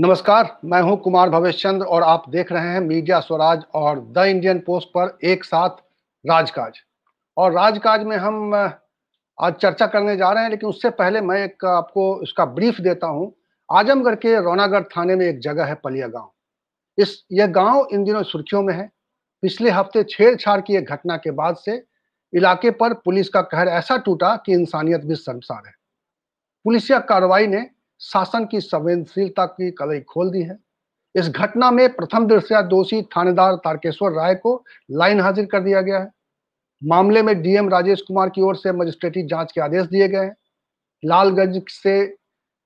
नमस्कार, 0.00 0.46
मैं 0.64 0.80
हूँ 0.82 0.96
कुमार 0.96 1.30
भवेश 1.30 1.60
चंद्र 1.62 1.86
और 1.86 2.02
आप 2.02 2.28
देख 2.28 2.50
रहे 2.52 2.68
हैं 2.68 2.80
मीडिया 2.80 3.18
स्वराज 3.20 3.62
और 3.74 3.98
द 4.12 4.24
इंडियन 4.26 4.58
पोस्ट 4.58 4.88
पर 4.88 5.18
एक 5.24 5.44
साथ 5.44 5.70
राजकाज। 6.24 6.78
और 7.36 7.52
राजकाज 7.52 8.04
में 8.04 8.16
हम 8.16 8.54
आज 8.54 9.54
चर्चा 9.54 9.86
करने 9.86 10.16
जा 10.16 10.30
रहे 10.32 10.42
हैं, 10.42 10.50
लेकिन 10.50 10.68
उससे 10.68 10.90
पहले 10.90 11.20
मैं 11.20 11.44
एक, 11.44 11.64
आपको 11.64 12.22
इसका 12.22 12.44
ब्रीफ 12.44 12.80
देता 12.80 13.06
हूँ। 13.06 13.32
आजमगढ़ 13.68 14.14
के 14.14 14.34
रौनागढ़ 14.40 14.82
थाने 14.82 15.16
में 15.16 15.26
एक 15.26 15.40
जगह 15.40 15.64
है 15.64 15.74
पलिया 15.74 16.06
गाँव। 16.06 16.30
इस, 16.98 17.24
यह 17.32 17.46
गाँव 17.46 17.88
इन 17.92 18.04
दिनों 18.04 18.22
सुर्खियों 18.22 18.62
में 18.62 18.74
है। 18.74 18.90
पिछले 19.42 19.70
हफ़्ते 19.70 20.04
छेड़छाड़ 20.04 20.60
की 20.60 20.76
एक 20.76 20.90
घटना 20.90 21.16
के 21.16 21.30
बाद 21.32 21.56
से 21.56 21.76
इलाके 22.32 22.70
पर 22.70 22.94
पुलिस 22.94 23.28
का 23.28 23.42
कहर 23.42 23.68
ऐसा 23.68 23.96
टूटा 23.96 24.34
कि 24.36 24.52
इंसानियत 24.52 25.04
भी 25.04 25.14
शर्मसार 25.16 25.62
है। 25.66 25.74
पुलिसिया 26.64 26.98
कार्रवाई 27.00 27.46
ने 27.46 27.60
शासन 28.00 28.44
की 28.44 28.60
संवेदनशीलता 28.60 29.46
की 29.46 29.70
कलई 29.70 30.00
खोल 30.00 30.30
दी 30.30 30.42
है। 30.42 30.58
इस 31.14 31.28
घटना 31.28 31.70
में 31.70 31.92
प्रथम 31.92 32.26
दृष्टया 32.26 32.62
दोषी 32.62 33.02
थानेदार 33.02 33.54
तारकेश्वर 33.54 34.12
राय 34.12 34.34
को 34.34 34.64
लाइन 34.90 35.20
हाजिर 35.20 35.46
कर 35.46 35.60
दिया 35.60 35.80
गया 35.80 35.98
है। 35.98 36.10
मामले 36.84 37.22
में 37.22 37.42
डीएम 37.42 37.68
राजेश 37.68 38.00
कुमार 38.00 38.28
की 38.28 38.42
ओर 38.42 38.56
से 38.56 38.72
मजिस्ट्रेटी 38.72 39.22
जाँच 39.22 39.52
के 39.52 39.60
आदेश 39.60 39.86
दिए 39.86 40.08
गए 40.08 40.24
हैं। 40.24 40.36
लालगंज 41.04 41.62
से, 41.68 42.16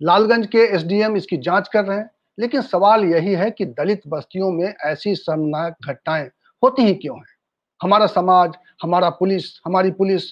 लालगंज 0.02 0.46
के 0.46 0.58
एसडीएम 0.58 1.16
इसकी 1.16 1.36
जाँच 1.36 1.68
कर 1.68 1.84
रहे 1.84 1.98
हैं, 1.98 2.10
लेकिन 2.38 2.60
सवाल 2.60 3.04
यही 3.04 3.32
है 3.32 3.50
कि 3.50 3.64
दलित 3.64 4.00
बस्तियों 4.08 4.52
में 4.52 4.74
ऐसी 4.84 5.14
शर्मनाक 5.14 5.76
घटनाएँ 5.86 6.30
होती 6.62 6.82
ही 6.82 6.94
क्यों 6.94 7.16
हैं? 7.16 7.36
हमारा 7.82 8.06
समाज, 8.06 8.52
हमारा 8.82 9.10
पुलिस, 9.10 9.60
हमारी 9.66 9.90
पुलिस 9.90 10.22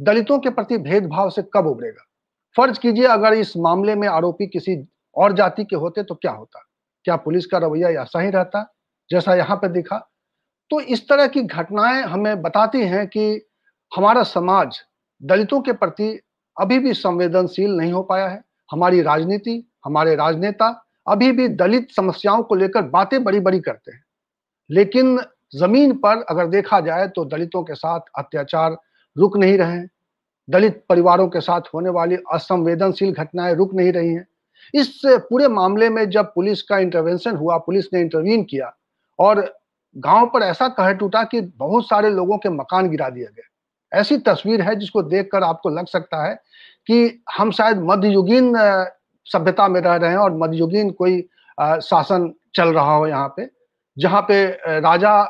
दलितों 0.00 0.38
के 0.38 0.50
प्रति 0.50 0.78
भेदभाव 0.78 1.30
से 1.30 1.42
कब 1.42 1.66
उभरेगा? 1.66 2.06
फ़र्ज़ 2.56 2.80
कीजिए 2.80 3.06
अगर 3.06 3.32
इस 3.32 3.56
मामले 3.56 3.94
में 3.94 4.08
आरोपी 4.08 4.46
किसी 4.46 4.88
और 5.16 5.32
जाति 5.32 5.64
के 5.64 5.76
होते 5.76 6.02
तो 6.02 6.14
क्या 6.14 6.32
होता? 6.32 6.60
क्या 7.04 7.16
पुलिस 7.16 7.46
का 7.46 7.58
रवैया 7.58 7.88
ऐसा 8.02 8.20
ही 8.20 8.30
रहता? 8.30 8.74
जैसा 9.10 9.34
यहाँ 9.34 9.56
पे 9.56 9.68
दिखा। 9.68 9.98
तो 10.70 10.80
इस 10.80 11.08
तरह 11.08 11.26
की 11.26 11.42
घटनाएँ 11.42 12.02
हमें 12.02 12.42
बताती 12.42 12.80
हैं 12.80 13.06
कि 13.08 13.46
हमारा 13.96 14.22
समाज 14.22 14.80
दलितों 15.22 15.60
के 15.60 15.72
प्रति 15.72 16.20
अभी 16.60 16.78
भी 16.78 16.94
संवेदनशील 16.94 17.70
नहीं 17.70 17.92
हो 17.92 18.02
पाया 18.02 18.28
है। 18.28 18.42
हमारी 18.72 19.02
राजनीति, 19.02 19.72
हमारे 19.84 20.14
राजनेता 20.14 20.86
अभी 21.08 21.32
भी 21.32 21.48
दलित 21.48 21.90
समस्याओं 21.90 22.42
को 22.42 22.54
लेकर 22.54 22.82
बातें 22.82 23.24
बड़ी 23.24 23.40
बड़ी 23.40 23.60
करते 23.60 23.92
हैं। 23.92 24.04
लेकिन 24.70 25.20
ज़मीन 25.56 25.92
पर 25.92 26.22
अगर 26.22 26.46
देखा 26.46 26.80
जाए 26.80 27.08
तो 27.08 27.24
दलितों 27.24 27.62
के 27.62 27.74
साथ 27.74 28.00
अत्याचार 28.18 28.76
रुक 29.16 29.36
नहीं 29.36 29.58
रहे 29.58 29.72
हैं। 29.72 29.90
दलित 30.50 30.82
परिवारों 30.88 31.28
के 31.28 31.40
साथ 31.40 31.68
होने 31.74 31.90
वाली 31.90 32.16
असंवेदनशील 32.32 33.12
घटनाएँ 33.12 33.54
रुक 33.54 33.74
नहीं 33.74 33.92
रही 33.92 34.08
हैं। 34.08 34.26
इस 34.74 35.00
पूरे 35.06 35.48
मामले 35.48 35.88
में 35.88 36.08
जब 36.10 36.32
पुलिस 36.34 36.62
का 36.62 36.78
इंटरवेंशन 36.78 37.36
हुआ, 37.36 37.56
पुलिस 37.58 37.92
ने 37.92 38.00
इंटरवीन 38.00 38.42
किया 38.44 38.72
और 39.18 39.40
गाँव 39.96 40.26
पर 40.26 40.42
ऐसा 40.42 40.68
कह 40.70 40.92
टूटा 40.92 41.22
कि 41.24 41.40
बहुत 41.40 41.84
सारे 41.84 42.10
लोगों 42.10 42.38
के 42.38 42.48
मकान 42.48 42.88
गिरा 42.90 43.08
दिए 43.08 43.24
गए। 43.26 43.48
ऐसी 43.92 44.18
तस्वीर 44.18 44.60
है 44.62 44.74
जिसको 44.76 45.02
देखकर 45.02 45.42
आपको 45.42 45.70
लग 45.70 45.86
सकता 45.86 46.24
है 46.24 46.34
कि 46.86 47.22
हम 47.32 47.50
शायद 47.50 47.78
मध्ययुगीन 47.82 48.52
सभ्यता 49.26 49.66
में 49.68 49.80
रह 49.80 49.94
रहे 49.94 50.10
हैं 50.10 50.16
और 50.16 50.36
मध्ययुगीन 50.36 50.90
कोई 50.90 51.20
शासन 51.58 52.32
चल 52.54 52.68
रहा 52.68 52.94
हो 52.94 53.06
यहाँ 53.06 53.32
पे, 53.36 53.48
जहाँ 53.96 54.20
पे 54.22 54.44
राजा 54.80 55.22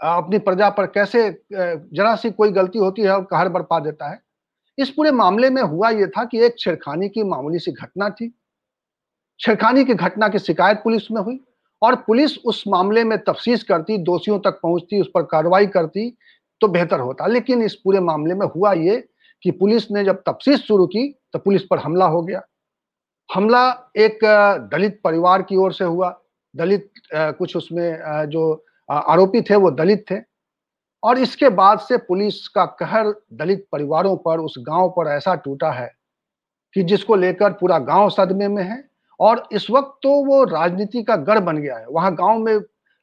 अपनी 0.00 0.38
प्रजा 0.38 0.68
पर 0.70 0.86
कैसे 0.86 1.30
जरा 1.52 2.14
सी 2.16 2.30
कोई 2.30 2.50
गलती 2.52 2.78
होती 2.78 3.02
है 3.02 3.10
और 3.10 3.22
कहर 3.22 3.48
बरपा 3.48 3.78
देता 3.80 4.10
है। 4.10 4.20
इस 4.78 4.90
पूरे 4.90 5.10
मामले 5.10 5.50
में 5.50 5.62
हुआ 5.62 5.90
यह 5.90 6.06
था 6.08 6.24
कि 6.24 6.40
एक 6.44 6.58
छेड़खानी 6.58 7.08
की 7.08 7.22
मामूली 7.24 7.58
सी 7.58 7.72
घटना 7.72 8.08
थी। 8.10 8.32
छेड़खानी 9.40 9.84
की 9.84 9.94
घटना 9.94 10.28
की 10.28 10.38
शिकायत 10.38 10.80
पुलिस 10.84 11.10
में 11.10 11.20
हुई 11.22 11.40
और 11.82 11.94
पुलिस 11.96 12.36
उस 12.38 12.62
मामले 12.68 13.04
में 13.04 13.18
तफ्सीस 13.18 13.62
करती, 13.64 13.98
दोषियों 13.98 14.38
तक 14.38 14.60
पहुँचती, 14.62 15.00
उस 15.00 15.10
पर 15.14 15.22
कार्रवाई 15.22 15.66
करती 15.66 16.10
तो 16.60 16.68
बेहतर 16.68 17.00
होता। 17.00 17.26
लेकिन 17.26 17.62
इस 17.62 17.74
पूरे 17.74 18.00
मामले 18.00 18.34
में 18.34 18.46
हुआ 18.46 18.72
ये 18.74 18.96
कि 19.42 19.50
पुलिस 19.50 19.90
ने 19.90 20.04
जब 20.04 20.22
तफ्सीस 20.28 20.60
शुरू 20.60 20.86
की 20.86 21.08
तो 21.32 21.38
पुलिस 21.38 21.62
पर 21.62 21.78
हमला 21.78 22.06
हो 22.06 22.22
गया। 22.22 22.42
हमला 23.30 23.92
एक 23.96 24.18
दलित 24.72 25.00
परिवार 25.04 25.42
की 25.42 25.56
ओर 25.56 25.72
से 25.72 25.84
हुआ। 25.84 26.08
दलित 26.54 26.90
कुछ 27.14 27.56
उसमें 27.56 28.26
जो 28.30 28.64
आरोपी 28.88 29.42
थे, 29.42 29.56
वो 29.56 29.70
दलित 29.72 30.04
थे। 30.10 30.16
और 31.02 31.18
इसके 31.18 31.48
बाद 31.50 31.78
से 31.80 31.96
पुलिस 31.98 32.46
का 32.48 32.64
कहर 32.80 33.14
दलित 33.34 33.66
परिवारों 33.72 34.16
पर, 34.18 34.40
उस 34.40 34.54
गाँव 34.60 34.88
पर 34.90 35.08
ऐसा 35.08 35.34
टूटा 35.36 35.70
है 35.72 35.92
कि 36.76 36.82
जिसको 36.84 37.16
लेकर 37.16 37.52
पूरा 37.52 37.78
गाँव 37.80 38.10
सदमे 38.10 38.48
में 38.48 38.62
है। 38.64 38.84
और 39.20 39.48
इस 39.52 39.70
वक्त 39.70 39.98
तो 40.02 40.10
वो 40.26 40.44
राजनीति 40.46 41.02
का 41.04 41.16
गढ़ 41.18 41.38
बन 41.40 41.58
गया 41.58 41.76
है। 41.78 41.86
वहाँ 41.90 42.14
गाँव 42.16 42.38
में 42.38 42.56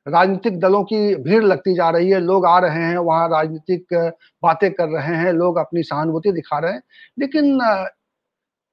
राजनीतिक 0.05 0.59
दलों 0.59 0.83
की 0.85 1.15
भीड़ 1.17 1.43
लगती 1.43 1.75
जा 1.75 1.89
रही 1.91 2.09
है। 2.11 2.19
लोग 2.21 2.45
आ 2.45 2.57
रहे 2.59 2.83
हैं, 2.83 2.97
वहाँ 2.99 3.29
राजनीतिक 3.29 3.93
बातें 4.43 4.71
कर 4.73 4.89
रहे 4.89 5.15
हैं। 5.17 5.33
लोग 5.33 5.57
अपनी 5.57 5.83
सहानुभूति 5.83 6.31
दिखा 6.31 6.59
रहे 6.59 6.73
हैं। 6.73 6.81
लेकिन 7.19 7.59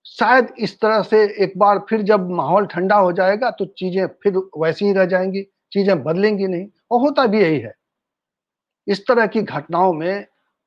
शायद 0.07 0.49
इस 0.61 0.81
तरह 0.81 1.03
से 1.03 1.23
एक 1.45 1.55
बार 1.59 1.79
फिर 1.91 2.03
जब 2.03 2.31
माहौल 2.31 2.67
ठंडा 2.67 2.97
हो 2.97 3.13
जाएगा 3.13 3.51
तो 3.53 3.65
चीज़ें 3.79 4.07
फिर 4.23 4.39
वैसी 4.59 4.87
ही 4.87 4.93
रह 4.93 5.07
जाएँगी। 5.07 5.47
चीज़ें 5.73 6.03
बदलेंगी 6.03 6.47
नहीं, 6.47 6.67
और 6.91 7.01
होता 7.01 7.27
भी 7.27 7.41
यही 7.41 7.59
है। 7.61 7.75
इस 8.87 9.07
तरह 9.09 9.27
की 9.27 9.43
घटनाओं 9.43 9.93
में 9.93 10.27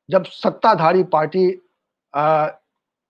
जब 0.10 0.26
सत्ताधारी 0.26 1.04
पार्टी 1.14 1.46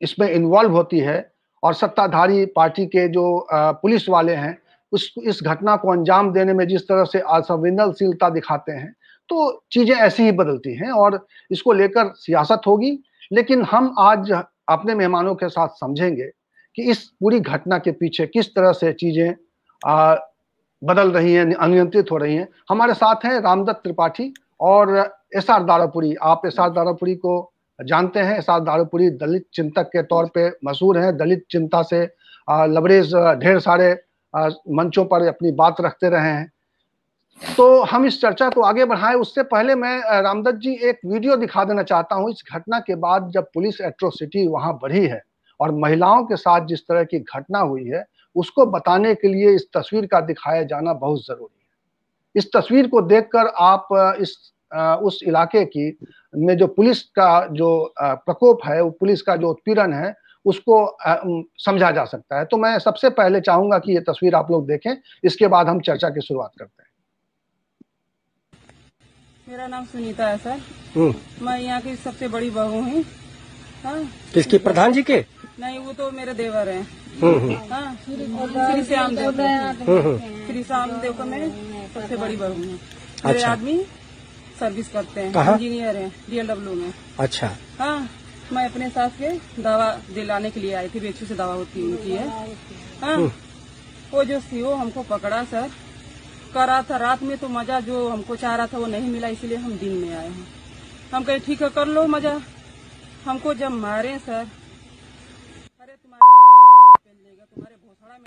इसमें 0.01 0.29
इन्वॉल्व 0.29 0.71
होती 0.71 0.99
है, 0.99 1.31
और 1.63 1.73
सत्ताधारी 1.73 2.45
पार्टी 2.47 2.85
के 2.87 3.07
जो 3.09 3.47
पुलिस 3.51 4.07
वाले 4.09 4.35
हैं, 4.35 4.57
उस, 4.91 5.13
इस 5.19 5.39
घटना 5.43 5.75
को 5.75 5.91
अंजाम 5.91 6.31
देने 6.33 6.53
में 6.53 6.67
जिस 6.67 6.87
तरह 6.87 7.03
से 7.05 7.19
असंवेदनशीलता 7.19 8.29
दिखाते 8.31 8.71
हैं 8.71 8.93
तो 9.29 9.37
चीज़ें 9.71 9.95
ऐसी 9.95 10.23
ही 10.23 10.31
बदलती 10.33 10.73
हैं, 10.75 10.89
और 10.91 11.25
इसको 11.51 11.73
लेकर 11.73 12.11
सियासत 12.15 12.61
होगी। 12.67 12.91
लेकिन 13.31 13.63
हम 13.65 13.93
आज 13.99 14.31
अपने 14.31 14.95
मेहमानों 14.95 15.33
के 15.35 15.49
साथ 15.49 15.67
समझेंगे 15.75 16.25
कि 16.77 16.89
इस 16.91 17.03
पूरी 17.19 17.39
घटना 17.41 17.77
के 17.77 17.91
पीछे 17.93 18.25
किस 18.27 18.53
तरह 18.55 18.71
से 18.73 18.91
चीज़ें 18.93 19.33
बदल 20.85 21.11
रही 21.11 21.33
हैं, 21.33 21.53
अनियंत्रित 21.55 22.11
हो 22.11 22.17
रही 22.17 22.35
हैं। 22.35 22.47
हमारे 22.69 22.93
साथ 22.93 23.25
हैं 23.25 23.39
रामदत्त 23.41 23.81
त्रिपाठी 23.83 24.33
और 24.61 24.97
एस 25.35 25.49
आर 25.49 25.63
दारापुरी। 25.63 26.13
आप 26.23 26.41
एस 26.45 26.59
आर 26.59 26.69
दारापुरी 26.71 27.15
को 27.17 27.51
जानते 27.79 28.19
हैं। 28.19 28.37
एस 28.37 28.49
आर 28.49 28.59
दारापुरी 28.61 29.09
दलित 29.17 29.45
चिंतक 29.53 29.87
के 29.87 30.03
तौर 30.03 30.29
पे 30.35 30.47
मशहूर 30.65 30.97
हैं। 30.97 31.15
दलित 31.17 31.45
चिंता 31.51 31.81
से 31.83 32.03
लबरेज 32.47 33.15
ढेर 33.39 33.59
सारे 33.59 33.91
मंचों 34.33 35.05
पर 35.05 35.27
अपनी 35.27 35.51
बात 35.53 35.81
रखते 35.81 36.09
रहे 36.09 36.29
हैं। 36.29 36.51
तो 37.41 37.81
हम 37.83 38.05
इस 38.05 38.19
चर्चा 38.21 38.49
को 38.49 38.61
आगे 38.63 38.85
बढ़ाएँ। 38.85 39.15
उससे 39.15 39.43
पहले 39.45 39.75
मैं 39.75 40.21
रामदत्त 40.21 40.57
जी 40.57 40.73
एक 40.83 40.99
वीडियो 41.05 41.35
दिखा 41.37 41.63
देना 41.63 41.83
चाहता 41.83 42.15
हूँ। 42.15 42.29
इस 42.31 42.43
घटना 42.53 42.79
के 42.79 42.95
बाद 42.97 43.29
जब 43.33 43.49
पुलिस 43.53 43.81
एट्रोसिटी 43.83 44.47
वहाँ 44.47 44.73
बढ़ी 44.81 45.05
है 45.05 45.21
और 45.59 45.71
महिलाओं 45.73 46.23
के 46.25 46.35
साथ 46.37 46.65
जिस 46.67 46.81
तरह 46.81 47.03
की 47.03 47.19
घटना 47.19 47.59
हुई 47.61 47.83
है 47.85 48.05
उसको 48.35 48.65
बताने 48.65 49.13
के 49.15 49.27
लिए 49.27 49.53
इस 49.55 49.67
तस्वीर 49.77 50.05
का 50.05 50.19
दिखाया 50.21 50.63
जाना 50.63 50.93
बहुत 50.95 51.25
ज़रूरी 51.25 51.53
है। 51.53 51.67
इस 52.35 52.51
तस्वीर 52.55 52.87
को 52.87 53.01
देखकर 53.03 53.47
आप 53.63 53.87
इस 54.21 54.35
उस 55.03 55.19
इलाके 55.27 55.63
की 55.65 55.97
में 56.33 56.55
जो 56.57 56.67
पुलिस 56.67 57.01
का 57.19 57.45
जो 57.51 57.93
प्रकोप 58.01 58.65
है 58.65 58.81
वो 58.81 58.89
पुलिस 58.91 59.21
का 59.21 59.35
जो 59.35 59.49
उत्पीड़न 59.49 59.93
है 59.93 60.13
उसको 60.45 60.75
समझा 61.59 61.91
जा 61.91 62.03
सकता 62.05 62.39
है। 62.39 62.45
तो 62.45 62.57
मैं 62.57 62.77
सबसे 62.79 63.09
पहले 63.11 63.41
चाहूँगा 63.41 63.77
कि 63.79 63.93
ये 63.93 63.99
तस्वीर 64.09 64.35
आप 64.35 64.51
लोग 64.51 64.67
देखें 64.67 64.95
इसके 65.23 65.47
बाद 65.47 65.67
हम 65.67 65.79
चर्चा 65.81 66.09
की 66.09 66.21
शुरुआत 66.21 66.51
करते 66.59 66.83
हैं। 66.83 66.89
मेरा 69.47 69.67
नाम 69.67 69.85
सुनीता 69.85 70.27
है 70.27 70.37
सर। 70.37 70.59
हम्म। 70.95 71.45
मैं 71.45 71.59
यहाँ 71.59 71.81
की 71.81 71.95
सबसे 71.95 72.27
बड़ी 72.27 72.49
बहू 72.49 72.81
हूँ। 72.81 73.03
हाँ। 73.83 74.03
किसकी? 74.33 74.57
प्रधान 74.57 74.93
जी 74.93 75.03
के? 75.03 75.23
नहीं 75.59 75.77
वो 75.79 75.91
तो 75.93 76.09
मेरे 76.11 76.33
देवर 76.33 76.69
हैं। 76.69 76.81
हम्म, 77.21 77.39
हम्म। 77.39 77.73
हाँ, 77.73 77.95
श्री 78.05 78.83
श्याम 78.85 79.15
देव 79.15 79.31
श्री 80.47 80.63
श्याम 80.63 80.91
देव 81.01 81.13
का 81.17 81.25
मैं 81.25 81.49
सबसे 81.93 82.15
बड़ी 82.17 82.35
बहू 82.35 82.53
हूँ। 82.53 82.65
मेरे 82.65 83.29
अच्छा। 83.29 83.51
आदमी 83.51 83.77
सर्विस 84.59 84.87
करते 84.89 85.21
हैं। 85.21 85.53
इंजीनियर 85.53 85.95
हैं 85.97 86.09
डीएलडब्ल्यू 86.29 86.73
में। 86.73 86.91
अच्छा। 87.19 87.49
हाँ 87.79 88.09
मैं 88.53 88.65
अपने 88.69 88.89
सास 88.89 89.11
के 89.21 89.29
दवा 89.61 89.91
दिलाने 90.13 90.51
के 90.51 90.59
लिए 90.59 90.73
आई 90.73 90.89
थी 90.89 90.99
बेचू 90.99 91.25
से 91.25 91.35
दवा 91.35 91.53
होती 91.53 91.83
उनकी 91.83 92.11
है। 92.11 92.27
हाँ 93.01 93.17
वो 94.13 94.23
जो 94.23 94.39
सीओ 94.41 94.73
हमको 94.73 95.03
पकड़ा 95.05 95.43
सर 95.45 95.69
करा 96.53 96.81
था 96.89 96.97
रात 96.97 97.23
में 97.23 97.37
तो 97.37 97.47
मज़ा 97.49 97.79
जो 97.87 98.07
हमको 98.09 98.35
चाह 98.35 98.55
रहा 98.55 98.67
था 98.67 98.77
वो 98.77 98.85
नहीं 98.87 99.09
मिला 99.09 99.27
इसीलिए 99.29 99.57
हम 99.57 99.77
दिन 99.77 99.97
में 99.97 100.13
आए 100.15 100.27
हैं। 100.27 100.47
हम 101.13 101.23
कहे 101.23 101.39
ठीक 101.39 101.63
है 101.63 101.69
कर 101.69 101.87
लो 101.87 102.05
मज़ा। 102.07 102.39
हमको 103.25 103.53
जब 103.53 103.71
मारे 103.71 104.17
सर 104.19 104.47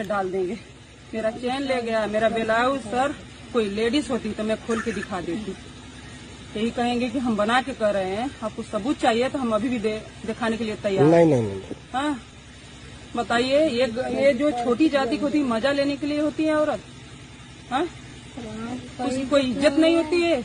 में 0.00 0.08
डाल 0.08 0.28
देंगे। 0.30 0.56
मेरा 1.12 1.30
चैन 1.32 1.62
ले 1.62 1.80
गया 1.82 2.06
मेरा 2.06 2.28
ब्लाउज 2.30 2.80
सर 2.80 3.14
कोई 3.52 3.68
लेडीज़ 3.68 4.08
होती 4.10 4.32
तो 4.32 4.44
मैं 4.44 4.56
खोल 4.66 4.80
के 4.80 4.92
दिखा 4.92 5.20
देती। 5.20 5.54
यही 6.56 6.70
कहेंगे 6.70 7.08
कि 7.10 7.18
हम 7.18 7.36
बना 7.36 7.60
के 7.62 7.72
कर 7.74 7.94
रहे 7.94 8.10
हैं 8.10 8.28
आपको 8.44 8.62
सबूत 8.62 8.98
चाहिए 8.98 9.28
तो 9.28 9.38
हम 9.38 9.50
अभी 9.54 9.68
भी 9.68 9.78
दे, 9.78 9.94
दिखाने 10.26 10.56
के 10.56 10.64
लिए 10.64 10.74
तैयार 10.82 11.06
नहीं 11.06 11.26
नहीं 11.26 11.42
नहीं 11.42 11.60
हाँ? 11.92 12.20
बताइए 13.16 13.66
ये 13.68 13.86
ये 14.20 14.32
जो 14.34 14.50
छोटी 14.64 14.88
जाति 14.88 15.16
को 15.16 15.26
होती 15.26 15.42
मज़ा 15.44 15.72
लेने 15.72 15.96
के 15.96 16.06
लिए 16.06 16.20
होती 16.20 16.44
है 16.44 16.54
औरत? 16.54 16.80
हाँ? 17.70 17.82
उसकी 17.82 19.26
कोई 19.26 19.50
इज़्ज़त 19.50 19.78
नहीं 19.78 19.96
होती 19.96 20.20
है? 20.22 20.42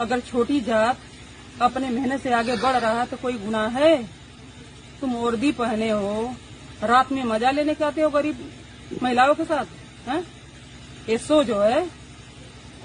अगर 0.00 0.20
छोटी 0.20 0.60
जात 0.60 0.98
अपने 1.62 1.90
मेहनत 1.90 2.22
से 2.22 2.32
आगे 2.34 2.56
बढ़ 2.62 2.76
रहा 2.76 3.04
तो 3.06 3.16
कोई 3.16 3.38
गुनाह 3.38 3.78
है? 3.78 3.96
तुम 5.00 5.16
वर्दी 5.16 5.52
पहने 5.54 5.90
हो 5.90 6.30
रात 6.84 7.12
में 7.12 7.22
मज़ा 7.24 7.50
लेने 7.50 7.74
के 7.74 7.84
आते 7.84 8.02
हो 8.02 8.10
गरीब? 8.10 8.48
महिलाओं 9.02 9.34
के 9.34 9.44
साथ, 9.44 9.64
है? 10.08 10.24
ये 11.08 11.18
सो 11.18 11.44
जो 11.44 11.60
है, 11.60 11.90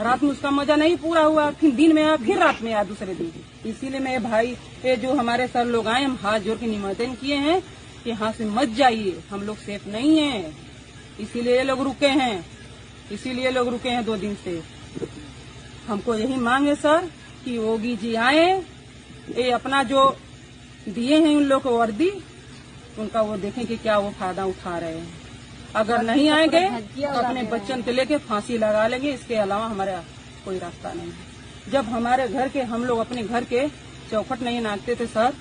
रात 0.02 0.24
में 0.24 0.32
उसका 0.32 0.52
मज़ा 0.52 0.76
नहीं 0.76 0.98
पूरा 0.98 1.22
हुआ, 1.22 1.52
फिर 1.52 1.72
दिन 1.72 1.96
में 1.96 2.04
आया, 2.04 2.16
फिर 2.18 2.38
रात 2.38 2.62
में 2.62 2.74
आया 2.74 2.84
दूसरे 2.84 3.16
दिन। 3.16 3.32
इसीलिए 3.66 4.00
मैं, 4.00 4.24
भाई, 4.24 4.48
ये 4.86 4.96
जो 4.96 5.14
हमारे 5.14 5.48
सर 5.48 5.66
लोग 5.66 5.88
आए, 5.88 6.04
हम 6.04 6.20
हाथ 6.22 6.40
जोड़ 6.40 6.58
के 6.58 6.66
निमंत्रण 6.66 7.14
किए 7.14 7.36
हैं 7.36 7.62
कि 8.04 8.10
यहाँ 8.10 8.32
से 8.32 8.46
मत 8.46 8.70
जाइए, 8.70 9.24
हम 9.32 9.42
लोग 9.42 9.58
सेफ़ 9.58 9.90
नहीं 9.90 10.20
है। 10.20 10.54
इसीलिए 11.20 11.58
ये 11.58 11.64
लोग 11.64 11.82
रुके 11.82 12.08
हैं। 12.08 12.46
इसीलिए 13.12 13.52
लोग 13.52 13.68
रुके 13.68 13.90
हैं 13.90 14.06
दो 14.06 14.18
दिन 14.18 14.36
से। 14.36 14.64
हमको 15.88 16.16
यही 16.16 16.36
मांग 16.36 16.68
है, 16.68 16.76
सर, 16.76 17.10
कि 17.46 17.58
योगी 17.58 17.96
जी 17.96 18.16
आए, 18.16 18.64
ये 19.30 19.52
अपना 19.52 19.84
जो 19.84 20.18
दिए 20.90 21.18
हैं 21.18 21.36
उन 21.36 21.44
लोग 21.44 21.62
को 21.62 21.78
वर्दी 21.78 22.12
उनका 23.00 23.22
वो 23.22 23.38
देखें 23.38 23.66
कि 23.66 23.78
क्या 23.78 23.98
वो 23.98 24.12
फ़ायदा 24.12 24.46
उठा 24.46 24.78
रहे 24.78 24.98
हैं। 24.98 25.23
अगर 25.76 26.02
नहीं 26.04 26.30
आएँगे 26.30 26.60
तो 26.96 27.08
अपने 27.10 27.44
बच्चन 27.52 27.82
के 27.82 27.92
लेके 27.92 28.18
फांसी 28.26 28.58
लगा 28.58 28.88
लेंगे 28.88 29.12
इसके 29.12 29.36
अलावा 29.36 29.66
हमारा 29.66 30.04
कोई 30.46 30.58
रास्ता 30.60 30.94
नहीं 30.94 31.08
है। 31.08 31.72
जब 31.72 31.86
हमारे 31.90 32.28
घर 32.28 32.50
के 32.50 32.62
हम 32.72 32.84
लोग 32.86 33.00
अपने 33.00 33.24
घर 33.24 33.44
के 33.44 33.68
चौखट 34.12 34.42
नहीं 34.42 34.62
नाचते 34.62 34.96
थे 34.96 35.06
सर 35.08 35.34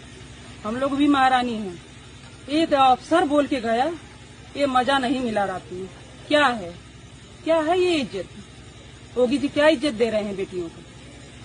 हम 0.64 0.76
लोग 0.76 0.96
भी 0.96 1.08
महारानी 1.08 1.54
हैं। 1.54 1.78
एक 2.50 2.74
अफसर 2.74 3.24
बोल 3.26 3.46
के 3.46 3.60
गया 3.60 3.86
ये 4.56 4.66
मज़ा 4.68 4.98
नहीं 4.98 5.20
मिला 5.20 5.44
रात 5.44 5.72
में। 5.72 5.88
क्या 6.28 6.46
है? 6.46 6.72
क्या 7.44 7.58
है 7.60 7.78
ये 7.80 7.94
इज़्ज़त? 7.96 9.18
ओगी 9.18 9.38
जी 9.38 9.48
क्या 9.48 9.68
इज़्ज़त 9.68 9.94
दे 9.94 10.10
रहे 10.10 10.22
हैं 10.22 10.36
बेटियों 10.36 10.68
को? 10.68 10.82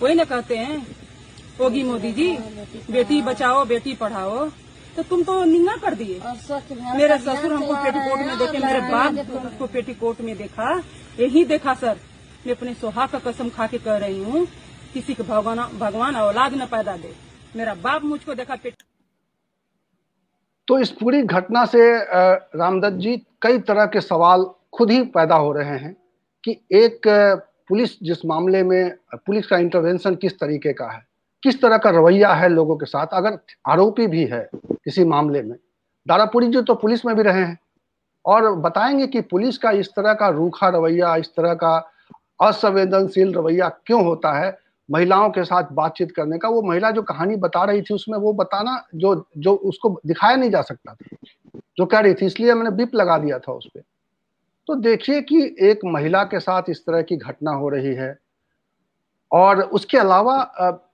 वही 0.02 0.14
ना 0.14 0.24
कहते 0.24 0.56
हैं 0.56 0.76
योगी 1.60 1.82
मोदी 1.82 2.12
जी 2.12 2.30
बेटी 2.90 3.20
बचाओ 3.22 3.64
बेटी 3.66 3.94
पढ़ाओ 3.94 4.48
तो 4.96 5.02
तुम 5.04 5.22
तो 5.22 5.42
निंगा 5.44 5.76
कर 5.76 5.94
दिए। 5.94 6.20
मेरे 6.96 7.18
ससुर 7.18 7.52
हमको 7.52 7.74
पेटीकोट 7.74 8.18
में 8.18 8.38
देखे 8.38 8.58
मेरे 8.58 8.80
बाप 8.82 9.58
को 9.58 9.66
पेटीकोट 9.68 10.20
में 10.20 10.36
देखा। 10.36 10.70
यही 11.18 11.44
देखा 11.46 11.74
सर 11.76 11.96
मैं 12.46 12.54
अपने 12.54 12.74
सोहा 12.76 13.06
का 13.06 13.18
कसम 13.20 13.48
खा 13.50 13.66
के 13.66 13.78
कह 13.78 13.96
रही 13.98 14.22
हूँ 14.24 14.46
किसी 14.92 15.14
के 15.14 15.22
भगवान 15.24 15.58
भगवान 15.78 16.16
औलाद 16.16 16.54
न 16.54 16.66
पैदा 16.66 16.96
दे। 16.96 17.12
मेरा 17.56 17.74
बाप 17.76 18.04
मुझको 18.04 18.34
देखा 18.34 18.56
पेट 18.56 18.82
तो 20.68 20.78
इस 20.78 20.90
पूरी 20.92 21.22
घटना 21.24 21.64
से 21.66 21.80
रामदत्त 22.54 22.96
जी 22.96 23.16
कई 23.42 23.58
तरह 23.68 23.86
के 23.86 24.00
सवाल 24.00 24.44
खुद 24.74 24.90
ही 24.90 25.02
पैदा 25.10 25.34
हो 25.36 25.52
रहे 25.52 25.78
हैं 25.78 25.96
कि 26.44 26.56
एक 26.74 27.08
पुलिस 27.68 27.98
जिस 28.02 28.24
मामले 28.26 28.62
में 28.62 28.94
पुलिस 29.16 29.46
का 29.46 29.58
इंटरवेंशन 29.58 30.14
किस 30.16 30.38
तरीके 30.40 30.72
का 30.72 30.90
है? 30.90 31.06
किस 31.42 31.60
तरह 31.62 31.78
का 31.78 31.90
रवैया 31.90 32.32
है 32.34 32.48
लोगों 32.48 32.76
के 32.76 32.86
साथ? 32.86 33.06
अगर 33.12 33.38
आरोपी 33.68 34.06
भी 34.06 34.24
है 34.24 34.48
किसी 34.88 35.04
मामले 35.04 35.42
में। 35.42 35.56
दारापुरी 36.06 36.46
जी 36.48 36.60
तो 36.62 36.74
पुलिस 36.74 37.04
में 37.06 37.14
भी 37.16 37.22
रहे 37.22 37.40
हैं 37.40 37.58
और 38.24 38.54
बताएँगे 38.56 39.06
कि 39.06 39.20
पुलिस 39.20 39.58
का 39.58 39.70
इस 39.70 39.88
तरह 39.88 40.14
का 40.14 40.28
रूखा 40.28 40.68
रवैया, 40.68 41.14
इस 41.16 41.28
तरह 41.36 41.54
का 41.54 41.76
असंवेदनशील 42.40 43.34
रवैया 43.34 43.68
क्यों 43.86 44.04
होता 44.04 44.32
है? 44.32 44.56
महिलाओं 44.88 45.30
के 45.30 45.44
साथ 45.44 45.72
बातचीत 45.72 46.12
करने 46.12 46.38
का। 46.38 46.48
वो 46.48 46.62
महिला 46.62 46.90
जो 46.90 47.02
कहानी 47.02 47.36
बता 47.36 47.64
रही 47.64 47.82
थी 47.82 47.94
उसमें 47.94 48.18
वो 48.18 48.32
बताना 48.32 48.82
जो 48.94 49.14
जो 49.38 49.54
उसको 49.54 49.88
दिखाया 50.06 50.36
नहीं 50.36 50.50
जा 50.50 50.62
सकता 50.62 50.94
था, 50.94 51.18
जो 51.78 51.86
कह 51.86 51.98
रही 51.98 52.14
थी। 52.14 52.26
इसलिए 52.26 52.54
मैंने 52.54 52.70
बिप 52.70 52.94
लगा 52.94 53.18
दिया 53.18 53.38
था 53.38 53.52
उस 53.52 53.68
पर 53.74 53.82
तो 54.68 54.74
देखिए 54.74 55.20
कि 55.22 55.42
एक 55.60 55.84
महिला 55.84 56.24
के 56.24 56.40
साथ 56.40 56.62
इस 56.68 56.80
तरह 56.86 57.02
की 57.02 57.16
घटना 57.16 57.50
हो 57.50 57.68
रही 57.68 57.94
है 57.94 58.16
और 59.32 59.60
उसके 59.60 59.98
अलावा 59.98 60.34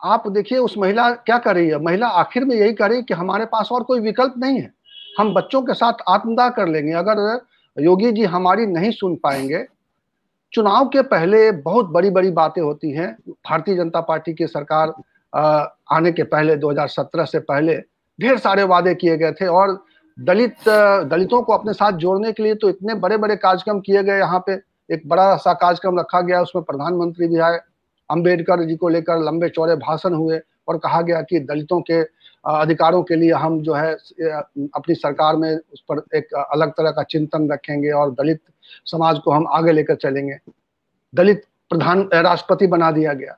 आप 0.05 0.29
देखिए 0.29 0.59
उस 0.59 0.77
महिला 0.79 1.11
क्या 1.11 1.39
कर 1.39 1.55
रही 1.55 1.69
है? 1.69 1.79
महिला 1.79 2.07
आखिर 2.09 2.45
में 2.45 2.55
यही 2.57 2.73
कर 2.73 2.89
रही 2.89 2.99
है 2.99 3.03
कि 3.03 3.15
हमारे 3.15 3.45
पास 3.45 3.69
और 3.73 3.83
कोई 3.83 4.01
विकल्प 4.01 4.35
नहीं 4.39 4.61
है। 4.61 4.73
हम 5.19 5.33
बच्चों 5.35 5.63
के 5.63 5.75
साथ 5.75 6.03
आत्मदाह 6.09 6.49
कर 6.51 6.69
लेंगे। 6.69 6.93
अगर 6.93 7.41
योगी 7.77 8.11
जी 8.13 8.25
हमारी 8.25 8.67
नहीं 8.67 8.91
सुन 8.91 9.15
पाएँगे, 9.17 9.65
चुनाव 10.53 10.89
के 10.89 11.03
पहले 11.05 11.51
बहुत 11.53 11.89
बड़ी 11.91 12.11
बड़ी 12.11 12.31
बातें 12.31 12.61
होती 12.63 12.91
हैं। 12.91 13.11
भारतीय 13.29 13.77
जनता 13.77 14.01
पार्टी 14.01 14.35
की 14.35 14.47
सरकार 14.47 14.93
आने 15.93 16.13
के 16.13 16.23
पहले 16.25 16.57
2017 16.57 17.25
से 17.25 17.39
पहले 17.41 17.77
ढेर 18.19 18.39
सारे 18.39 18.63
वादे 18.65 18.95
किए 18.95 19.17
गए 19.17 19.33
थे 19.33 19.47
और 19.47 19.73
दलित, 20.19 20.57
दलितों 21.11 21.43
को 21.43 21.53
अपने 21.53 21.73
साथ 21.73 21.93
जोड़ने 21.99 22.33
के 22.33 22.43
लिए 22.43 22.55
तो 22.55 22.69
इतने 22.69 22.95
बड़े 22.95 23.17
बड़े 23.17 23.37
कार्यक्रम 23.37 23.81
किए 23.81 24.03
गए। 24.03 24.19
यहाँ 24.19 24.43
पे 24.47 24.53
एक 24.91 25.09
बड़ा 25.09 25.35
सा 25.37 25.53
कार्यक्रम 25.55 25.99
रखा 25.99 26.21
गया, 26.21 26.41
उसमें 26.43 26.65
प्रधानमंत्री 26.65 27.29
भी 27.29 27.39
आए। 27.39 27.59
अंबेडकर 28.11 28.65
जी 28.65 28.77
को 28.77 28.89
लेकर 28.89 29.19
लंबे 29.19 29.49
चौड़े 29.49 29.77
भाषण 29.77 30.15
हुए 30.15 30.41
और 30.69 30.79
कहा 30.79 31.01
गया 31.03 31.21
कि 31.23 31.41
दलितों 31.41 31.81
के 31.81 32.01
अधिकारों 32.45 33.03
के 33.03 33.17
लिए 33.17 33.33
हम 33.33 33.61
जो 33.63 33.75
है 33.75 33.93
अपनी 33.95 34.95
सरकार 34.95 35.37
में 35.37 35.51
उस 35.73 35.85
पर 35.91 36.03
एक 36.17 36.35
अलग 36.35 36.71
तरह 36.71 36.91
का 36.91 37.03
चिंतन 37.03 37.51
रखेंगे 37.53 37.91
और 37.91 38.11
दलित 38.11 38.41
समाज 38.85 39.19
को 39.19 39.31
हम 39.31 39.47
आगे 39.49 39.73
लेकर 39.73 39.95
चलेंगे। 39.95 40.39
दलित 41.15 41.45
प्रधान 41.71 42.09
राष्ट्रपति 42.15 42.67
बना 42.67 42.91
दिया 42.91 43.13
गया। 43.13 43.37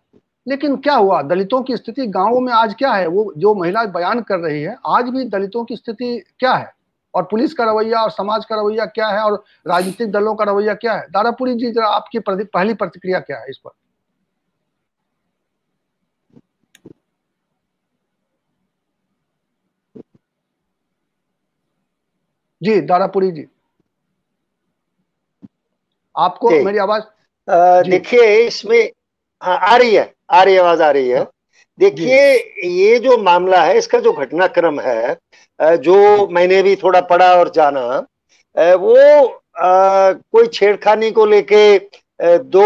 लेकिन 0.48 0.76
क्या 0.76 0.94
हुआ? 0.94 1.22
दलितों 1.22 1.62
की 1.62 1.76
स्थिति 1.76 2.06
गाँवों 2.06 2.40
में 2.40 2.52
आज 2.52 2.74
क्या 2.74 2.92
है? 2.92 3.06
वो 3.06 3.32
जो 3.38 3.54
महिला 3.54 3.84
बयान 3.84 4.20
कर 4.20 4.38
रही 4.38 4.62
है, 4.62 4.76
आज 4.86 5.08
भी 5.08 5.24
दलितों 5.24 5.64
की 5.64 5.76
स्थिति 5.76 6.24
क्या 6.38 6.54
है? 6.54 6.72
और 7.14 7.22
पुलिस 7.22 7.54
का 7.54 7.64
रवैया 7.64 8.00
और 8.00 8.10
समाज 8.10 8.44
का 8.44 8.56
रवैया 8.56 8.84
क्या 8.86 9.08
है? 9.08 9.22
और 9.22 9.44
राजनीतिक 9.66 10.12
दलों 10.12 10.34
का 10.34 10.44
रवैया 10.44 10.74
क्या 10.74 10.94
है? 10.94 11.06
दारापुरी 11.10 11.54
जी, 11.54 11.70
जरा 11.70 11.88
आपकी 11.88 12.18
पहली 12.18 12.74
प्रतिक्रिया 12.74 13.20
क्या 13.20 13.38
है 13.38 13.46
इस 13.50 13.58
पर? 13.58 13.70
जी 22.62 22.80
दारापुरी 22.80 23.30
जी। 23.32 23.46
आपको 26.14 26.50
मेरी 26.64 26.78
आवाज़? 26.78 27.02
देखिए 27.90 28.36
इसमें 28.46 28.90
हाँ 29.42 29.58
आ 29.62 29.76
रही 29.76 29.94
है 29.94 30.12
आ 30.30 30.42
रही 30.42 30.56
आवाज़ 30.56 30.82
आ 30.82 30.90
रही 30.90 31.08
है। 31.08 31.18
हाँ। 31.18 31.30
देखिए 31.78 32.34
ये 32.68 32.98
जो 32.98 33.16
मामला 33.22 33.62
है 33.62 33.76
इसका 33.78 33.98
जो 34.00 34.12
घटनाक्रम 34.12 34.80
है 34.80 35.16
जो 35.78 36.26
मैंने 36.28 36.62
भी 36.62 36.74
थोड़ा 36.76 37.00
पढ़ा 37.00 37.32
और 37.34 37.50
जाना 37.54 37.80
वो 38.56 38.94
आ, 39.58 40.12
कोई 40.12 40.46
छेड़खानी 40.46 41.10
को 41.10 41.26
लेके 41.26 41.78
दो 42.20 42.64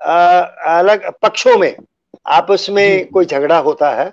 आ, 0.00 0.40
अलग 0.78 1.10
पक्षों 1.22 1.56
में 1.58 1.74
आपस 2.26 2.66
में 2.70 3.06
कोई 3.10 3.24
झगड़ा 3.26 3.58
होता 3.58 3.90
है 3.94 4.12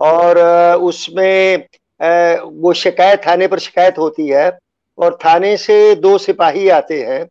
और 0.00 0.38
उसमें 0.82 1.66
वो 2.00 2.72
शिकायत, 2.74 3.20
थाने 3.26 3.46
पर 3.46 3.58
शिकायत 3.58 3.98
होती 3.98 4.28
है 4.28 4.50
और 4.98 5.18
थाने 5.24 5.56
से 5.56 5.94
दो 5.96 6.16
सिपाही 6.18 6.68
आते 6.70 7.00
हैं 7.02 7.26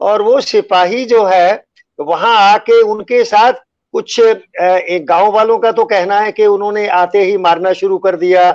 और 0.00 0.22
वो 0.22 0.40
सिपाही 0.42 1.04
जो 1.04 1.24
है, 1.24 1.64
वहाँ 1.98 2.34
आके 2.44 2.80
उनके 2.82 3.22
साथ 3.24 3.52
कुछ 3.94 4.18
एक 4.20 5.04
गाँव 5.08 5.30
वालों 5.32 5.58
का 5.58 5.72
तो 5.72 5.84
कहना 5.86 6.18
है 6.20 6.32
कि 6.32 6.46
उन्होंने 6.46 6.86
आते 6.88 7.22
ही 7.22 7.36
मारना 7.38 7.72
शुरू 7.72 7.98
कर 7.98 8.16
दिया 8.16 8.50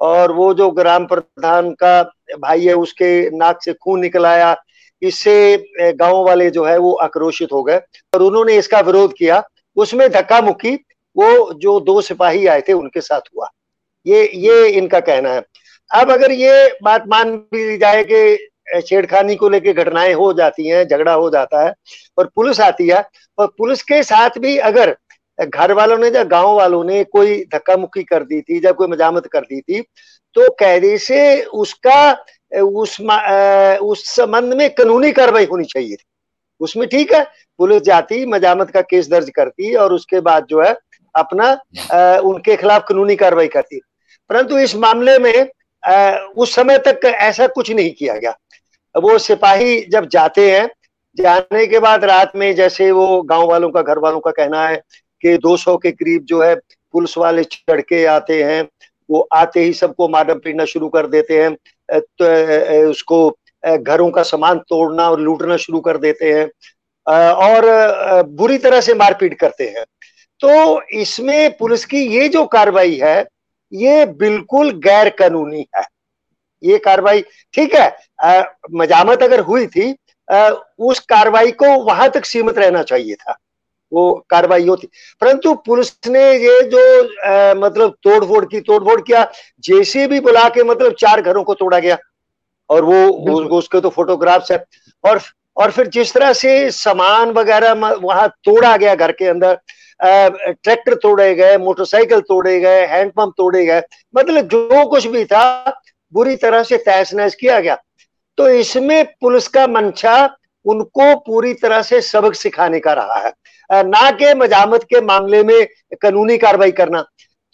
और 0.00 0.32
वो 0.32 0.52
जो 0.54 0.70
ग्राम 0.70 1.06
प्रधान 1.06 1.70
का 1.74 2.02
भाई 2.38 2.64
है, 2.64 2.74
उसके 2.74 3.30
नाक 3.30 3.62
से 3.62 3.72
खून 3.74 4.00
निकल 4.00 4.26
आया। 4.26 4.56
इससे 5.02 5.56
गाँव 5.80 6.24
वाले 6.24 6.50
जो 6.50 6.64
है, 6.64 6.76
वो 6.78 6.92
आक्रोशित 6.94 7.52
हो 7.52 7.62
गए 7.62 7.80
और 8.12 8.22
उन्होंने 8.22 8.56
इसका 8.56 8.80
विरोध 8.80 9.12
किया। 9.18 9.42
उसमें 9.76 10.08
धक्का 10.10 10.40
मुक्की 10.40 10.74
वो 11.16 11.52
जो 11.54 11.78
दो 11.80 12.00
सिपाही 12.00 12.46
आए 12.46 12.60
थे, 12.60 12.72
उनके 12.72 13.00
साथ 13.00 13.20
हुआ। 13.36 13.48
ये 14.06 14.30
ये 14.36 14.68
इनका 14.68 15.00
कहना 15.00 15.32
है। 15.32 15.42
अब 15.90 16.10
अगर 16.10 16.32
ये 16.32 16.68
बात 16.82 17.04
मान 17.08 17.34
ली 17.54 17.76
जाए 17.78 18.04
कि 18.04 18.80
छेड़खानी 18.80 19.36
को 19.36 19.48
लेकर 19.48 19.72
घटनाएँ 19.74 20.12
हो 20.14 20.32
जाती 20.32 20.66
हैं, 20.66 20.86
झगड़ा 20.86 21.12
हो 21.12 21.30
जाता 21.30 21.64
है, 21.64 21.72
और 22.18 22.30
पुलिस 22.36 22.60
आती 22.60 22.88
है, 22.88 23.04
और 23.38 23.46
पुलिस 23.58 23.82
के 23.82 24.02
साथ 24.02 24.38
भी 24.38 24.56
अगर 24.58 24.96
घर 25.38 25.72
वालों 25.72 25.96
ने 25.98 26.08
या 26.08 26.22
गाँव 26.26 26.56
वालों 26.56 26.82
ने 26.84 27.02
कोई 27.06 27.42
धक्का 27.52 27.76
मुक्की 27.76 28.02
कर 28.04 28.24
दी 28.24 28.40
थी 28.40 28.60
या 28.64 28.72
कोई 28.72 28.86
मजामत 28.88 29.26
कर 29.26 29.40
दी 29.42 29.60
थी 29.60 29.80
तो 30.36 30.50
कैदे 30.54 30.96
से 30.98 31.42
उसका 31.42 32.12
उस 32.52 32.96
उस 33.82 34.04
संबंध 34.06 34.54
में 34.54 34.68
कानूनी 34.74 35.12
कार्रवाई 35.12 35.44
होनी 35.44 35.64
चाहिए 35.64 35.96
थी। 35.96 36.04
उसमें 36.60 36.88
ठीक 36.88 37.12
है, 37.12 37.22
पुलिस 37.60 37.82
जाती, 37.82 38.24
मजामत 38.26 38.70
का 38.70 38.80
केस 38.82 39.08
दर्ज 39.10 39.30
करती 39.30 39.74
और 39.74 39.92
उसके 39.92 40.20
बाद 40.20 40.46
जो 40.50 40.62
है 40.62 40.74
अपना 41.14 41.52
उनके 42.20 42.56
खिलाफ 42.56 42.84
कानूनी 42.88 43.16
कार्रवाई 43.16 43.48
करती। 43.48 43.80
परंतु 44.30 44.58
इस 44.58 44.74
मामले 44.76 45.18
में 45.18 45.48
आ, 45.82 46.10
उस 46.36 46.54
समय 46.54 46.78
तक 46.78 47.04
ऐसा 47.04 47.46
कुछ 47.46 47.70
नहीं 47.70 47.90
किया 47.90 48.16
गया। 48.16 48.34
वो 48.94 49.18
सिपाही 49.18 49.80
जब 49.90 50.08
जाते 50.08 50.50
हैं 50.50 50.68
जाने 51.16 51.66
के 51.66 51.78
बाद 51.78 52.04
रात 52.04 52.32
में 52.36 52.54
जैसे 52.54 52.90
वो 52.92 53.22
गाँव 53.22 53.48
वालों 53.50 53.70
का 53.70 53.82
घर 53.82 53.98
वालों 53.98 54.20
का 54.20 54.30
कहना 54.30 54.66
है 54.68 54.76
कि 55.22 55.36
200 55.38 55.76
के 55.76 55.90
करीब 55.90 56.24
जो 56.24 56.42
है 56.42 56.54
पुलिस 56.94 57.16
वाले 57.18 57.44
चढ़ 57.44 57.80
के 57.80 58.04
आते 58.06 58.42
हैं 58.42 58.62
वो 59.10 59.20
आते 59.32 59.60
ही 59.60 59.72
सबको 59.72 60.08
मारना 60.08 60.34
पीटना 60.34 60.64
शुरू 60.64 60.88
कर 60.88 61.06
देते 61.06 61.42
हैं 61.42 61.54
तो 61.88 62.90
उसको 62.90 63.28
घरों 63.64 64.10
का 64.10 64.22
सामान 64.22 64.58
तोड़ना 64.68 65.10
और 65.10 65.20
लूटना 65.20 65.56
शुरू 65.56 65.80
कर 65.80 65.96
देते 65.96 66.32
हैं 66.32 66.46
और 67.06 68.22
बुरी 68.22 68.58
तरह 68.58 68.80
से 68.80 68.94
मारपीट 68.94 69.34
करते 69.34 69.64
हैं। 69.68 69.84
तो 70.40 70.82
इसमें 71.00 71.56
पुलिस 71.56 71.84
की 71.84 72.06
ये 72.16 72.28
जो 72.28 72.44
कार्रवाई 72.46 72.94
है 72.96 73.22
ये 73.72 74.04
बिल्कुल 74.18 74.70
गैर 74.84 75.08
कानूनी 75.18 75.66
है। 75.76 75.82
ये 76.62 76.78
कार्रवाई 76.78 77.20
ठीक 77.54 77.74
है 77.74 77.88
मजामत 78.72 79.22
अगर 79.22 79.40
हुई 79.40 79.66
थी 79.66 79.94
आ, 80.28 80.48
उस 80.78 81.00
कार्रवाई 81.02 81.50
को 81.52 81.66
वहाँ 81.84 82.08
तक 82.10 82.24
सीमित 82.24 82.58
रहना 82.58 82.82
चाहिए 82.82 83.14
था। 83.14 83.36
वो 83.92 84.12
कार्रवाई 84.30 84.66
होती। 84.66 84.88
परंतु 85.22 85.54
पुलिस 85.66 85.92
ने 86.06 86.22
ये 86.34 86.60
जो 86.72 86.82
आ, 87.02 87.54
मतलब 87.56 87.96
तोड़फोड़ 88.02 88.44
की 88.44 88.60
तोड़फोड़ 88.60 89.00
किया 89.00 89.24
जैसे 89.64 90.06
भी 90.06 90.20
बुला 90.20 90.48
के 90.48 90.62
मतलब 90.64 90.94
चार 91.00 91.22
घरों 91.22 91.42
को 91.44 91.54
तोड़ा 91.54 91.78
गया। 91.78 91.98
और 92.70 92.84
वो 92.84 93.48
उसके 93.58 93.80
तो 93.80 93.88
फोटोग्राफ्स 93.90 94.50
है। 94.52 94.64
और 95.04 95.20
और 95.56 95.70
फिर 95.70 95.86
जिस 95.88 96.12
तरह 96.14 96.32
से 96.32 96.70
सामान 96.70 97.30
वगैरह 97.30 97.72
वहाँ 97.72 98.28
तोड़ा 98.44 98.76
गया 98.76 98.94
घर 98.94 99.12
के 99.12 99.26
अंदर 99.26 99.58
ट्रैक्टर 100.00 100.94
तोड़े 100.94 101.34
गए 101.34 101.56
मोटरसाइकिल 101.58 102.20
तोड़े 102.20 102.58
गए 102.60 102.86
हैंडपंप 102.86 103.32
तोड़े 103.36 103.64
गए। 103.66 103.82
मतलब 104.14 104.48
जो 104.48 104.84
कुछ 104.86 105.06
भी 105.06 105.24
था 105.24 105.72
बुरी 106.12 106.36
तरह 106.36 106.62
से 106.62 106.76
तहस 106.78 107.14
नहस 107.14 107.34
किया 107.34 107.60
गया। 107.60 107.76
तो 108.38 108.48
इसमें 108.50 109.04
पुलिस 109.20 109.48
का 109.48 109.66
मंशा 109.68 110.14
उनको 110.66 111.14
पूरी 111.16 111.52
तरह 111.54 111.82
से 111.82 112.00
सबक 112.02 112.34
सिखाने 112.34 112.80
का 112.80 112.92
रहा 112.92 113.18
है। 113.18 113.32
ना 113.70 114.10
के 114.12 114.34
मजामत 114.34 114.82
के 114.84 115.00
मामले 115.02 115.42
में 115.44 115.66
कानूनी 116.02 116.38
कार्रवाई 116.38 116.70
करना। 116.72 117.04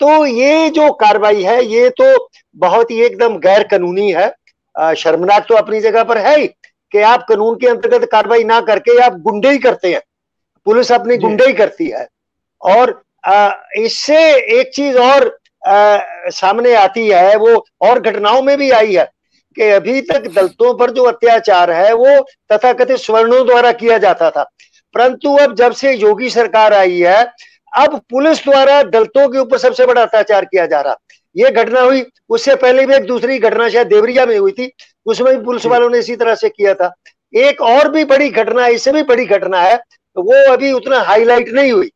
तो 0.00 0.25
ये 0.26 0.69
जो 0.71 0.91
कार्रवाई 0.95 1.43
है 1.43 1.65
ये 1.65 1.88
तो 2.00 2.29
बहुत 2.57 2.91
ही 2.91 3.00
एकदम 3.03 3.38
गैर 3.38 3.62
कानूनी 3.65 4.11
है 4.12 4.95
शर्मनाक 4.97 5.47
तो 5.49 5.55
अपनी 5.55 5.81
जगह 5.81 6.05
पर 6.05 6.19
है 6.19 6.38
ही 6.41 6.47
कि 6.93 7.00
आप 7.03 7.25
कानून 7.29 7.55
के 7.55 7.69
अंतर्गत 7.69 8.09
कार्रवाई 8.12 8.45
ना 8.45 8.61
करके 8.62 8.99
आप 9.03 9.17
गुंडे 9.21 9.50
ही 9.50 9.59
करते 9.59 9.93
हैं। 9.93 10.00
पुलिस 10.67 10.93
अपनी 10.93 11.17
गुंडे 11.17 11.47
ही 11.47 11.53
करती 11.53 11.88
है। 11.88 12.07
और 12.60 13.02
इससे 13.78 14.18
एक 14.60 14.70
चीज़ 14.75 14.98
और 14.98 15.26
आ, 15.62 15.98
सामने 16.30 16.75
आती 16.76 17.06
है 17.08 17.36
वो 17.36 17.64
और 17.80 18.00
घटनाओं 18.00 18.42
में 18.42 18.56
भी 18.58 18.70
आई 18.70 18.94
है 18.94 19.04
कि 19.56 19.68
अभी 19.70 20.00
तक 20.02 20.26
दलितों 20.26 20.72
पर 20.78 20.90
जो 20.90 21.04
अत्याचार 21.04 21.70
है 21.70 21.92
वो 21.94 22.20
तथाकथित 22.52 22.96
स्वर्णों 22.98 23.46
द्वारा 23.46 23.72
किया 23.72 23.98
जाता 23.98 24.30
था। 24.30 24.42
परंतु 24.94 25.34
अब 25.36 25.54
जब 25.54 25.72
से 25.72 25.92
योगी 25.94 26.30
सरकार 26.30 26.75
आई 26.75 26.98
है 26.98 27.25
अब 27.72 28.00
पुलिस 28.10 28.44
द्वारा 28.44 28.82
दलितों 28.84 29.28
के 29.28 29.38
ऊपर 29.38 29.58
सबसे 29.58 29.86
बड़ा 29.86 30.02
अत्याचार 30.02 30.44
किया 30.44 30.66
जा 30.66 30.80
रहा। 30.80 30.96
ये 31.36 31.50
घटना 31.52 31.80
हुई 31.80 32.04
उससे 32.28 32.54
पहले 32.56 32.86
भी 32.86 32.94
एक 32.94 33.04
दूसरी 33.06 33.38
घटना 33.38 33.68
शायद 33.68 33.86
देवरिया 33.86 34.26
में 34.26 34.38
हुई 34.38 34.52
थी 34.52 34.70
उसमें 35.06 35.36
भी 35.36 35.44
पुलिस 35.44 35.66
वालों 35.66 35.90
ने 35.90 35.98
इसी 35.98 36.16
तरह 36.16 36.34
से 36.34 36.48
किया 36.48 36.75
था। 36.75 36.92
एक 37.32 37.60
और 37.62 37.90
भी 37.90 38.04
बड़ी 38.06 38.28
घटना 38.30 38.66
इससे 38.68 38.92
भी 38.92 39.02
बड़ी 39.04 39.25
घटना 39.26 39.62
है 39.62 39.76
वो 40.16 40.52
अभी 40.52 40.72
उतना 40.72 41.00
हाईलाइट 41.02 41.48
नहीं 41.48 41.72
हुई। 41.72 41.90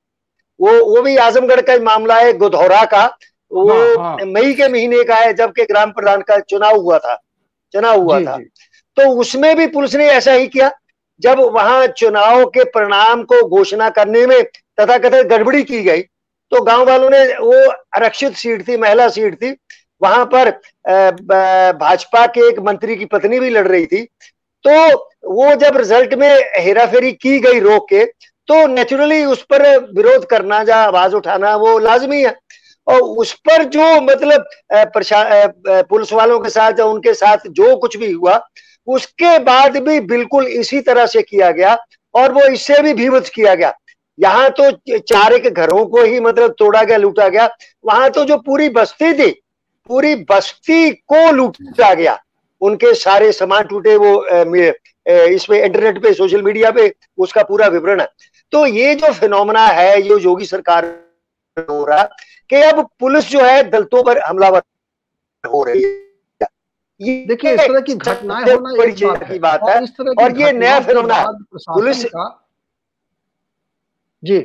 वो 0.61 0.73
वो 0.87 1.03
भी 1.03 1.17
आजमगढ़ 1.17 1.61
का 1.61 1.79
मामला 1.83 2.19
है 2.19 2.33
गोधौरा 2.33 2.85
का 2.85 3.05
वो 3.51 3.69
हाँ, 3.69 3.97
हाँ। 3.99 4.27
मई 4.27 4.53
के 4.55 4.69
महीने 4.69 5.03
का 5.05 5.17
है 5.17 5.33
जबकि 5.35 5.65
ग्राम 5.65 5.91
प्रधान 5.91 6.21
का 6.23 6.39
चुनाव 6.41 6.77
हुआ 6.77 6.99
था 6.99 7.15
चुनाव 7.75 8.01
हुआ 8.01 8.19
जी, 8.19 8.27
था 8.27 8.37
जी. 8.37 8.45
तो 8.97 9.09
उसमें 9.21 9.55
भी 9.57 9.67
पुलिस 9.67 9.95
ने 9.95 10.07
ऐसा 10.09 10.33
ही 10.33 10.47
किया 10.49 10.71
जब 11.21 11.41
वहाँ 11.55 11.87
चुनाव 11.89 12.45
के 12.47 12.65
परिणाम 12.71 13.23
को 13.23 13.43
घोषणा 13.49 13.89
करने 13.91 14.27
में 14.27 14.43
तथा 14.43 14.99
कथित 14.99 15.27
गड़बड़ी 15.27 15.63
की 15.63 15.83
गई 15.83 16.03
तो 16.53 16.63
गाँव 16.63 16.87
वालों 16.87 17.11
ने 17.11 17.25
वो 17.35 17.69
आरक्षित 17.97 18.37
सीट 18.37 18.67
थी 18.69 18.77
महिला 18.77 19.09
सीट 19.09 19.35
थी 19.35 19.57
वहाँ 20.03 20.25
पर 20.25 20.51
भाजपा 21.75 22.27
के 22.27 22.49
एक 22.49 22.59
मंत्री 22.59 22.97
की 22.97 23.05
पत्नी 23.05 23.41
भी 23.41 23.51
लड़ 23.51 23.67
रही 23.69 23.87
थी 23.87 24.03
तो 24.65 24.73
वो 25.31 25.55
जब 25.55 25.77
रिज़ल्ट 25.77 26.15
में 26.15 26.29
हेराफेरी 26.57 27.13
की 27.13 27.39
गई 27.39 27.61
रोक 27.61 27.87
के 27.89 28.05
तो 28.51 28.67
नेचुरली 28.67 29.25
उस 29.27 29.43
पर 29.45 29.63
विरोध 29.95 30.25
करना 30.29 30.61
या 30.69 30.77
आवाज़ 30.77 31.15
उठाना 31.15 31.55
वो 31.57 31.79
लाजमी 31.79 32.23
है। 32.23 32.35
और 32.87 33.01
उस 33.01 33.33
पर 33.41 33.63
जो 33.67 34.01
मतलब 34.03 34.45
पुलिस 35.89 36.13
वालों 36.13 36.39
के 36.41 36.51
साथ 36.51 36.79
या 36.79 36.85
उनके 36.87 37.13
साथ 37.15 37.47
जो 37.49 37.77
कुछ 37.77 37.97
भी 37.97 38.11
हुआ, 38.13 38.41
उसके 38.89 39.39
बाद 39.41 39.77
भी 39.79 39.99
बिल्कुल 40.03 40.47
इसी 40.49 40.81
तरह 40.81 41.07
से 41.07 41.23
किया 41.23 41.51
गया 41.51 41.77
और 42.15 42.33
वो 42.33 42.47
इससे 42.49 42.81
भी 42.83 42.95
भीवत 42.95 43.31
किया 43.35 43.55
गया। 43.55 43.73
यहाँ 44.19 44.49
तो 44.51 44.71
चार 44.99 45.33
एक 45.33 45.47
घरों 45.47 45.85
को 45.87 46.03
ही 46.03 46.21
मतलब 46.21 46.55
तोड़ा 46.59 46.83
गया, 46.83 46.97
लूटा 46.97 47.29
गया। 47.29 47.49
वहाँ 47.85 48.11
तो 48.11 48.25
जो 48.25 48.37
पूरी 48.39 48.69
बस्ती 48.71 49.13
थी, 49.13 49.31
पूरी 49.91 50.15
बस्ती 50.31 50.91
को 50.91 51.31
लूटा 51.33 51.93
गया। 51.95 52.19
उनके 52.63 52.95
सारे 52.97 53.31
सामान 53.33 53.63
टूटे 53.65 53.97
वो 53.97 54.25
इसमें 55.07 55.59
इंटरनेट 55.59 56.03
पे 56.03 56.13
सोशल 56.15 56.43
मीडिया 56.43 56.71
पे 56.71 56.93
उसका 57.19 57.43
पूरा 57.43 57.67
विवरण 57.69 58.01
है। 58.01 58.07
तो 58.53 58.65
ये 58.67 58.95
जो 58.95 59.13
फिनोमना 59.13 59.67
है 59.69 60.01
ये 60.03 60.19
योगी 60.21 60.47
सरकार 60.47 60.85
हो 61.57 61.85
रहा 61.85 62.03
कि 62.51 62.63
अब 62.63 62.87
पुलिस 63.01 63.29
जो 63.31 63.41
है 63.41 63.63
दलितों 63.71 64.03
पर 64.03 64.19
हमलावर 64.21 64.63
हो 65.45 65.63
रही 65.65 65.83
है। 65.83 67.27
देखिए 67.27 67.53
इस 67.55 67.61
तरह 67.61 67.81
की 67.81 67.95
घटनाएँ 67.95 68.45
होना 68.45 68.77
बड़ी 68.77 68.93
चिंता 68.93 69.27
की 69.27 69.39
बात 69.39 69.61
है। 69.69 69.77
और 70.17 70.41
ये 70.41 70.53
नया 70.53 70.81
फिनोमना 70.81 71.23
पुलिस 71.69 72.05
जी 74.23 74.39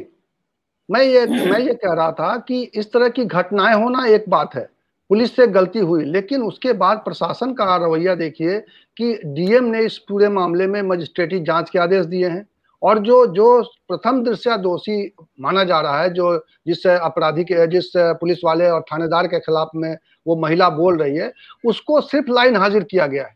मैं 0.89 1.01
ये 1.03 1.25
मैं 1.25 1.59
ये 1.59 1.73
कह 1.73 1.93
रहा 1.93 2.11
था 2.11 2.37
कि 2.37 2.61
इस 2.63 2.91
तरह 2.93 3.09
की 3.09 3.25
घटनाएँ 3.25 3.75
होना 3.75 4.05
एक 4.07 4.25
बात 4.29 4.55
है। 4.55 4.69
पुलिस 5.09 5.35
से 5.35 5.47
गलती 5.47 5.79
हुई 5.81 6.03
लेकिन 6.05 6.41
उसके 6.43 6.73
बाद 6.75 6.97
प्रशासन 6.97 7.53
का 7.53 7.75
रवैया 7.75 8.15
देखिए 8.15 8.59
कि 8.97 9.13
डीएम 9.25 9.63
ने 9.65 9.83
इस 9.85 9.97
पूरे 9.99 10.29
मामले 10.29 10.67
में 10.67 10.81
मजिस्ट्रेटी 10.81 11.39
जाँच 11.39 11.69
के 11.69 11.79
आदेश 11.79 12.05
दिए 12.05 12.27
हैं। 12.27 12.45
और 12.85 12.99
जो 12.99 13.25
जो 13.27 13.61
प्रथम 13.89 14.23
दृश्य 14.23 14.57
दोषी 14.57 15.13
माना 15.41 15.63
जा 15.63 15.79
रहा 15.81 16.01
है, 16.01 16.09
जो 16.09 16.37
जिस 16.67 16.85
अपराधी 16.87 17.43
के, 17.43 17.67
जिस 17.67 17.91
पुलिस 17.95 18.39
वाले 18.45 18.69
और 18.69 18.81
थानेदार 18.91 19.27
के 19.27 19.39
खिलाफ 19.39 19.69
में 19.75 19.95
वो 20.27 20.35
महिला 20.35 20.69
बोल 20.71 20.97
रही 20.97 21.17
है, 21.17 21.31
उसको 21.65 22.01
सिर्फ़ 22.01 22.31
लाइन 22.31 22.55
हाजिर 22.55 22.83
किया 22.83 23.07
गया 23.07 23.23
है। 23.23 23.35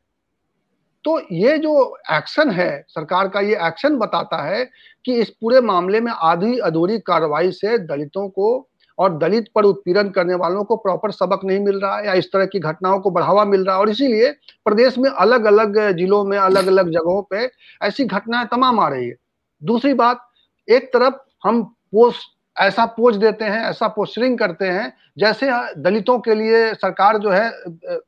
तो 1.05 1.19
ये 1.31 1.57
जो 1.57 1.95
एक्शन 2.11 2.49
है, 2.51 2.85
सरकार 2.89 3.27
का 3.27 3.39
ये 3.39 3.55
एक्शन 3.67 3.95
बताता 3.97 4.41
है 4.43 4.63
कि 5.05 5.13
इस 5.15 5.29
पूरे 5.41 5.61
मामले 5.61 6.01
में 6.01 6.11
आधी 6.13 6.57
अधूरी 6.59 6.97
कार्रवाई 6.99 7.51
से 7.51 7.77
दलितों 7.77 8.27
को 8.29 8.49
और 8.97 9.17
दलित 9.17 9.45
पर 9.55 9.63
उत्पीड़न 9.63 10.09
करने 10.09 10.35
वालों 10.35 10.63
को 10.63 10.75
प्रॉपर 10.75 11.11
सबक 11.11 11.45
नहीं 11.45 11.59
मिल 11.59 11.79
रहा 11.79 11.97
है 11.97 12.05
या 12.05 12.13
इस 12.13 12.31
तरह 12.33 12.45
की 12.45 12.59
घटनाओं 12.59 12.99
को 12.99 13.09
बढ़ावा 13.09 13.45
मिल 13.45 13.63
रहा 13.65 13.75
है। 13.75 13.81
और 13.81 13.89
इसीलिए 13.89 14.31
प्रदेश 14.65 14.97
में 14.97 15.09
अलग 15.09 15.45
अलग 15.45 15.79
जिलों 15.97 16.23
में 16.23 16.37
अलग 16.37 16.67
अलग 16.67 16.89
जगहों 16.91 17.21
पे 17.31 17.49
ऐसी 17.81 18.05
घटनाएँ 18.05 18.47
तमाम 18.51 18.79
आ 18.79 18.87
रही 18.89 19.07
है। 19.07 19.15
दूसरी 19.61 19.93
बात, 19.93 20.27
एक 20.67 20.87
तरफ़ 20.93 21.15
हम 21.43 21.63
पोस्ट, 21.91 22.27
ऐसा 22.57 22.85
पोज 22.85 23.15
देते 23.15 23.45
हैं, 23.45 23.61
ऐसा 23.61 23.87
पोस्टरिंग 23.87 24.37
करते 24.39 24.65
हैं, 24.65 24.93
जैसे 25.17 25.49
दलितों 25.77 26.17
के 26.19 26.35
लिए 26.35 26.73
सरकार 26.73 27.17
जो 27.17 27.29
है 27.29 27.49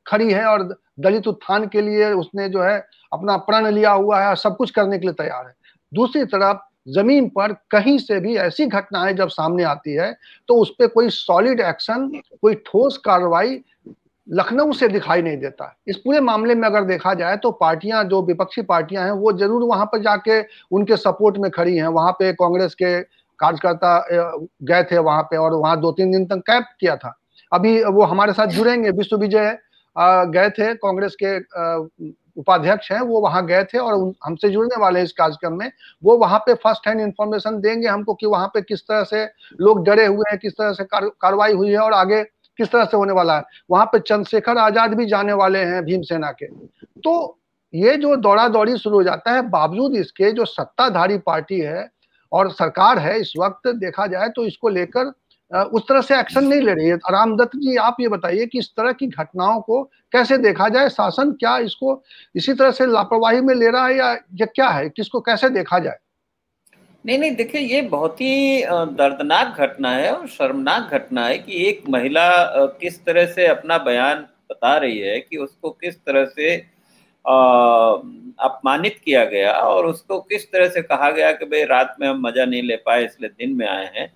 खड़ी 0.07 0.31
है 0.31 0.45
और 0.45 0.63
दलित 0.99 1.27
उत्थान 1.27 1.67
के 1.67 1.81
लिए 1.81 2.11
उसने 2.13 2.49
जो 2.49 2.61
है 2.61 2.77
अपना 3.13 3.37
प्रण 3.37 3.67
लिया 3.67 3.91
हुआ 3.91 4.19
है 4.21 4.35
सब 4.35 4.57
कुछ 4.57 4.71
करने 4.71 4.99
के 4.99 5.05
लिए 5.05 5.13
तैयार 5.13 5.45
है। 5.47 5.53
दूसरी 5.91 6.23
तरफ़, 6.25 6.57
ज़मीन 6.89 7.27
पर 7.29 7.53
कहीं 7.71 7.97
से 7.97 8.19
भी 8.19 8.35
ऐसी 8.37 8.65
घटनाएँ 8.65 9.13
जब 9.13 9.29
सामने 9.29 9.63
आती 9.63 9.93
है 9.93 10.13
तो 10.47 10.55
उस 10.55 10.69
पर 10.79 10.87
कोई 10.87 11.09
सॉलिड 11.09 11.59
एक्शन 11.59 12.07
कोई 12.41 12.55
ठोस 12.65 12.97
कार्रवाई 12.97 13.55
लखनऊ 14.27 14.73
से 14.73 14.87
दिखाई 14.87 15.21
नहीं 15.21 15.37
देता। 15.37 15.75
इस 15.87 15.97
पूरे 15.97 16.19
मामले 16.21 16.55
में 16.55 16.67
अगर 16.67 16.83
देखा 16.85 17.13
जाए 17.13 17.37
तो 17.37 17.51
पार्टियाँ, 17.53 18.03
जो 18.03 18.21
विपक्षी 18.21 18.61
पार्टियाँ 18.63 19.03
हैं, 19.05 19.11
वो 19.11 19.31
ज़रूर 19.33 19.63
वहाँ 19.63 19.85
पर 19.85 20.01
जाके 20.01 20.39
उनके 20.71 20.97
सपोर्ट 20.97 21.37
में 21.37 21.49
खड़ी 21.51 21.75
हैं। 21.77 21.87
वहाँ 21.89 22.11
पे 22.11 22.31
कांग्रेस 22.33 22.75
के 22.75 22.99
कार्यकर्ता 23.39 23.97
गए 24.63 24.83
थे 24.83 24.97
वहाँ 24.99 25.21
पे 25.23 25.37
और 25.37 25.53
वहाँ 25.53 25.79
दो 25.81 25.91
तीन 25.91 26.11
दिन 26.11 26.25
तक 26.25 26.41
कैंप 26.47 26.65
किया 26.79 26.95
था। 26.95 27.17
अभी 27.51 27.83
वो 27.83 28.03
हमारे 28.03 28.33
साथ 28.33 28.47
जुड़ेंगे, 28.47 28.89
विश्व 28.91 29.17
विजय 29.17 29.57
गए 29.95 30.49
थे, 30.49 30.73
कांग्रेस 30.75 31.15
के 31.23 31.37
उपाध्यक्ष 32.37 32.91
हैं, 32.91 32.99
वो 33.01 33.19
वहाँ 33.21 33.45
गए 33.45 33.63
थे 33.63 33.77
और 33.77 34.13
हमसे 34.25 34.49
जुड़ने 34.49 34.79
वाले 34.81 35.01
इस 35.03 35.11
कार्यक्रम 35.13 35.53
में। 35.53 35.71
वो 36.03 36.17
वहाँ 36.17 36.39
पे 36.39 36.53
फ़र्स्ट 36.55 36.87
हैंड 36.87 37.01
इंफॉर्मेशन 37.01 37.59
देंगे 37.61 37.87
हमको 37.87 38.13
कि 38.13 38.25
वहाँ 38.25 38.47
पे 38.53 38.61
किस 38.61 38.81
तरह 38.81 39.03
से 39.03 39.23
लोग 39.59 39.83
डरे 39.85 40.05
हुए 40.05 40.29
हैं, 40.29 40.37
किस 40.39 40.53
तरह 40.53 40.71
से 40.73 40.83
कार्रवाई 40.85 41.53
हुई 41.53 41.69
है 41.69 41.79
और 41.79 41.93
आगे 41.93 42.23
किस 42.61 42.71
तरह 42.71 42.85
से 42.85 42.97
होने 42.97 43.13
वाला 43.13 43.35
है? 43.35 43.43
वहाँ 43.71 43.85
पे 43.85 43.99
चंद्रशेखर 44.01 44.57
आज़ाद 44.59 44.93
भी 44.93 45.05
जाने 45.07 45.33
वाले 45.35 45.59
हैं 45.65 45.83
भीमसेना 45.85 46.31
के। 46.33 46.45
तो 46.99 47.37
ये 47.73 47.95
जो 47.97 48.15
दौड़ा 48.17 48.47
दौड़ी 48.49 48.77
शुरू 48.77 48.95
हो 48.95 49.03
जाता 49.03 49.31
है, 49.31 49.41
बावजूद 49.49 49.95
इसके 49.95 50.31
जो 50.31 50.45
सत्ताधारी 50.47 51.17
पार्टी 51.19 51.59
है 51.59 51.89
और 52.31 52.51
सरकार 52.51 52.99
है, 52.99 53.19
इस 53.19 53.33
वक्त 53.39 53.67
देखा 53.77 54.07
जाए 54.07 54.29
तो 54.29 54.45
इसको 54.45 54.69
लेकर 54.69 55.11
उस 55.51 55.83
तरह 55.87 56.01
से 56.01 56.19
एक्शन 56.19 56.43
नहीं 56.43 56.61
ले 56.61 56.73
रही 56.73 56.87
है। 56.87 56.95
रामदत्त 57.11 57.55
जी, 57.55 57.75
आप 57.77 57.95
ये 57.99 58.07
बताइए 58.07 58.45
कि 58.45 58.59
इस 58.59 58.69
तरह 58.77 58.91
की 58.91 59.07
घटनाओं 59.07 59.59
को 59.61 59.81
कैसे 60.13 60.37
देखा 60.37 60.67
जाए? 60.69 60.89
शासन 60.89 61.31
क्या 61.31 61.57
इसको 61.59 62.01
इसी 62.35 62.53
तरह 62.53 62.71
से 62.71 62.85
लापरवाही 62.85 63.41
में 63.41 63.53
ले 63.55 63.69
रहा 63.69 63.85
है 63.87 63.97
या, 63.97 64.11
ये 64.13 64.45
क्या 64.45 64.67
है? 64.69 64.87
किसको 64.89 65.19
कैसे 65.21 65.49
देखा 65.49 65.79
जाए? 65.79 65.97
नहीं 67.05 67.17
नहीं, 67.17 67.35
देखिए, 67.35 67.61
ये 67.61 67.81
बहुत 67.83 68.19
ही 68.21 68.63
दर्दनाक 68.97 69.59
घटना 69.59 69.91
है 69.91 70.11
और 70.11 70.27
शर्मनाक 70.27 70.91
घटना 70.93 71.25
है 71.27 71.37
कि 71.37 71.65
एक 71.67 71.83
महिला 71.89 72.25
किस 72.81 73.03
तरह 73.05 73.25
से 73.27 73.45
अपना 73.47 73.77
बयान 73.79 74.25
बता 74.51 74.75
रही 74.77 74.99
है 74.99 75.19
कि 75.19 75.37
उसको 75.37 75.69
किस 75.71 75.95
तरह 75.97 76.25
से 76.27 76.55
अपमानित 77.25 78.99
किया 79.05 79.23
गया 79.25 79.51
और 79.53 79.85
उसको 79.85 80.19
किस 80.21 80.51
तरह 80.51 80.69
से 80.69 80.81
कहा 80.83 81.09
गया 81.11 81.31
कि 81.31 81.45
भाई 81.45 81.63
रात 81.65 81.95
में 82.01 82.07
हम 82.07 82.21
मज़ा 82.21 82.45
नहीं 82.45 82.63
ले 82.63 82.75
पाए, 82.77 83.05
इसलिए 83.05 83.29
दिन 83.29 83.55
में 83.57 83.67
आए 83.67 83.89
हैं 83.95 84.11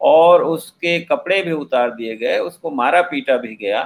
और 0.00 0.42
उसके 0.44 0.98
कपड़े 1.02 1.42
भी 1.42 1.52
उतार 1.52 1.90
दिए 1.90 2.16
गए, 2.16 2.38
उसको 2.38 2.70
मारा 2.72 3.02
पीटा 3.02 3.36
भी 3.36 3.54
गया। 3.56 3.82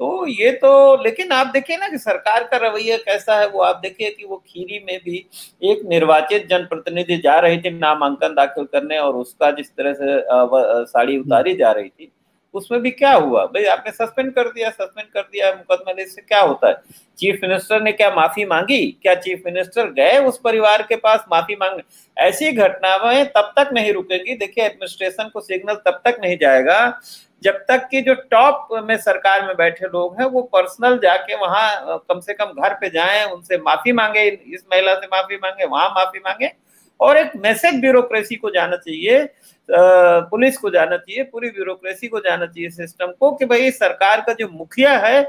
तो 0.00 0.26
ये 0.26 0.50
तो 0.52 1.02
लेकिन 1.02 1.32
आप 1.32 1.46
देखिए 1.46 1.76
ना 1.76 1.88
कि 1.88 1.98
सरकार 1.98 2.44
का 2.44 2.56
रवैया 2.56 2.96
कैसा 2.96 3.38
है 3.40 3.48
वो 3.48 3.60
आप 3.62 3.76
देखिए 3.76 4.10
कि 4.10 4.24
वो 4.24 4.36
खीरी 4.48 4.78
में 4.86 4.98
भी 5.04 5.16
एक 5.62 5.84
निर्वाचित 5.88 6.48
जनप्रतिनिधि 6.48 7.16
जा 7.18 7.38
रही 7.38 7.60
थी 7.60 7.70
नामांकन 7.70 8.34
दाखिल 8.34 8.64
करने 8.64 8.98
और 8.98 9.16
उसका 9.16 9.50
जिस 9.50 9.70
तरह 9.70 9.92
से 9.92 10.86
साड़ी 10.86 11.18
उतारी 11.18 11.54
जा 11.54 11.70
रही 11.72 11.88
थी 11.88 12.12
उसमें 12.54 12.80
भी 12.82 12.90
क्या 12.90 13.12
हुआ? 13.12 13.44
भाई 13.46 13.64
आपने 13.64 13.92
सस्पेंड 13.92 14.32
कर 14.34 14.48
दिया 14.48 14.70
सस्पेंड 14.70 15.06
कर 15.08 15.20
दिया 15.22 15.50
मुकदमा 15.52 16.04
से 16.04 16.22
क्या 16.22 16.40
होता 16.40 16.68
है? 16.68 16.74
चीफ 17.18 17.38
मिनिस्टर 17.42 17.82
ने 17.82 17.92
क्या 17.92 18.10
माफ़ी 18.14 18.44
मांगी? 18.44 18.86
क्या 19.02 19.14
चीफ 19.14 19.42
मिनिस्टर 19.46 19.90
गए 19.92 20.18
उस 20.18 20.40
परिवार 20.44 20.82
के 20.82 20.96
पास 20.96 21.24
माफ़ी 21.32 21.54
मांग 21.54 21.80
ऐसी 22.16 22.52
घटनाएँ 22.52 23.24
तब 23.36 23.52
तक 23.58 23.70
नहीं 23.72 23.92
रुकेगी। 23.92 24.34
देखिए 24.36 24.64
एडमिनिस्ट्रेशन 24.64 25.30
को 25.34 25.40
सिग्नल 25.40 25.74
तब 25.86 26.00
तक 26.04 26.18
नहीं 26.22 26.36
जाएगा 26.40 26.86
जब 27.42 27.54
तक 27.68 27.86
कि 27.90 28.00
जो 28.02 28.14
टॉप 28.30 28.68
में 28.84 28.96
सरकार 28.98 29.46
में 29.46 29.54
बैठे 29.56 29.86
लोग 29.86 30.20
हैं, 30.20 30.26
वो 30.26 30.42
पर्सनल 30.52 30.98
जाके 30.98 31.36
वहाँ 31.36 31.98
कम 32.08 32.20
से 32.20 32.34
कम 32.34 32.52
घर 32.52 32.74
पे 32.74 32.90
जाएँ, 32.90 33.24
उनसे 33.26 33.56
माफ़ी 33.58 33.92
मांगे, 33.92 34.28
इस 34.28 34.64
महिला 34.72 34.94
से 34.94 35.06
माफ़ी 35.06 35.36
मांगे, 35.36 35.66
वहाँ 35.66 35.88
माफ़ी 35.90 36.20
मांगे। 36.20 36.52
और 37.00 37.16
एक 37.18 37.32
मैसेज 37.36 37.80
ब्यूरोक्रेसी 37.80 38.36
को 38.36 38.50
जाना 38.50 38.76
चाहिए 38.76 39.28
पुलिस 39.68 40.56
को 40.58 40.70
जाना 40.70 40.96
चाहिए, 40.96 41.22
पूरी 41.22 41.50
ब्यूरोक्रेसी 41.50 42.08
को 42.08 42.20
जाना 42.20 42.46
चाहिए 42.46 42.70
सिस्टम 42.70 43.12
को 43.20 43.30
कि 43.32 43.44
भाई 43.44 43.70
सरकार 43.70 44.20
का 44.20 44.32
जो 44.32 44.48
मुखिया 44.48 44.96
है, 44.98 45.22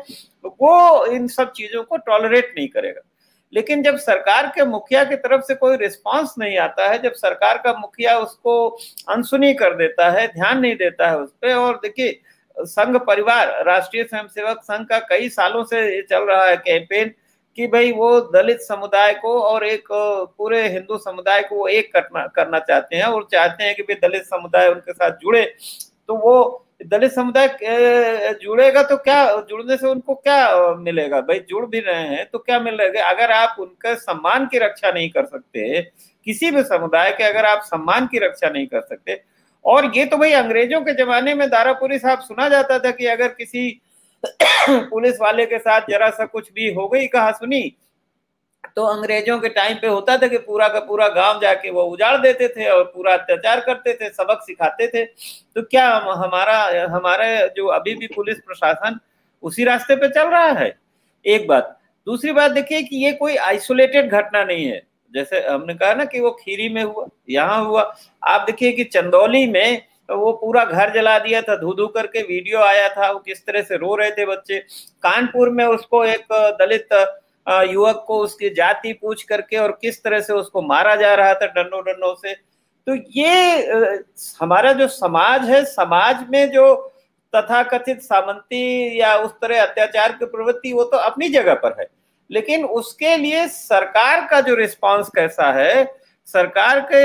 वो 0.44 1.06
इन 1.06 1.28
सब 1.28 1.52
चीज़ों 1.52 1.84
को 1.84 1.98
टॉलरेट 1.98 2.54
नहीं 2.58 2.68
करेगा। 2.68 3.02
लेकिन 3.54 3.84
जब 3.84 3.98
सरकार 3.98 4.48
के 4.48 4.66
मुखिया 4.66 5.04
की 5.04 5.16
तरफ़ 5.16 5.42
से 5.42 5.56
कोई 5.56 5.78
रिस्पांस 5.78 6.34
नहीं 6.40 6.58
आता 6.58 6.88
है, 6.90 7.02
जब 7.02 7.14
सरकार 7.14 7.58
का 7.58 7.74
मुखिया 7.74 8.18
उसको 8.20 8.68
अनसुनी 9.10 9.54
कर 9.54 9.76
देता 9.76 10.10
है, 10.12 10.28
ध्यान 10.28 10.60
नहीं 10.60 10.76
देता 10.76 11.10
है 11.10 11.20
उस 11.20 11.32
पर 11.32 11.54
और 11.56 11.80
देखिए, 11.84 12.20
संघ 12.58 12.96
परिवार, 12.98 13.64
राष्ट्रीय 13.66 14.04
स्वयंसेवक 14.04 14.62
संघ 14.64 14.88
का 14.88 15.00
कई 15.00 15.30
सालों 15.30 15.64
से 15.64 16.02
चल 16.02 16.24
रहा 16.24 16.46
है 16.46 16.58
कैंपेन 16.58 17.14
कि 17.58 17.68
भाई 17.68 17.92
वो 17.92 18.20
दलित 18.34 18.62
समुदाय 18.62 19.14
को 19.14 19.40
और 19.42 19.66
एक 19.66 19.88
पूरे 20.38 20.68
हिंदू 20.68 20.98
समुदाय 20.98 21.42
को 21.44 21.56
वो 21.56 21.68
एक 21.68 21.92
करना 21.94 22.26
करना 22.28 22.60
चाहते 22.60 22.96
हैं 22.96 23.06
और 23.06 23.28
चाहते 23.32 23.64
हैं 23.64 23.76
कि 23.76 23.84
भाई 23.84 23.96
दलित 24.02 24.24
समुदाय 24.24 24.70
उनके 24.70 24.94
साथ 24.94 25.18
जुड़े 25.22 25.44
तो 26.08 26.16
वो 26.16 26.66
दलित 26.84 27.12
समुदाय 27.12 27.48
जुड़ेगा 28.42 28.82
तो 28.84 28.96
क्या, 28.98 29.26
जुड़ने 29.42 29.78
से 29.78 29.88
उनको 29.88 30.14
क्या 30.16 30.76
मिलेगा? 30.78 31.20
भाई, 31.22 31.40
जुड़ 31.40 31.66
भी 31.66 31.80
रहे 31.80 32.08
हैं 32.08 32.26
तो 32.32 32.40
क्या 32.40 32.60
मिलेगा 32.60 33.10
अगर 33.10 33.32
आप 33.32 33.56
उनके 33.60 33.96
सम्मान 33.98 34.46
की 34.46 34.58
रक्षा 34.58 34.92
नहीं 34.92 35.10
कर 35.10 35.26
सकते, 35.26 35.82
किसी 36.28 36.52
भी 36.52 36.64
समुदाय 36.64 37.12
के 37.12 37.24
अगर 37.24 37.46
आप 37.46 37.62
सम्मान 37.66 38.08
की 38.08 38.20
रक्षा 38.20 38.50
नहीं 38.50 38.68
कर 38.68 38.82
सकते, 38.82 39.22
और 39.66 39.92
ये 39.96 40.06
तो 40.06 40.18
भाई 40.18 40.32
अंग्रेज़ों 40.34 40.82
के 40.82 40.94
जमाने 40.96 41.34
में 41.36 41.50
दारापुरी 41.50 42.00
साहब 42.00 42.20
सुना 42.22 42.48
जाता 42.50 42.80
था 42.80 42.92
कि 42.92 43.06
अगर 43.08 43.28
किसी 43.30 43.70
पुलिस 44.70 45.20
वाले 45.22 45.46
के 45.46 45.58
साथ 45.60 45.82
जरा 45.90 46.10
सा 46.10 46.26
कुछ 46.26 46.52
भी 46.54 46.74
हो 46.74 46.88
गई, 46.88 47.08
कहा 47.08 47.32
सुनी 47.32 47.62
तो 48.78 48.84
अंग्रेज़ों 48.84 49.38
के 49.40 49.50
टाइम 49.50 49.78
पे 49.78 49.88
होता 49.88 50.18
था 50.18 50.28
कि 50.28 50.38
पूरा 50.38 50.68
का 50.68 50.80
पूरा 50.80 51.08
गाँव 51.08 51.40
जाके 51.42 51.72
वो 51.72 51.84
उजाड़ 51.84 52.16
देते 52.18 52.48
थे 52.48 52.70
और 52.70 52.84
पूरा 52.86 53.14
अत्याचार 53.14 53.60
करते 53.60 53.94
थे, 53.94 54.10
सबक 54.10 54.42
सिखाते 54.44 54.88
थे। 54.88 55.04
तो 55.06 55.62
क्या 55.62 55.88
हमारा, 55.88 56.58
हमारे 56.88 57.48
जो 57.58 57.68
अभी 57.70 57.96
भी 57.96 58.08
पुलिस 58.08 58.38
प्रशासन 58.38 59.00
उसी 59.44 59.64
रास्ते 59.64 59.96
पे 59.96 60.10
चल 60.10 60.28
रहा 60.28 60.52
है? 60.52 60.76
एक 61.26 61.48
बात। 61.48 61.78
दूसरी 62.08 62.32
बात 62.32 62.52
देखिए 62.52 62.82
कि 62.84 63.06
ये 63.06 63.12
कोई 63.14 63.36
आइसोलेटेड 63.38 64.12
घटना 64.12 64.44
नहीं 64.44 64.66
है। 64.66 64.82
जैसे 65.14 65.40
हमने 65.42 65.74
कहा 65.74 65.94
ना 65.94 66.06
कि 66.06 66.20
वो 66.20 66.32
खीरी 66.34 66.70
में 66.70 66.84
हुआ, 66.84 67.06
यहाँ 67.30 67.64
हुआ। 67.66 67.82
आप 68.24 68.42
देखिए 68.42 68.72
कि 68.72 68.84
चंदौली 68.86 69.46
में 69.48 69.82
वो 70.12 70.32
पूरा 70.34 70.64
घर 70.66 70.94
जला 70.94 71.18
दिया 71.20 71.42
था 71.42 71.56
धू 71.58 71.74
धू 71.74 71.88
करके 71.88 72.22
वीडियो 72.22 72.60
आया 72.60 72.88
था, 72.90 73.12
वो 73.12 73.20
किस 73.20 73.46
तरह 73.46 73.62
से 73.62 73.78
रो 73.78 73.96
रहे 73.96 74.12
थे 74.12 74.26
बच्चे। 74.26 74.60
कानपुर 75.04 75.50
में 75.50 75.66
उसको 75.66 76.04
एक 76.06 76.34
दलित 76.60 76.94
युवक 77.48 78.04
को 78.08 78.18
उसकी 78.20 78.50
जाति 78.50 78.94
पूछ 78.94 79.24
करके 79.24 79.58
और 79.58 79.72
किस 79.82 80.04
तरह 80.04 80.20
से 80.22 80.34
उसको 80.34 80.62
मारा 80.62 80.96
जा 80.96 81.14
रहा 81.16 81.34
था 81.34 81.46
डंडो 81.48 81.82
डंडो 81.82 82.14
से। 82.16 82.34
तो 82.34 82.96
ये 83.12 83.96
हमारा 84.42 84.72
जो 84.74 84.88
समाज 84.90 85.50
है 85.50 85.64
समाज 85.66 86.26
में 86.32 86.52
जो 86.52 86.76
तथाकथित 87.34 88.02
सामंती 88.02 89.00
या 89.00 89.16
उस 89.18 89.32
तरह 89.42 89.62
अत्याचार 89.62 90.12
की 90.12 90.26
प्रवृत्ति 90.26 90.74
वो 90.74 90.84
तो 90.84 90.98
अपनी 91.00 91.30
जगह 91.30 91.54
पर 91.56 91.76
है। 91.80 91.88
लेकिन 92.30 92.66
उसके 92.66 93.16
लिए 93.18 93.48
सरकार 93.48 94.28
का 94.28 94.40
जो 94.42 94.56
रिस्पांस 94.56 95.10
कैसा 95.16 95.52
है 95.54 95.84
सरकार 96.28 96.80
के 96.92 97.02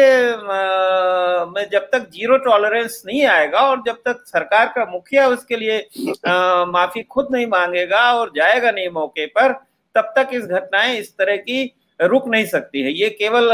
में 1.47 1.69
जब 1.73 1.89
तक 1.93 2.09
ज़ीरो 2.13 2.37
टॉलरेंस 2.39 3.03
नहीं 3.07 3.25
आएगा 3.27 3.61
और 3.61 3.83
जब 3.87 3.97
तक 4.05 4.23
सरकार 4.27 4.67
का 4.75 4.85
मुखिया 4.91 5.27
उसके 5.29 5.57
लिए 5.57 5.79
आ, 5.79 6.65
माफ़ी 6.65 7.03
खुद 7.03 7.29
नहीं 7.33 7.47
मांगेगा 7.47 8.03
और 8.15 8.31
जाएगा 8.37 8.71
नहीं 8.71 8.89
मौके 8.91 9.27
पर 9.29 9.53
तब 9.99 10.13
तक 10.17 10.29
इस 10.33 10.45
घटनाएँ 10.47 10.99
इस 10.99 11.17
तरह 11.19 11.37
की 11.39 11.63
रुक 12.01 12.29
नहीं 12.29 12.45
सकती 12.47 12.83
है। 12.83 12.93
ये 12.93 13.09
केवल 13.13 13.49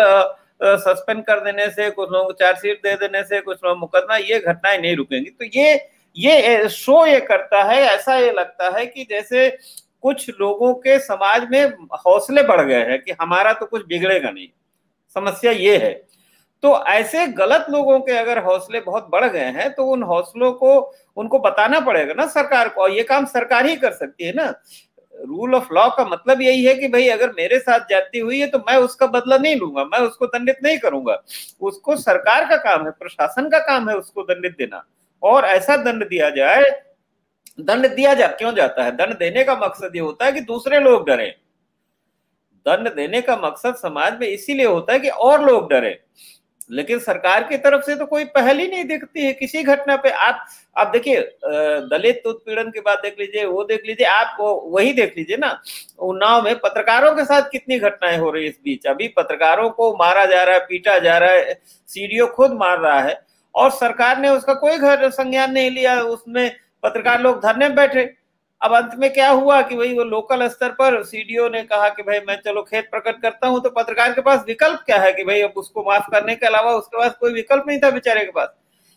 सस्पेंड 0.63 1.25
कर 1.25 1.41
देने 1.41 1.69
से, 1.71 1.91
कुछ 1.91 2.11
लोगों 2.11 2.25
को 2.27 2.33
चार्जशीट 2.35 2.83
दे 2.83 2.95
देने 2.97 3.23
से, 3.25 3.41
कुछ 3.41 3.59
लोग 3.65 3.79
मुकदमा, 3.79 4.17
ये 4.17 4.39
घटनाएँ 4.41 4.79
नहीं 4.79 4.97
रुकेंगी। 4.97 5.31
तो 5.31 5.45
ये 5.55 5.75
ये 6.17 6.69
शो 6.69 7.05
ये 7.07 7.21
करता 7.21 7.63
है, 7.63 7.81
ऐसा 7.85 8.17
ये 8.17 8.31
लगता 8.33 8.69
है 8.77 8.85
कि 8.87 9.07
जैसे 9.11 9.49
कुछ 10.03 10.29
लोगों 10.41 10.73
के 10.77 10.99
समाज 10.99 11.47
में 11.51 11.65
हौसले 11.97 12.43
बढ़ 12.43 12.61
गए 12.61 12.83
हैं 12.85 13.01
कि 13.03 13.13
हमारा 13.21 13.53
तो 13.53 13.67
कुछ 13.67 13.87
बिगड़ेगा 13.87 14.31
नहीं। 14.31 14.49
समस्या 15.17 15.53
ये 15.53 15.77
है। 15.77 15.93
तो 16.63 16.77
ऐसे 16.89 17.27
गलत 17.29 17.67
लोगों 17.71 17.99
के 18.01 18.13
अगर 18.13 18.39
हौसले 18.39 18.81
बहुत 18.81 19.09
बढ़ 19.11 19.25
गए 19.25 19.51
हैं 19.53 19.73
तो 19.75 19.87
उन 19.87 20.03
हौसलों 20.03 20.53
को, 20.53 20.79
उनको 21.17 21.39
बताना 21.39 21.81
पड़ेगा 21.81 22.15
ना 22.15 22.27
सरकार 22.29 22.69
को। 22.69 22.83
और 22.83 22.91
ये 22.91 23.03
काम 23.03 23.25
सरकार 23.27 23.67
ही 23.67 23.77
कर 23.77 23.93
सकती 23.93 24.25
है 24.25 24.33
ना। 24.33 24.53
रूल 25.15 25.55
ऑफ़ 25.55 25.73
लॉ 25.73 25.89
का 25.89 26.05
मतलब 26.05 26.41
यही 26.43 26.65
है 26.65 26.75
कि 26.75 26.89
भाई, 26.89 27.09
अगर 27.09 27.31
मेरे 27.31 27.59
साथ 27.59 27.81
जाती 27.91 28.19
हुई 28.19 28.41
है 28.41 28.47
तो 28.47 28.59
मैं 28.61 28.77
उसका 28.77 29.07
बदला 29.07 29.37
नहीं 29.39 29.57
लूँगा, 29.57 29.85
मैं 29.85 29.99
उसको 29.99 30.27
दंडित 30.27 30.57
नहीं 30.63 30.79
करूँगा। 30.79 31.23
उसको 31.61 31.97
सरकार 31.97 32.49
का 32.49 32.57
काम 32.57 32.85
है, 32.87 32.91
प्रशासन 32.91 33.49
का 33.51 33.59
काम 33.59 33.89
है 33.91 33.97
उसको 33.97 34.23
दंडित 34.23 34.57
देना। 34.59 34.85
और 35.23 35.45
ऐसा 35.45 35.77
दंड 35.77 36.09
दिया 36.09 36.31
जाए, 36.31 36.71
दंड 37.61 37.87
दिया 37.87 38.15
जा, 38.15 38.27
क्यों 38.29 38.55
जाता 38.55 38.85
है? 38.85 38.91
दंड 38.91 39.19
देने 39.19 39.45
का 39.45 39.55
मकसद 39.57 39.93
ये 39.95 40.01
होता 40.01 40.25
है 40.25 40.33
कि 40.33 40.41
दूसरे 40.43 40.81
लोग 40.81 41.07
डरे। 41.07 41.27
दंड 42.67 42.89
देने 42.95 43.21
का 43.21 43.37
मकसद 43.37 43.75
समाज 43.75 44.19
में 44.21 44.27
इसीलिए 44.29 44.67
होता 44.67 44.93
है 44.93 44.99
कि 44.99 45.09
और 45.09 45.45
लोग 45.45 45.69
डरे। 45.71 45.99
लेकिन 46.71 46.99
सरकार 46.99 47.45
की 47.45 47.57
तरफ़ 47.57 47.83
से 47.83 47.95
तो 47.97 48.07
कोई 48.07 48.25
पहल 48.27 48.59
ही 48.59 48.69
नहीं 48.69 48.85
दिखती 48.85 49.25
है, 49.25 49.33
किसी 49.33 49.63
घटना 49.63 49.97
पे। 49.97 50.11
आप 50.11 50.47
आप 50.77 50.87
देखिए 50.89 51.21
दलित 51.91 52.23
उत्पीड़न 52.27 52.71
की 52.71 52.81
बात 52.81 53.03
देख 53.03 53.17
लीजिए, 53.21 53.45
वो 53.45 53.65
देख 53.65 53.83
लीजिए, 53.87 54.07
आप 54.07 54.37
वही 54.41 54.93
देख 54.93 55.15
लीजिए 55.17 55.37
ना 55.37 55.59
उन्नाव 56.01 56.43
में 56.45 56.59
पत्रकारों 56.59 57.15
के 57.17 57.25
साथ 57.25 57.51
कितनी 57.51 57.79
घटनाएँ 57.79 58.19
हो 58.19 58.31
रही 58.31 58.45
है 58.45 58.51
इस 58.51 58.59
बीच। 58.65 58.87
अभी 58.87 59.09
पत्रकारों 59.11 59.69
को 59.71 59.93
मारा 59.97 60.25
जा 60.27 60.43
रहा 60.43 60.55
है, 60.55 60.61
पीटा 60.61 60.99
जा 60.99 61.19
रहा 61.19 61.31
है, 61.31 61.55
सीडीओ 61.89 62.27
खुद 62.35 62.53
मार 62.55 62.79
रहा 62.81 63.01
है, 63.01 63.21
और 63.55 63.71
सरकार 63.73 64.19
ने 64.21 64.29
उसका 64.31 64.55
कोई 64.57 64.79
घर 64.79 65.09
संज्ञान 65.11 65.53
नहीं 65.53 65.71
लिया, 65.71 66.01
उसमें 66.01 66.51
पत्रकार 66.83 67.21
लोग 67.21 67.43
धरने 67.43 67.69
बैठे। 67.71 68.03
अब 68.61 68.75
अंत 68.75 68.93
में 68.99 69.13
क्या 69.13 69.29
हुआ 69.31 69.61
कि 69.63 69.77
भाई 69.77 69.93
वो 69.95 70.05
लोकल 70.05 70.47
स्तर 70.49 70.69
पर 70.73 71.03
सीडीओ 71.05 71.49
ने 71.49 71.63
कहा 71.63 71.89
कि 71.89 72.03
भाई 72.03 72.19
मैं 72.29 72.37
चलो 72.45 72.63
खेत 72.63 72.89
प्रकट 72.91 73.21
करता 73.23 73.47
हूँ 73.47 73.61
तो 73.63 73.71
पत्रकार 73.71 74.13
के 74.13 74.21
पास 74.21 74.45
विकल्प 74.47 74.83
क्या 74.87 74.99
है 74.99 75.13
कि 75.13 75.25
भाई 75.25 75.41
अब 75.43 75.53
उसको 75.57 75.83
माफ़ 75.83 76.11
करने 76.11 76.35
के 76.37 76.47
अलावा 76.47 76.73
उसके 76.73 76.99
पास 76.99 77.15
कोई 77.21 77.33
विकल्प 77.33 77.65
नहीं 77.69 77.79
था 77.79 77.91
बेचारे 77.91 78.25
के 78.25 78.31
पास। 78.31 78.49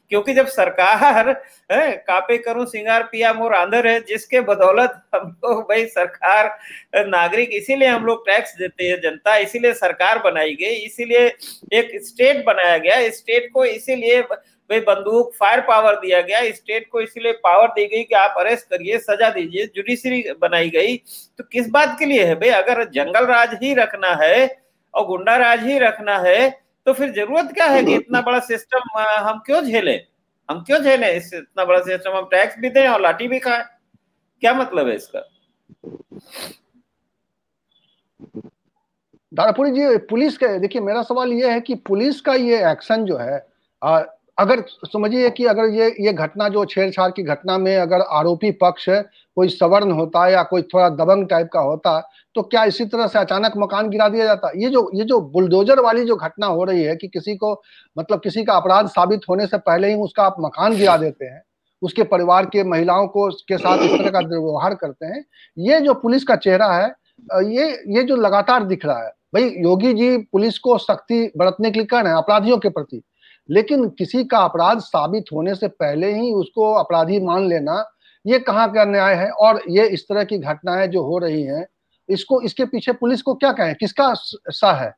क्योंकि 0.10 0.34
जब 0.34 0.48
सरकार, 0.48 1.30
है, 1.72 1.92
कापे 1.92 2.38
करूँ, 2.38 2.66
सिंगार 2.66 3.04
पिया, 3.04 3.34
मोर 3.34 3.54
आंधर 3.54 3.88
है, 3.88 4.00
जिसके 4.00 4.42
बदौलत 4.42 5.02
हम 5.16 5.38
लोग, 5.46 5.62
भाई, 5.62 5.86
सरकार, 5.86 6.58
नागरिक, 6.96 7.50
इसीलिए 7.52 7.88
हम 7.88 8.06
लोग 8.06 8.26
टैक्स 8.28 8.56
देते 8.58 8.84
हैं, 8.84 9.02
जनता, 9.02 9.38
इसीलिए 9.38 9.74
सरकार 9.74 10.20
बनाई 10.20 10.56
गई, 10.56 10.74
इसीलिए 10.74 11.26
एक 11.74 11.92
स्टेट 12.04 12.46
बनाया 12.46 12.78
गया, 12.78 13.10
स्टेट 13.10 13.50
को 13.54 13.66
इसीलिए, 13.66 14.22
भाई, 14.22 14.80
बंदूक, 14.80 15.34
फायर 15.36 15.62
पावर 15.62 15.96
दिया 15.96 16.22
गया, 16.22 16.42
स्टेट 16.52 16.88
को 16.92 17.02
इसीलिए 17.02 17.32
पावर 17.32 17.68
दी 17.68 17.86
गई 17.86 18.04
कि 18.04 18.16
आप 18.16 18.36
अरेस्ट 18.38 18.66
करिए, 18.66 18.98
सजा 18.98 19.30
दीजिए, 19.30 19.66
जुडिशरी 19.66 20.24
बनाई 20.42 20.70
गई। 20.70 20.98
तो 21.38 21.44
किस 21.44 21.70
बात 21.70 21.96
के 22.00 22.06
लिए 22.06 22.24
है, 22.24 22.36
भाई, 22.36 22.50
अगर 22.50 22.84
जंगल 22.84 23.26
राज 23.26 23.58
ही 23.64 23.74
रखना 23.74 24.14
है, 24.24 24.68
और 24.94 25.06
गुंडा 25.06 25.36
राज 25.38 25.64
ही 25.64 25.80
रखना 25.80 26.18
है 26.18 26.67
तो 26.88 26.94
फिर 26.94 27.12
ज़रूरत 27.14 27.52
क्या 27.54 27.66
है 27.66 27.84
कि 27.84 27.96
इतना 27.96 28.22
बड़ा 28.22 28.40
सिस्टम 28.40 29.00
हम 29.00 29.40
क्यों 29.46 29.62
झेले? 29.62 29.94
हम 30.50 30.64
क्यों 30.64 30.80
झेले 30.80 31.12
इस 31.16 31.34
इतना 31.34 31.66
बड़ा 31.66 31.80
सिस्टम 31.82 32.18
हम 32.18 32.26
टैक्स 32.32 32.58
भी 32.60 32.70
दें 32.70 32.88
और 32.88 33.02
लाठी 33.02 33.28
भी 33.28 33.40
खाएँ। 33.40 33.64
क्या 34.44 34.54
मतलब 34.54 34.88
है 34.88 34.96
इसका? 34.96 35.20
दारापुरी 39.32 39.72
जी 39.72 39.98
पुलिस 40.10 40.38
का 40.38 40.48
देखिए 40.58 40.82
मेरा 40.82 41.02
सवाल 41.04 41.34
ये 41.34 41.52
है 41.52 41.60
कि 41.62 41.76
पुलिस 41.88 42.22
का 42.22 42.34
ये 42.34 42.60
एक्शन 42.72 43.06
जो 43.06 43.18
है 43.18 43.38
अगर, 44.38 44.64
समझिए 44.86 45.30
कि 45.30 45.46
अगर 45.46 45.70
ये 45.74 45.88
ये 46.00 46.12
घटना 46.14 46.48
जो 46.50 46.64
छेड़छाड़ 46.66 47.10
की 47.12 47.24
घटना 47.24 47.58
में 47.58 47.76
अगर 47.78 48.02
आरोपी 48.12 48.52
पक्ष 48.62 48.86
कोई 48.90 49.50
सवर्ण 49.50 49.92
होता 49.92 50.28
या 50.28 50.44
कोई 50.44 50.62
थोड़ा 50.64 50.90
दबंग 50.90 51.28
टाइप 51.30 51.50
का 51.54 51.60
होता 51.60 52.00
तो 52.36 52.42
क्या 52.44 52.64
इसी 52.66 52.86
तरह 52.86 53.08
से 53.08 53.20
अचानक 53.20 53.54
मकान 53.58 53.90
गिरा 53.90 54.08
दिया 54.10 54.26
जाता? 54.26 54.52
ये 54.56 54.70
जो 54.70 54.90
ये 54.96 55.04
जो 55.04 55.20
बुलडोजर 55.32 55.80
वाली 55.80 56.06
जो 56.06 56.16
घटना 56.16 56.46
हो 56.48 56.64
रही 56.64 56.84
है 56.84 56.96
कि 56.96 57.08
किसी 57.08 57.36
को 57.36 57.52
मतलब 57.98 58.22
किसी 58.22 58.44
का 58.44 58.54
अपराध 58.54 58.88
साबित 58.90 59.22
होने 59.30 59.48
से 59.48 59.58
पहले 59.60 59.90
ही 59.90 59.96
उसका 60.02 60.24
आप 60.24 60.36
मकान 60.40 60.76
गिरा 60.76 60.98
देते 60.98 61.26
हैं, 61.26 61.42
उसके 61.82 62.04
परिवार 62.06 62.46
के 62.46 62.64
महिलाओं 62.66 63.08
को, 63.08 63.30
के 63.30 63.58
साथ 63.58 63.78
इस 63.80 63.92
तरह 63.92 64.10
का 64.10 64.22
दुर्व्यवहार 64.22 64.76
करते 64.76 65.06
हैं, 65.06 65.24
ये 65.58 65.80
जो 65.82 65.94
पुलिस 65.96 66.24
का 66.24 66.36
चेहरा 66.38 66.72
है 66.74 66.94
ये 67.46 67.70
ये 67.96 68.04
जो 68.04 68.16
लगातार 68.18 68.64
दिख 68.66 68.86
रहा 68.86 69.04
है, 69.04 69.10
भाई 69.34 69.54
योगी 69.60 69.94
जी 69.94 70.18
पुलिस 70.32 70.58
को 70.60 70.78
सख्ती 70.80 71.26
बरतने 71.38 71.72
के 71.72 71.80
लिए 71.80 71.86
कह 71.88 72.00
रहे 72.00 72.12
हैं, 72.12 72.18
अपराधियों 72.18 72.58
के 72.58 72.70
प्रति 72.70 73.02
लेकिन 73.50 73.88
किसी 73.90 74.24
का 74.24 74.38
अपराध 74.38 74.80
साबित 74.80 75.26
होने 75.34 75.56
से 75.56 75.68
पहले 75.68 76.12
ही 76.14 76.32
उसको 76.34 76.72
अपराधी 76.74 77.20
मान 77.20 77.48
लेना 77.48 77.84
ये 78.26 78.40
कहाँ 78.40 78.72
का 78.74 78.86
न्याय 78.86 79.16
है? 79.16 79.30
और 79.32 79.62
ये 79.70 79.88
इस 79.88 80.04
तरह 80.10 80.24
की 80.24 80.38
घटनाएँ 80.38 80.88
जो 80.88 81.04
हो 81.04 81.18
रही 81.18 81.44
हैं 81.44 81.66
इसको 82.10 82.42
इसके 82.42 82.66
पीछे 82.66 82.94
पुलिस 82.94 83.22
को 83.22 83.34
क्या 83.34 83.52
कहें? 83.52 83.76
किसका 83.76 84.14
सा 84.16 84.72
है? 84.74 84.94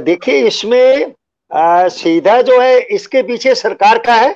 देखिए 0.00 0.46
इसमें 0.46 1.14
आ, 1.50 1.88
सीधा 1.88 2.40
जो 2.42 2.60
है 2.60 2.78
इसके 2.80 3.22
पीछे 3.22 3.54
सरकार 3.54 3.98
का 3.98 4.14
है 4.14 4.32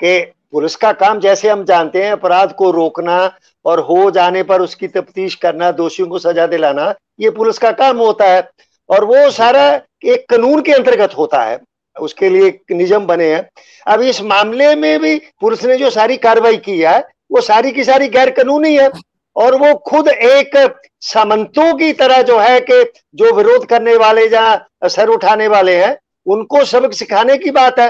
कि 0.00 0.20
पुलिस 0.52 0.76
का 0.76 0.92
काम 0.92 1.20
जैसे 1.20 1.48
हम 1.48 1.64
जानते 1.64 2.02
हैं 2.04 2.12
अपराध 2.12 2.52
को 2.52 2.70
रोकना 2.70 3.16
और 3.64 3.80
हो 3.80 4.10
जाने 4.10 4.42
पर 4.42 4.60
उसकी 4.62 4.88
तफ्तीश 4.88 5.34
करना 5.34 5.70
दोषियों 5.72 6.08
को 6.08 6.18
सजा 6.18 6.46
दिलाना 6.46 6.94
ये 7.18 7.30
पुलिस 7.30 7.58
का 7.58 7.70
काम 7.72 7.98
होता 7.98 8.28
है 8.28 8.48
और 8.88 9.04
वो 9.04 9.30
सारा 9.30 9.68
एक 10.04 10.26
कानून 10.30 10.62
के 10.62 10.72
अंतर्गत 10.72 11.16
होता 11.18 11.42
है। 11.42 11.58
उसके 11.96 12.28
लिए 12.28 12.46
एक 12.46 12.72
निजम 12.72 13.06
बने 13.06 13.32
हैं। 13.34 13.48
अब 13.86 14.00
इस 14.02 14.20
मामले 14.22 14.74
में 14.74 14.98
भी 15.00 15.16
पुलिस 15.40 15.64
ने 15.64 15.76
जो 15.76 15.90
सारी 15.90 16.16
कार्रवाई 16.16 16.56
की 16.56 16.78
है, 16.80 16.98
वो 17.32 17.40
सारी 17.40 17.72
की 17.72 17.84
सारी 17.84 18.08
गैर 18.08 18.30
कानूनी 18.30 18.76
है 18.76 18.88
और 19.36 19.54
वो 19.54 19.74
खुद 19.86 20.08
एक 20.08 20.56
सामंतों 21.00 21.72
की 21.74 21.92
तरह 21.92 22.22
जो 22.22 22.38
है 22.38 22.60
कि 22.60 22.82
जो 23.14 23.32
विरोध 23.32 23.66
करने 23.66 23.96
वाले 23.96 24.28
जहाँ 24.28 24.88
सर 24.88 25.08
उठाने 25.08 25.48
वाले 25.48 25.76
हैं, 25.76 25.96
उनको 26.26 26.64
सबक 26.64 26.92
सिखाने 26.92 27.36
की 27.38 27.50
बात 27.50 27.78
है। 27.78 27.88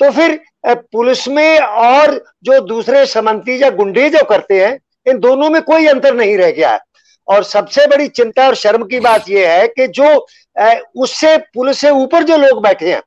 तो 0.00 0.10
फिर 0.10 0.38
पुलिस 0.66 1.26
में 1.28 1.58
और 1.58 2.12
जो 2.44 2.60
दूसरे 2.60 3.04
समंती 3.06 3.62
या 3.62 3.70
गुंडे 3.70 4.08
जो 4.10 4.24
करते 4.24 4.64
हैं, 4.64 4.78
इन 5.06 5.18
दोनों 5.18 5.50
में 5.50 5.60
कोई 5.62 5.86
अंतर 5.86 6.14
नहीं 6.14 6.36
रह 6.36 6.50
गया 6.50 6.70
है। 6.70 6.80
और 7.28 7.44
सबसे 7.44 7.86
बड़ी 7.86 8.08
चिंता 8.08 8.46
और 8.46 8.54
शर्म 8.54 8.84
की 8.84 9.00
बात 9.00 9.28
यह 9.30 9.52
है 9.52 9.66
कि 9.68 9.86
जो 9.90 10.14
उससे 10.96 11.36
पुलिस 11.54 11.78
से 11.78 11.90
ऊपर 11.92 12.22
जो 12.22 12.36
लोग 12.36 12.62
बैठे 12.62 12.92
हैं, 12.92 13.02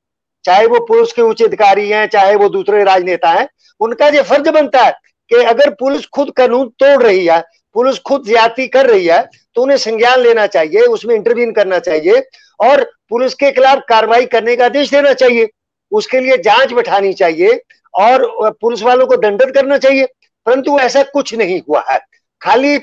चाहे 0.46 0.66
वो 0.68 0.80
पुलिस 0.86 1.12
के 1.14 1.22
उच्च 1.22 1.44
अधिकारी 1.44 1.90
हैं, 1.90 2.08
चाहे 2.08 2.36
वो 2.36 2.50
दूसरे 2.50 2.84
राजनेता 2.84 3.30
हैं, 3.30 3.48
उनका 3.82 4.08
ये 4.08 4.22
फ़र्ज़ 4.24 4.50
बनता 4.52 4.84
है 4.84 4.92
कि 5.32 5.44
अगर 5.46 5.70
पुलिस 5.80 6.06
खुद 6.08 6.32
कानून 6.38 6.68
तोड़ 6.80 7.02
रही 7.04 7.26
है, 7.26 7.40
पुलिस 7.76 8.00
खुद 8.02 8.26
ज़्यादा 8.26 8.66
कर 8.74 8.90
रही 8.90 9.06
है 9.06 9.22
तो 9.56 9.62
उन्हें 9.62 9.78
संज्ञान 9.78 10.20
लेना 10.20 10.46
चाहिए, 10.48 10.82
उसमें 10.82 11.16
इंटरवीन 11.16 11.52
करना 11.52 11.80
चाहिए 11.80 12.22
और 12.60 12.84
पुलिस 13.10 13.34
के 13.34 13.52
खिलाफ 13.52 13.82
कार्रवाई 13.90 14.26
करने 14.28 14.56
का 14.56 14.66
आदेश 14.66 14.90
देना 14.92 15.14
चाहिए। 15.14 15.50
उसके 15.92 16.20
लिए 16.20 16.38
जाँच 16.40 16.72
बैठानी 16.74 17.14
चाहिए 17.14 17.60
और 17.94 18.26
पुलिस 18.62 18.82
वालों 18.84 19.06
को 19.08 19.18
दंडित 19.18 19.54
करना 19.56 19.78
चाहिए। 19.78 20.06
परंतु 20.48 20.78
ऐसा 20.80 21.04
कुछ 21.04 21.34
नहीं 21.36 21.60
हुआ 21.70 21.84
है। 21.90 22.00
खाली 22.42 22.78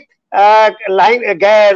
लाइन 0.90 1.22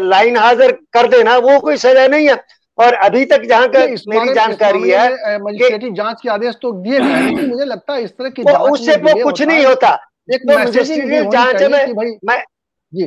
लाइन 0.05 0.37
हाजिर 0.37 0.73
कर 0.93 1.07
देना 1.09 1.37
वो 1.39 1.59
कोई 1.61 1.77
सजा 1.77 2.07
नहीं 2.07 2.29
है। 2.29 2.37
और 2.79 2.95
अभी 2.95 3.25
तक 3.25 3.43
जहाँ 3.43 3.69
का 3.69 3.79
मेरी 4.09 4.35
जानकारी 4.35 4.91
है 4.91 5.93
जाँच 5.93 6.21
के 6.23 6.29
आदेश 6.31 6.55
तो 6.63 6.73
दिए 6.73 6.99
मुझे 7.47 7.65
लगता 7.65 7.95
है 7.95 8.03
इस 8.03 8.11
तरह 8.11 8.31
की 8.31 8.43
उससे 8.43 8.97
वो 8.97 9.23
कुछ 9.25 9.43
नहीं 9.43 9.65
होता। 9.67 9.95
तो 10.31 11.31
जाँच 11.31 11.63
में 11.63 12.17
मैं 12.25 12.43
जी। 12.93 13.05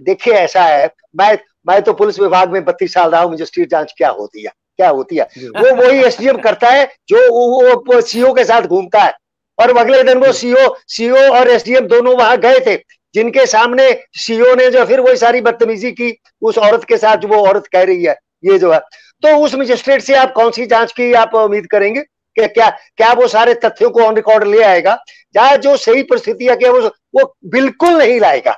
देखिए 0.00 0.34
ऐसा 0.34 0.62
है। 0.62 0.90
मैं 1.16 1.38
मैं 1.68 1.80
तो 1.82 1.92
पुलिस 1.92 2.18
विभाग 2.20 2.52
में 2.52 2.64
बत्तीस 2.64 2.92
साल 2.94 3.10
रहा 3.10 3.20
हूँ 3.20 3.32
मजिस्ट्रेट 3.32 3.70
जाँच 3.70 3.94
क्या 3.96 4.08
होती 4.10 4.42
है? 4.42 4.52
क्या 4.76 4.88
होती 4.88 5.16
है? 5.16 5.24
वो 5.46 5.74
वही 5.76 6.02
एसडीएम 6.04 6.36
करता 6.36 6.68
है 6.68 6.84
जो 7.08 7.16
वो, 7.32 7.74
वो 7.88 8.00
सीओ 8.00 8.32
के 8.34 8.44
साथ 8.44 8.62
घूमता 8.62 9.00
है। 9.00 9.12
और 9.60 9.76
अगले 9.78 10.02
दिन 10.02 10.18
वो 10.18 10.32
सीओ 10.32 10.68
सीओ 10.88 11.28
और 11.30 11.50
एसडीएम 11.50 11.86
दोनों 11.86 12.16
वहाँ 12.16 12.36
गए 12.38 12.60
थे, 12.66 12.76
जिनके 13.14 13.46
सामने 13.46 13.92
सीओ 14.18 14.54
ने 14.54 14.70
जो 14.70 14.84
फिर 14.84 15.00
वही 15.00 15.16
सारी 15.16 15.40
बदतमीजी 15.40 15.90
की, 15.92 16.14
उस 16.42 16.58
औरत 16.58 16.84
के 16.84 16.96
साथ 16.96 17.16
जो 17.16 17.28
वो 17.28 17.46
औरत 17.46 17.66
कह 17.66 17.82
रही 17.82 18.04
है, 18.04 18.16
ये 18.44 18.58
जो 18.58 18.72
है। 18.72 18.80
तो 19.22 19.36
उस 19.36 19.54
मजिस्ट्रेट 19.54 20.02
से 20.02 20.14
आप 20.14 20.32
कौन 20.32 20.50
सी 20.50 20.66
जाँच 20.66 20.92
की 20.92 21.12
आप 21.14 21.34
उम्मीद 21.34 21.66
करेंगे? 21.66 22.02
कि 22.36 22.46
क्या 22.48 22.68
क्या 22.96 23.12
वो 23.12 23.26
सारे 23.28 23.54
तथ्यों 23.54 23.90
को 23.90 24.02
ऑन 24.02 24.14
रिकॉर्ड 24.16 24.46
ले 24.46 24.62
आएगा? 24.62 24.96
जहाँ 25.34 25.56
जो 25.56 25.76
सही 25.76 26.02
परिस्थिति 26.02 26.46
है 26.46 26.56
क्या 26.56 26.70
वो 26.70 26.80
वो 27.14 27.24
बिल्कुल 27.46 27.94
नहीं 27.94 28.18
लाएगा? 28.20 28.54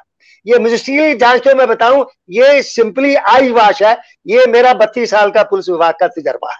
ये 0.47 0.59
मजिस्ट्रियल 0.59 1.17
जाँच 1.19 1.43
तो 1.45 1.55
मैं 1.55 1.67
बताऊँ, 1.69 2.05
ये 2.31 2.63
सिंपली 2.63 3.15
आई 3.15 3.51
वाश 3.51 3.83
है। 3.83 3.97
ये 4.27 4.47
मेरा 4.47 4.73
बत्तीस 4.75 5.11
साल 5.11 5.31
का 5.31 5.43
पुलिस 5.43 5.69
विभाग 5.69 5.95
का 6.01 6.09
तजर्बा 6.09 6.51
है। 6.51 6.59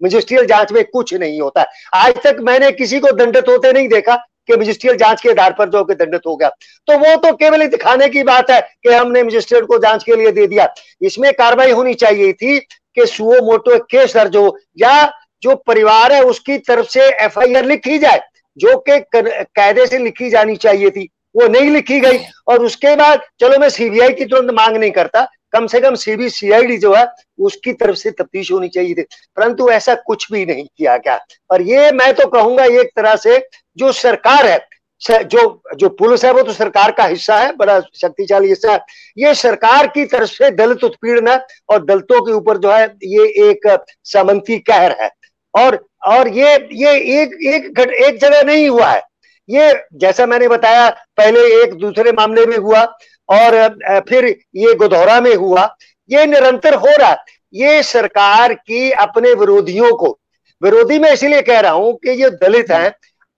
मजिस्ट्रियल 0.00 0.46
जाँच 0.46 0.72
में 0.72 0.84
कुछ 0.84 1.14
नहीं 1.14 1.40
होता। 1.40 1.64
आज 1.94 2.14
तक 2.24 2.36
मैंने 2.40 2.70
किसी 2.72 3.00
को 3.00 3.12
दंडित 3.14 3.48
होते 3.48 3.72
नहीं 3.72 3.88
देखा 3.88 4.14
कि 4.48 4.56
मजिस्ट्रियल 4.56 4.96
जाँच 4.96 5.20
के 5.20 5.30
आधार 5.30 5.52
पर 5.58 5.68
जो 5.70 5.82
कि 5.84 5.94
दंडित 5.94 6.26
हो 6.26 6.36
गया। 6.36 6.48
तो 6.88 6.96
वो 6.98 7.14
तो 7.18 7.32
केवल 7.34 7.66
दिखाने 7.66 8.08
की 8.08 8.22
बात 8.22 8.50
है 8.50 8.60
कि 8.60 8.92
हमने 8.92 9.22
मजिस्ट्रेट 9.22 9.64
को 9.64 9.78
जाँच 9.78 10.04
के 10.04 10.16
लिए 10.16 10.32
दे 10.32 10.46
दिया। 10.46 10.68
इसमें 11.02 11.32
कार्रवाई 11.32 11.70
होनी 11.70 11.94
चाहिए 11.94 12.32
थी 12.32 12.58
कि 12.58 13.06
सुओ 13.06 13.40
मोटो 13.42 13.78
केस 13.80 14.14
दर्ज 14.14 14.36
हो 14.36 14.56
या 14.78 15.12
जो 15.42 15.54
परिवार 15.66 16.12
है 16.12 16.22
उसकी 16.24 16.58
तरफ़ 16.58 16.86
से 16.88 17.08
एफआईआर 17.24 17.64
लिखी 17.64 17.98
जाए, 17.98 18.20
जो 18.56 18.76
कि 18.80 18.98
कायदे 19.12 19.86
से 19.86 19.98
लिखी 19.98 20.30
जानी 20.30 20.56
चाहिए 20.56 20.90
थी। 20.90 21.08
वो 21.34 21.46
नहीं 21.48 21.70
लिखी 21.70 21.98
गई 22.00 22.18
और 22.48 22.64
उसके 22.64 22.94
बाद, 22.96 23.20
चलो 23.40 23.58
मैं 23.58 23.68
सीबीआई 23.68 24.12
की 24.12 24.24
तुरंत 24.24 24.50
मांग 24.50 24.76
नहीं 24.76 24.90
करता 24.90 25.26
कम 25.54 25.66
से 25.66 25.80
कम 25.80 25.94
सीबी 25.94 26.30
सीआईडी 26.30 26.76
जो 26.76 26.94
है, 26.94 27.06
उसकी 27.38 27.72
तरफ़ 27.72 27.96
से 27.96 28.10
तफ्तीश 28.10 28.52
होनी 28.52 28.68
चाहिए 28.68 28.94
थी। 28.94 29.02
परंतु 29.36 29.70
ऐसा 29.70 29.94
कुछ 29.94 30.32
भी 30.32 30.46
नहीं 30.46 30.64
किया 30.76 30.96
गया। 30.96 31.20
और 31.50 31.62
ये 31.62 31.92
मैं 31.92 32.14
तो 32.14 32.26
कहूँगा 32.26 32.64
एक 32.64 32.86
तरह 32.96 33.16
से 33.16 33.46
जो 33.76 33.92
सरकार 33.92 34.46
है 34.46 34.68
जो 35.08 35.62
जो 35.76 35.88
पुलिस 35.88 36.24
है, 36.24 36.32
वो 36.32 36.42
तो 36.42 36.52
सरकार 36.52 36.92
का 36.92 37.04
हिस्सा 37.04 37.36
है, 37.36 37.52
बड़ा 37.56 37.80
शक्तिशाली 37.80 38.48
हिस्सा 38.48 38.72
है। 38.72 38.80
ये 39.18 39.34
सरकार 39.34 39.86
की 39.86 40.04
तरफ़ 40.04 40.30
से 40.30 40.50
दलित 40.50 40.84
उत्पीड़न 40.84 41.40
और 41.68 41.84
दलितों 41.84 42.20
के 42.22 42.32
ऊपर 42.32 42.56
जो 42.56 42.70
है, 42.72 42.84
ये 43.04 43.50
एक 43.50 43.84
सामंती 44.04 44.58
कहर 44.58 44.96
है। 45.00 45.10
और 45.54 45.86
और 46.06 46.28
ये 46.28 46.68
ये 46.72 47.22
एक 47.22 47.30
एक 47.54 47.80
एक 47.92 48.18
जगह 48.18 48.42
नहीं 48.42 48.68
हुआ 48.68 48.86
है। 48.86 49.02
ये, 49.48 49.74
जैसा 49.94 50.26
मैंने 50.26 50.48
बताया, 50.48 50.90
पहले 50.90 51.64
एक 51.64 51.74
दूसरे 51.74 52.12
मामले 52.12 52.46
में 52.46 52.56
हुआ। 52.56 52.98
और 53.28 54.02
फिर 54.08 54.26
ये 54.56 54.74
गोधौरा 54.74 55.20
में 55.20 55.34
हुआ। 55.34 55.68
ये 56.10 56.26
निरंतर 56.26 56.74
हो 56.76 56.96
रहा 56.98 57.16
ये 57.54 57.82
सरकार 57.82 58.54
की 58.54 58.90
अपने 58.92 59.32
विरोधियों 59.34 59.92
को, 59.92 60.18
विरोधी 60.62 60.98
में 60.98 61.10
इसलिए 61.12 61.42
कह 61.42 61.60
रहा 61.60 61.72
हूँ 61.72 61.94
कि 61.96 62.10
ये 62.22 62.30
दलित 62.32 62.70
हैं। 62.70 62.92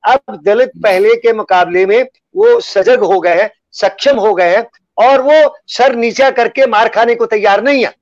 अब 0.04 0.40
दलित 0.44 0.70
पहले 0.82 1.14
के 1.16 1.32
मुकाबले 1.32 1.84
में 1.86 2.02
वो 2.34 2.58
सजग 2.62 3.02
हो 3.02 3.20
गए 3.20 3.34
हैं, 3.34 3.50
सक्षम 3.72 4.18
हो 4.18 4.34
गए 4.34 4.56
हैं 4.56 4.64
और 4.98 5.20
वो 5.22 5.54
सर 5.68 5.94
नीचा 5.96 6.30
करके 6.32 6.66
मार 6.66 6.88
खाने 6.88 7.14
को 7.14 7.26
तैयार 7.26 7.62
नहीं 7.62 7.84
है। 7.84 7.92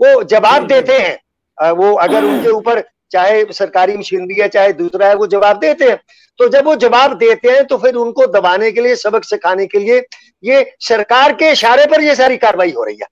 वो 0.00 0.22
जवाब 0.24 0.66
देते 0.66 0.98
हैं। 0.98 1.72
वो 1.72 1.92
अगर 1.96 2.24
उनके 2.24 2.48
ऊपर 2.48 2.82
चाहे 3.12 3.44
सरकारी 3.52 3.96
मशीनरी 3.96 4.40
है, 4.40 4.48
चाहे 4.48 4.72
दूसरा 4.74 5.08
है, 5.08 5.14
वो 5.14 5.26
जवाब 5.26 5.58
देते 5.58 5.84
हैं। 5.84 5.98
तो 6.40 6.48
जब 6.48 6.64
वो 6.64 6.74
जवाब 6.76 7.16
देते 7.18 7.50
हैं 7.50 7.64
तो 7.66 7.76
फिर 7.78 7.94
उनको 7.96 8.26
दबाने 8.28 8.70
के 8.72 8.80
लिए, 8.80 8.94
सबक 8.96 9.24
सिखाने 9.24 9.66
के 9.66 9.78
लिए, 9.78 10.02
ये 10.44 10.72
सरकार 10.80 11.32
के 11.32 11.50
इशारे 11.52 11.86
पर 11.86 12.02
ये 12.02 12.14
सारी 12.14 12.36
कार्रवाई 12.38 12.72
हो 12.72 12.84
रही 12.84 12.96
है। 12.96 13.06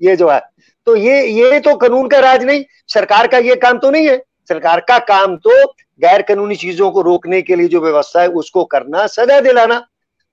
ये 0.00 0.16
जो 0.16 0.28
है 0.28 0.40
तो 0.86 0.94
ये 0.96 1.22
ये 1.22 1.58
तो 1.60 1.74
कानून 1.76 2.08
का 2.08 2.18
राज 2.20 2.44
नहीं, 2.44 2.64
सरकार 2.88 3.26
का 3.26 3.38
ये 3.38 3.54
काम 3.56 3.78
तो 3.78 3.90
नहीं 3.90 4.08
है। 4.08 4.16
सरकार 4.48 4.80
का 4.80 4.98
काम 5.06 5.36
तो 5.38 5.64
गैर 6.02 6.22
कानूनी 6.22 6.56
चीज़ों 6.56 6.90
को 6.90 7.02
रोकने 7.02 7.40
के 7.42 7.56
लिए 7.56 7.68
जो 7.68 7.80
व्यवस्था 7.80 8.20
है, 8.20 8.28
उसको 8.28 8.64
करना, 8.64 9.06
सजा 9.08 9.40
दिलाना। 9.40 9.86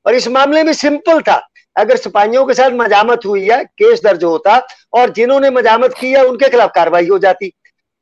और 0.06 0.16
इस 0.16 0.28
मामले 0.28 0.64
में 0.64 0.72
सिंपल 0.74 1.22
था। 1.22 1.42
अगर 1.76 1.98
सिपाहियों 1.98 2.46
के 2.46 2.54
साथ 2.54 2.72
मजामत 2.74 3.26
हुई 3.26 3.48
है 3.50 3.64
केस 3.64 4.02
दर्ज 4.04 4.24
होता, 4.24 4.58
और 4.94 5.10
जिन्होंने 5.10 5.50
मजामत 5.50 5.94
की 5.94 6.12
है 6.12 6.24
उनके 6.26 6.50
खिलाफ 6.50 6.72
कार्रवाई 6.76 7.08
हो 7.08 7.18
जाती 7.20 7.54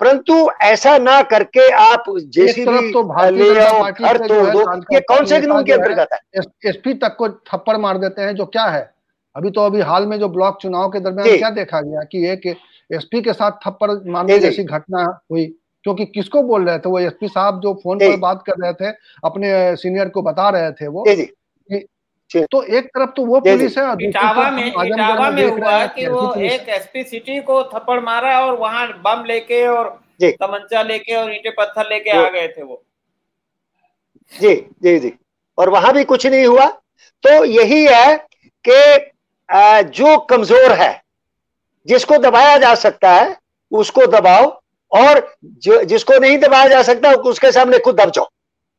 परंतु 0.02 0.36
ऐसा 0.62 0.98
ना 0.98 1.22
करके 1.24 1.68
आप 1.72 2.04
जेसीबी 2.10 2.92
तो 2.92 3.04
घर 3.04 4.18
तोड़ 4.18 4.46
दो 4.48 4.62
ये 4.94 5.00
कौन 5.02 5.26
से 5.26 5.40
कानून 5.42 5.64
के 5.64 5.74
अंतर्गत 5.74 6.14
है 6.14 6.42
एसपी 6.70 6.94
तक 6.94 7.16
को 7.18 7.30
थप्पड़ 7.30 7.78
मार 7.78 7.98
देते 7.98 8.22
हैं 8.22 8.36
जो 8.36 8.46
क्या 8.46 8.66
है? 8.66 8.82
अभी 9.36 9.50
तो 9.52 9.62
अभी 9.62 9.82
हाल 9.82 10.06
में 10.06 10.18
जो 10.20 10.30
ब्लॉक 10.30 10.58
चुनाव 10.62 10.90
के 10.90 11.00
दरमियान 11.00 11.38
क्या 11.38 11.50
देखा 11.50 11.82
गया 11.82 12.04
कि 12.04 12.26
एक 12.28 12.48
एसपी 12.92 13.22
के 13.22 13.34
साथ 13.34 13.52
थप्पड़ 13.66 13.92
मारने 14.12 14.40
जैसी 14.40 14.64
घटना 14.64 15.04
हुई 15.32 15.46
क्योंकि 15.86 16.06
किसको 16.06 16.42
बोल 16.44 16.66
रहे 16.66 16.80
थे 16.80 16.90
वो? 16.90 17.00
एसपी 17.00 17.28
साहब 17.28 17.60
जो 17.60 17.74
फ़ोन 17.74 17.98
पर 17.98 18.18
बात 18.20 18.44
कर 18.46 18.54
रहे 18.60 18.74
थे 18.74 18.90
अपने 19.26 19.76
सीनियर 19.76 20.10
को 20.10 20.22
बता 20.22 20.50
रहे 20.50 20.72
थे 20.72 20.88
वो। 20.88 21.06
जी। 21.08 21.30
तो 22.34 22.62
एक 22.64 22.86
तरफ़ 22.88 23.10
तो 23.12 23.26
वो। 23.26 23.40
पुलिस 23.42 23.78
है 23.78 23.84
इटावा 24.02 24.50
में 24.52 24.66
इटावा 24.66 25.30
में 25.32 25.44
हुआ 25.46 25.86
कि 25.88 26.08
वो 26.08 26.34
एक 26.36 26.70
एसपी 26.70 27.04
सिटी 27.04 27.40
को 27.42 27.64
थप्पड़ 27.66 28.00
मारा 28.02 28.40
और 28.42 28.58
वहाँ 28.58 28.88
बम 29.06 29.24
लेके 29.26 29.66
और। 29.68 29.90
तमंचा 30.22 30.82
लेके 30.84 31.16
और 31.16 31.34
ईटे 31.34 31.50
पत्थर 31.50 31.90
लेके 31.90 32.12
आ 32.12 32.30
गए 32.30 32.48
थे 32.48 32.64
वो। 32.64 32.82
जी 34.34 34.56
जी 34.84 34.98
जी। 35.00 35.14
और 35.58 35.70
वहाँ 35.70 35.94
भी 35.94 36.04
कुछ 36.04 36.26
नहीं 36.28 36.46
हुआ। 36.46 36.66
तो 37.24 37.44
यही 37.46 37.84
है 37.86 38.18
कि 38.66 39.92
जो 39.92 40.18
कमज़ोर 40.26 40.72
है 40.74 40.92
जिसको 41.88 42.18
दबाया 42.20 42.58
जा 42.58 42.74
सकता 42.78 43.12
है 43.12 43.36
उसको 43.72 44.06
दबाओ 44.10 44.46
और 44.92 45.20
जो 45.66 45.82
जिसको 45.86 46.20
नहीं 46.20 46.38
दबाया 46.38 46.68
जा 46.68 46.82
सकता 46.84 47.12
उसके 47.30 47.52
सामने 47.52 47.80
खुद 47.80 48.00
दब 48.02 48.12
जाओ 48.12 48.28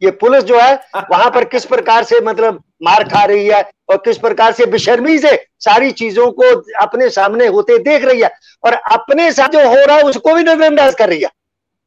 ये 0.03 0.11
पुलिस 0.13 0.45
जो 0.45 0.59
है, 0.61 0.75
वहाँ 1.11 1.31
पर 1.31 1.45
किस 1.45 1.65
प्रकार 1.65 2.05
से 2.05 2.21
मतलब 2.21 2.63
मार 2.83 3.05
खा 3.09 3.25
रही 3.25 3.47
है 3.47 3.63
और 3.89 3.97
किस 3.97 4.19
प्रकार 4.19 4.53
से 4.53 4.67
बेशर्मी 4.67 5.19
से 5.19 5.35
सारी 5.61 5.91
चीज़ों 5.93 6.31
को 6.33 6.51
अपने 6.83 7.09
सामने 7.11 7.47
होते 7.49 7.79
देख 7.81 8.05
रही 8.05 8.21
है 8.23 8.31
और 8.65 8.73
अपने 8.73 9.31
साथ 9.33 9.49
जो 9.51 9.69
हो 9.69 9.85
रहा 9.85 9.97
है, 9.97 10.03
उसको 10.03 10.35
भी 10.35 10.43
नजरअंदाज 10.43 10.95
कर 10.95 11.09
रही 11.09 11.23
है। 11.23 11.31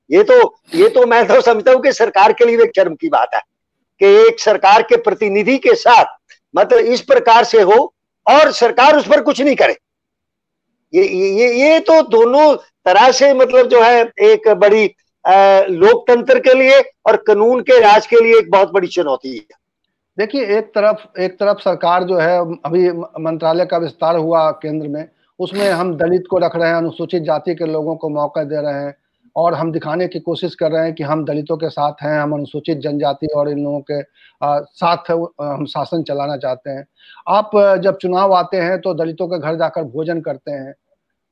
ये 0.10 0.24
तो 0.24 0.56
ये 0.76 0.90
तो 0.90 1.06
मैं 1.06 1.26
तो 1.28 1.40
समझता 1.42 1.72
हूँ 1.72 1.82
कि 1.82 1.92
सरकार 1.94 2.34
के 2.34 2.46
लिए 2.46 2.64
एक 2.64 2.72
शर्म 2.76 2.96
की 2.96 3.10
बात 3.10 3.34
है 3.36 3.42
कि 4.02 4.06
एक 4.28 4.40
सरकार 4.40 4.82
के 4.84 4.98
प्रतिनिधि 5.00 5.58
के 5.58 5.76
साथ 5.76 6.06
मतलब 6.54 6.80
इस 6.88 7.02
प्रकार 7.04 7.44
से 7.44 7.62
हो 7.62 7.94
और 8.26 8.52
सरकार 8.54 8.98
उस 8.98 9.08
पर 9.08 9.22
कुछ 9.22 9.42
नहीं 9.42 9.56
करे। 9.56 9.78
ये 10.94 11.04
ये 11.04 11.54
ये 11.62 11.80
तो 11.82 12.02
दोनों 12.10 12.56
तरह 12.56 13.12
से 13.12 13.34
मतलब 13.34 13.68
जो 13.68 13.82
है, 13.82 14.02
एक 14.22 14.48
बड़ी 14.50 14.88
लोकतंत्र 15.26 16.40
के 16.40 16.54
लिए 16.54 16.80
और 17.08 17.16
कानून 17.28 17.62
के 17.62 17.80
राज 17.82 18.08
के 18.08 18.24
लिए 18.24 18.38
एक 18.40 18.52
बहुत 18.52 18.72
बड़ी 18.74 18.88
चुनौती 18.88 19.36
है। 19.36 19.64
देखिए, 20.18 20.46
एक 20.58 20.66
तरफ़ 20.76 21.20
एक 21.22 21.40
तरफ़ 21.40 21.60
सरकार 21.60 22.04
जो 22.04 22.18
है, 22.18 22.40
अभी 22.66 22.92
मंत्रालय 23.22 23.66
का 23.66 23.78
विस्तार 23.78 24.18
हुआ 24.18 24.50
केंद्र 24.52 24.88
में, 24.88 25.08
उसमें 25.40 25.70
हम 25.70 25.96
दलित 25.98 26.28
को 26.30 26.38
रख 26.38 26.56
रहे 26.56 26.70
हैं, 26.70 26.76
अनुसूचित 26.76 27.24
जाति 27.24 27.56
के 27.56 27.66
लोगों 27.66 27.96
को 27.96 28.10
मौका 28.10 28.44
दे 28.44 28.62
रहे 28.62 28.84
हैं 28.84 28.94
और 29.36 29.54
हम 29.54 29.72
दिखाने 29.72 30.08
की 30.08 30.20
कोशिश 30.20 30.56
कर 30.56 30.72
रहे 30.72 30.84
हैं 30.84 30.94
कि 30.96 31.04
हम 31.04 31.26
दलितों 31.26 31.58
के 31.58 31.70
साथ 31.70 32.04
हैं, 32.04 32.20
हम 32.20 32.34
अनुसूचित 32.34 32.78
जनजाति 32.78 33.28
और 33.28 33.50
इन 33.50 33.64
लोगों 33.64 33.80
के 33.82 34.02
साथ 34.42 35.12
हम 35.42 35.66
शासन 35.66 36.04
चलाना 36.04 36.38
चाहते 36.38 36.70
हैं। 36.70 36.86
आप 37.28 37.52
जब 37.84 37.98
चुनाव 37.98 38.34
आते 38.34 38.58
हैं 38.58 38.80
तो 38.82 38.94
दलितों 38.94 39.28
के 39.28 39.40
घर 39.40 39.56
जाकर 39.56 39.84
भोजन 39.86 40.22
करते 40.22 40.52
हैं 40.52 40.74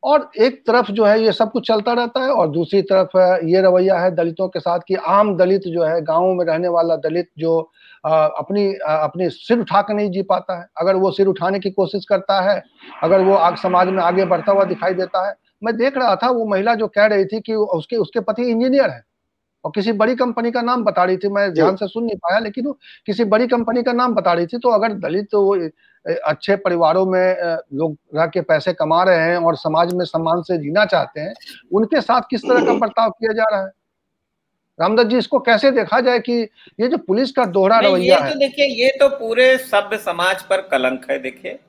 और 0.04 0.30
एक 0.42 0.62
तरफ़ 0.68 0.92
जो 0.92 1.06
है 1.06 1.22
ये 1.24 1.32
सब 1.32 1.52
कुछ 1.52 1.68
चलता 1.68 1.94
रहता 1.94 2.24
है 2.24 2.32
और 2.32 2.50
दूसरी 2.52 2.82
तरफ़ 2.84 3.18
ये 3.48 3.62
रवैया 3.62 4.00
है 4.00 4.12
दलितों 4.16 4.48
के 4.48 4.60
साथ 4.60 4.80
कि 4.88 4.96
आम 4.96 5.36
दलित 5.38 5.62
जो 5.68 5.84
है, 5.84 6.02
गाँव 6.02 6.34
में 6.34 6.46
रहने 6.46 6.68
वाला 6.68 6.96
दलित 6.98 7.30
जो 7.40 7.60
अपनी 8.06 8.66
अपनी 8.86 9.30
सिर 9.30 9.60
उठा 9.60 9.82
कर 9.82 9.94
नहीं 9.94 10.10
जी 10.12 10.22
पाता 10.24 10.60
है। 10.60 10.66
अगर 10.82 10.96
वो 10.96 11.12
सिर 11.12 11.28
उठाने 11.28 11.60
की 11.60 11.70
कोशिश 11.72 12.06
करता 12.06 12.40
है, 12.42 12.62
अगर 13.04 13.22
वो 13.22 13.36
आग, 13.36 13.56
समाज 13.58 13.88
में 13.88 14.04
आगे 14.04 14.26
बढ़ता 14.26 14.52
हुआ 14.52 14.64
दिखाई 14.66 14.94
देता 14.94 15.28
है। 15.28 15.34
मैं 15.64 15.76
देख 15.78 15.98
रहा 15.98 16.16
था 16.16 16.30
वो 16.32 16.46
महिला 16.46 16.76
जो 16.76 16.88
कह 16.88 17.06
रही 17.06 17.26
थी 17.26 17.40
कि 17.42 17.54
उसके 17.56 17.96
उसके 17.96 18.20
पति 18.22 18.44
इंजीनियर 18.44 18.90
है। 18.90 19.02
और 19.64 19.72
किसी 19.76 19.92
बड़ी 19.94 20.16
कंपनी 20.16 20.52
का 20.52 20.62
नाम 20.62 20.84
बता 20.84 21.04
रही 21.04 21.18
थी 21.18 21.30
मैं 21.30 21.52
ध्यान 21.54 21.76
से 21.76 21.88
सुन 21.88 22.04
नहीं 22.04 22.18
पाया 22.18 22.40
लेकिन 22.40 22.66
वो 22.66 22.78
किसी 23.06 23.24
बड़ी 23.26 23.48
कंपनी 23.48 23.84
का 23.84 23.94
नाम 23.94 24.14
बता 24.14 24.34
रही 24.34 24.48
थी 24.48 24.58
तो 24.58 24.70
अगर 24.70 24.94
दलित 25.00 25.28
तो 25.32 25.70
अच्छे 26.06 26.56
परिवारों 26.56 27.06
में 27.06 27.36
लोग 27.74 27.98
रह 28.16 28.26
के 28.26 28.42
पैसे 28.42 28.74
कमा 28.74 29.04
रहे 29.04 29.20
हैं 29.20 29.38
और 29.38 29.56
समाज 29.56 29.94
में 29.94 30.04
सम्मान 30.06 30.42
से 30.42 30.58
जीना 30.58 30.86
चाहते 30.86 31.22
हैं 31.22 31.34
उनके 31.72 32.02
साथ 32.02 32.22
किस 32.30 32.42
तरह 32.42 32.66
का 32.66 32.74
बर्ताव 32.74 33.10
किया 33.10 33.34
जा 33.34 33.44
रहा 33.52 33.62
है? 33.62 33.72
रामदत्त 34.80 35.10
जी 35.10 35.18
इसको 35.18 35.40
कैसे 35.40 35.72
देखा 35.72 36.00
जाए 36.00 36.20
कि 36.20 36.34
ये 36.80 36.88
जो 36.88 36.98
पुलिस 36.98 37.32
का 37.32 37.46
दोहरा 37.48 37.80
रवैया 37.80 38.18
है 38.18 38.34
तो 38.34 38.40
देखिए 38.40 38.66
ये 38.76 38.90
तो 39.00 39.08
पूरे 39.10 39.58
सभ्य 39.58 39.98
समाज 39.98 40.42
पर 40.44 40.62
कलंक 40.72 41.06
है 41.12 41.20
देखिए। 41.20 41.60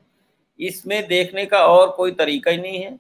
इसमें 0.59 1.07
देखने 1.09 1.45
का 1.47 1.59
और 1.59 1.89
कोई 1.97 2.11
तरीका 2.13 2.51
ही 2.51 2.59
नहीं 2.59 2.81
है। 2.81 2.97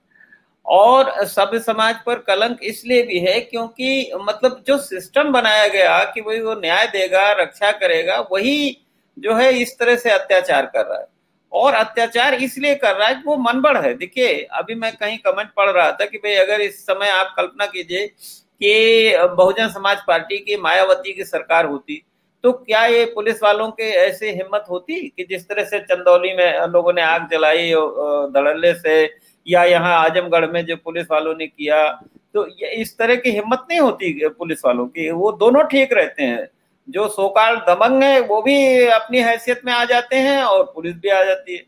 और 0.66 1.12
सभ्य 1.26 1.58
समाज 1.58 1.94
पर 2.06 2.18
कलंक 2.18 2.58
इसलिए 2.64 3.02
भी 3.02 3.18
है 3.20 3.38
क्योंकि 3.40 4.10
मतलब 4.18 4.62
जो 4.66 4.76
सिस्टम 4.78 5.32
बनाया 5.32 5.66
गया 5.68 6.02
कि 6.04 6.20
वही 6.20 6.40
वो 6.40 6.54
न्याय 6.54 6.86
देगा, 6.86 7.30
रक्षा 7.32 7.70
करेगा, 7.72 8.18
वही 8.32 8.76
जो 9.16 9.34
है 9.34 9.52
इस 9.54 9.78
तरह 9.78 9.96
से 9.96 10.10
अत्याचार 10.10 10.66
कर 10.66 10.86
रहा 10.86 10.98
है। 10.98 11.06
और 11.52 11.74
अत्याचार 11.74 12.34
इसलिए 12.34 12.74
कर 12.74 12.94
रहा 12.96 13.08
है 13.08 13.22
वो 13.26 13.36
मनबड़ 13.38 13.76
है। 13.78 13.94
देखिए, 13.94 14.32
अभी 14.52 14.74
मैं 14.74 14.92
कहीं 14.96 15.18
कमेंट 15.18 15.50
पढ़ 15.56 15.70
रहा 15.70 15.90
था 15.92 16.04
कि 16.04 16.18
भाई 16.18 16.34
अगर 16.36 16.60
इस 16.60 16.84
समय 16.86 17.10
आप 17.10 17.34
कल्पना 17.36 17.66
कीजिए 17.66 18.06
कि 18.06 19.26
बहुजन 19.36 19.68
समाज 19.68 19.98
पार्टी 20.06 20.38
की 20.38 20.56
मायावती 20.56 21.12
की 21.12 21.24
सरकार 21.24 21.66
होती 21.66 22.02
तो 22.44 22.52
क्या 22.52 22.84
ये 22.86 23.04
पुलिस 23.04 23.42
वालों 23.42 23.70
के 23.70 23.90
ऐसे 23.90 24.30
हिम्मत 24.30 24.64
होती 24.70 25.00
कि 25.08 25.24
जिस 25.30 25.48
तरह 25.48 25.64
से 25.64 25.78
चंदौली 25.80 26.32
में 26.36 26.66
लोगों 26.66 26.92
ने 26.92 27.02
आग 27.02 27.28
जलाई 27.30 27.70
धड़ल्ले 28.34 28.72
से 28.74 29.04
या 29.46 29.64
यहाँ 29.64 29.94
आजमगढ़ 29.98 30.46
में 30.50 30.64
जो 30.66 30.76
पुलिस 30.76 31.06
वालों 31.10 31.34
ने 31.36 31.46
किया 31.46 31.88
तो 32.34 32.46
इस 32.64 32.96
तरह 32.98 33.16
की 33.16 33.30
हिम्मत 33.30 33.66
नहीं 33.70 33.80
होती 33.80 34.28
पुलिस 34.28 34.64
वालों 34.64 34.86
की। 34.86 35.10
वो 35.10 35.30
दोनों 35.34 35.62
ठीक 35.64 35.92
रहते 35.92 36.22
हैं। 36.22 36.48
जो 36.88 37.06
सोकाल 37.08 37.56
दमंग 37.68 38.02
है, 38.02 38.20
वो 38.20 38.40
भी 38.42 38.86
अपनी 38.86 39.18
हैसियत 39.20 39.60
में 39.66 39.72
आ 39.72 39.84
जाते 39.84 40.16
हैं 40.16 40.42
और 40.42 40.64
पुलिस 40.64 40.94
भी 40.94 41.08
आ 41.10 41.22
जाती 41.24 41.56
है। 41.56 41.62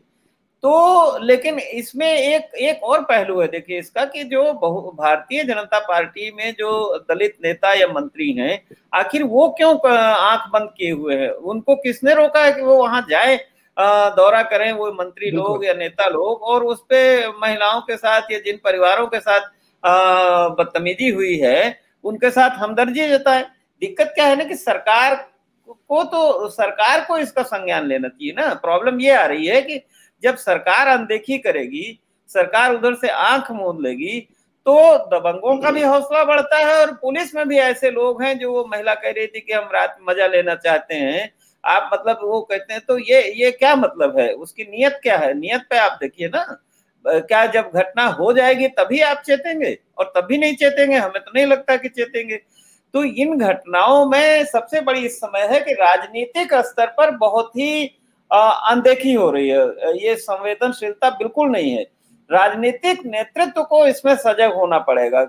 तो 0.63 1.17
लेकिन 1.23 1.59
इसमें 1.59 2.07
एक 2.07 2.55
एक 2.57 2.83
और 2.83 3.01
पहलू 3.01 3.39
है, 3.41 3.47
देखिए 3.47 3.79
इसका 3.79 4.05
कि 4.05 4.23
जो 4.23 4.43
भारतीय 4.53 5.43
जनता 5.43 5.79
पार्टी 5.79 6.31
में 6.31 6.51
जो 6.53 6.97
दलित 7.09 7.35
नेता 7.45 7.73
या 7.73 7.87
मंत्री 7.87 8.31
हैं, 8.31 8.61
आखिर 8.93 9.23
वो 9.25 9.47
क्यों 9.57 9.73
आँख 9.89 10.49
बंद 10.53 10.69
किए 10.77 10.91
हुए 10.91 11.15
हैं? 11.15 11.29
उनको 11.29 11.75
किसने 11.77 12.13
रोका 12.15 12.43
है 12.43 12.51
कि 12.53 12.61
वो 12.61 12.75
वहाँ 12.77 13.05
जाए? 13.09 13.35
दौरा 13.77 14.41
करें 14.43 14.71
वो 14.73 14.91
मंत्री 14.93 15.31
लोग 15.31 15.65
या 15.65 15.73
नेता 15.75 16.07
लोग 16.09 16.41
और 16.43 16.63
उस 16.65 16.83
पे 16.89 17.27
महिलाओं 17.31 17.81
के 17.81 17.97
साथ 17.97 18.31
या 18.31 18.39
जिन 18.39 18.57
परिवारों 18.63 19.07
के 19.07 19.19
साथ 19.19 19.41
बदतमीजी 20.53 21.09
हुई 21.09 21.37
है 21.37 21.79
उनके 22.03 22.29
साथ 22.31 22.57
हमदर्दी 22.59 23.07
जताए। 23.09 23.41
दिक्कत 23.81 24.11
क्या 24.15 24.25
है 24.25 24.35
ना 24.35 24.43
कि 24.43 24.55
सरकार 24.55 25.15
को 25.67 26.03
तो 26.05 26.49
सरकार 26.49 27.03
को 27.05 27.17
इसका 27.17 27.43
संज्ञान 27.43 27.87
लेना 27.87 28.07
चाहिए 28.07 28.33
ना। 28.33 28.53
प्रॉब्लम 28.55 28.99
ये 29.01 29.13
आ 29.15 29.25
रही 29.25 29.45
है 29.47 29.61
कि 29.61 29.81
जब 30.23 30.35
सरकार 30.37 30.87
अनदेखी 30.87 31.37
करेगी 31.37 31.99
सरकार 32.29 32.73
उधर 32.75 32.95
से 32.95 33.09
आँख 33.09 33.51
मूंद 33.51 33.81
लेगी 33.81 34.19
तो 34.65 34.75
दबंगों 35.07 35.57
का 35.57 35.71
भी 35.71 35.83
हौसला 35.83 36.23
बढ़ता 36.25 36.57
है 36.57 36.75
और 36.77 36.91
पुलिस 37.01 37.35
में 37.35 37.47
भी 37.47 37.57
ऐसे 37.59 37.91
लोग 37.91 38.21
हैं 38.23 38.37
जो 38.39 38.51
वो 38.51 38.65
महिला 38.71 38.93
कह 38.95 39.11
रही 39.11 39.27
थी 39.27 39.39
कि 39.39 39.53
हम 39.53 39.69
रात 39.73 39.97
मज़ा 40.09 40.27
लेना 40.27 40.55
चाहते 40.57 40.95
हैं। 40.95 41.29
आप 41.67 41.89
मतलब 41.93 42.19
वो 42.23 42.41
कहते 42.41 42.73
हैं 42.73 42.81
तो 42.87 42.97
ये 42.99 43.21
ये 43.35 43.51
क्या 43.51 43.75
मतलब 43.75 44.17
है? 44.19 44.31
उसकी 44.33 44.63
नियत 44.63 44.99
क्या 45.03 45.17
है? 45.17 45.33
नियत 45.33 45.65
पे 45.69 45.77
आप 45.77 45.97
देखिए 46.01 46.27
ना, 46.27 46.45
क्या 47.05 47.45
जब 47.45 47.71
घटना 47.75 48.05
हो 48.09 48.31
जाएगी 48.33 48.67
तभी 48.69 48.99
आप 49.01 49.21
चेतेंगे 49.25 49.77
और 49.97 50.11
तभी 50.17 50.37
नहीं 50.37 50.55
चेतेंगे? 50.55 50.95
हमें 50.97 51.21
तो 51.21 51.31
नहीं 51.35 51.45
लगता 51.45 51.75
कि 51.77 51.89
चेतेंगे। 51.89 52.39
तो 52.93 53.03
इन 53.03 53.37
घटनाओं 53.37 54.05
में 54.09 54.45
सबसे 54.45 54.81
बड़ी 54.81 55.05
इस 55.05 55.17
समय 55.19 55.47
है 55.51 55.59
कि 55.59 55.73
राजनीतिक 55.73 56.53
स्तर 56.65 56.87
पर 56.97 57.11
बहुत 57.17 57.51
ही 57.57 57.85
अनदेखी 58.31 59.13
हो 59.13 59.29
रही 59.31 59.49
है। 59.49 59.97
ये 59.97 60.15
संवेदनशीलता 60.17 61.09
बिल्कुल 61.09 61.49
नहीं 61.49 61.71
है। 61.71 61.85
राजनीतिक 62.29 63.05
नेतृत्व 63.05 63.61
को 63.63 63.85
इसमें 63.87 64.15
सजग 64.15 64.53
होना 64.53 64.77
पड़ेगा। 64.79 65.23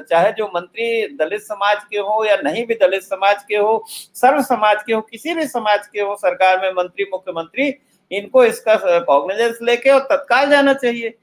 चाहे 0.00 0.32
जो 0.32 0.46
मंत्री 0.46 1.16
दलित 1.16 1.40
समाज 1.42 1.82
के 1.90 1.98
हो 1.98 2.24
या 2.24 2.36
नहीं 2.44 2.64
भी 2.66 2.74
दलित 2.74 3.02
समाज 3.02 3.42
के 3.48 3.56
हो, 3.56 3.84
सर्व 3.88 4.42
समाज 4.42 4.82
के 4.82 4.92
हो, 4.92 5.00
किसी 5.00 5.34
भी 5.34 5.46
समाज 5.46 5.86
के 5.86 6.00
हो, 6.00 6.14
सरकार 6.16 6.60
में 6.62 6.70
मंत्री, 6.72 7.04
मुख्यमंत्री, 7.12 7.74
इनको 8.10 8.44
इसका 8.44 8.76
कॉग्निजेंस 9.00 9.58
लेके 9.62 9.90
और 9.90 10.00
तत्काल 10.10 10.50
जाना 10.50 10.74
चाहिए। 10.74 11.14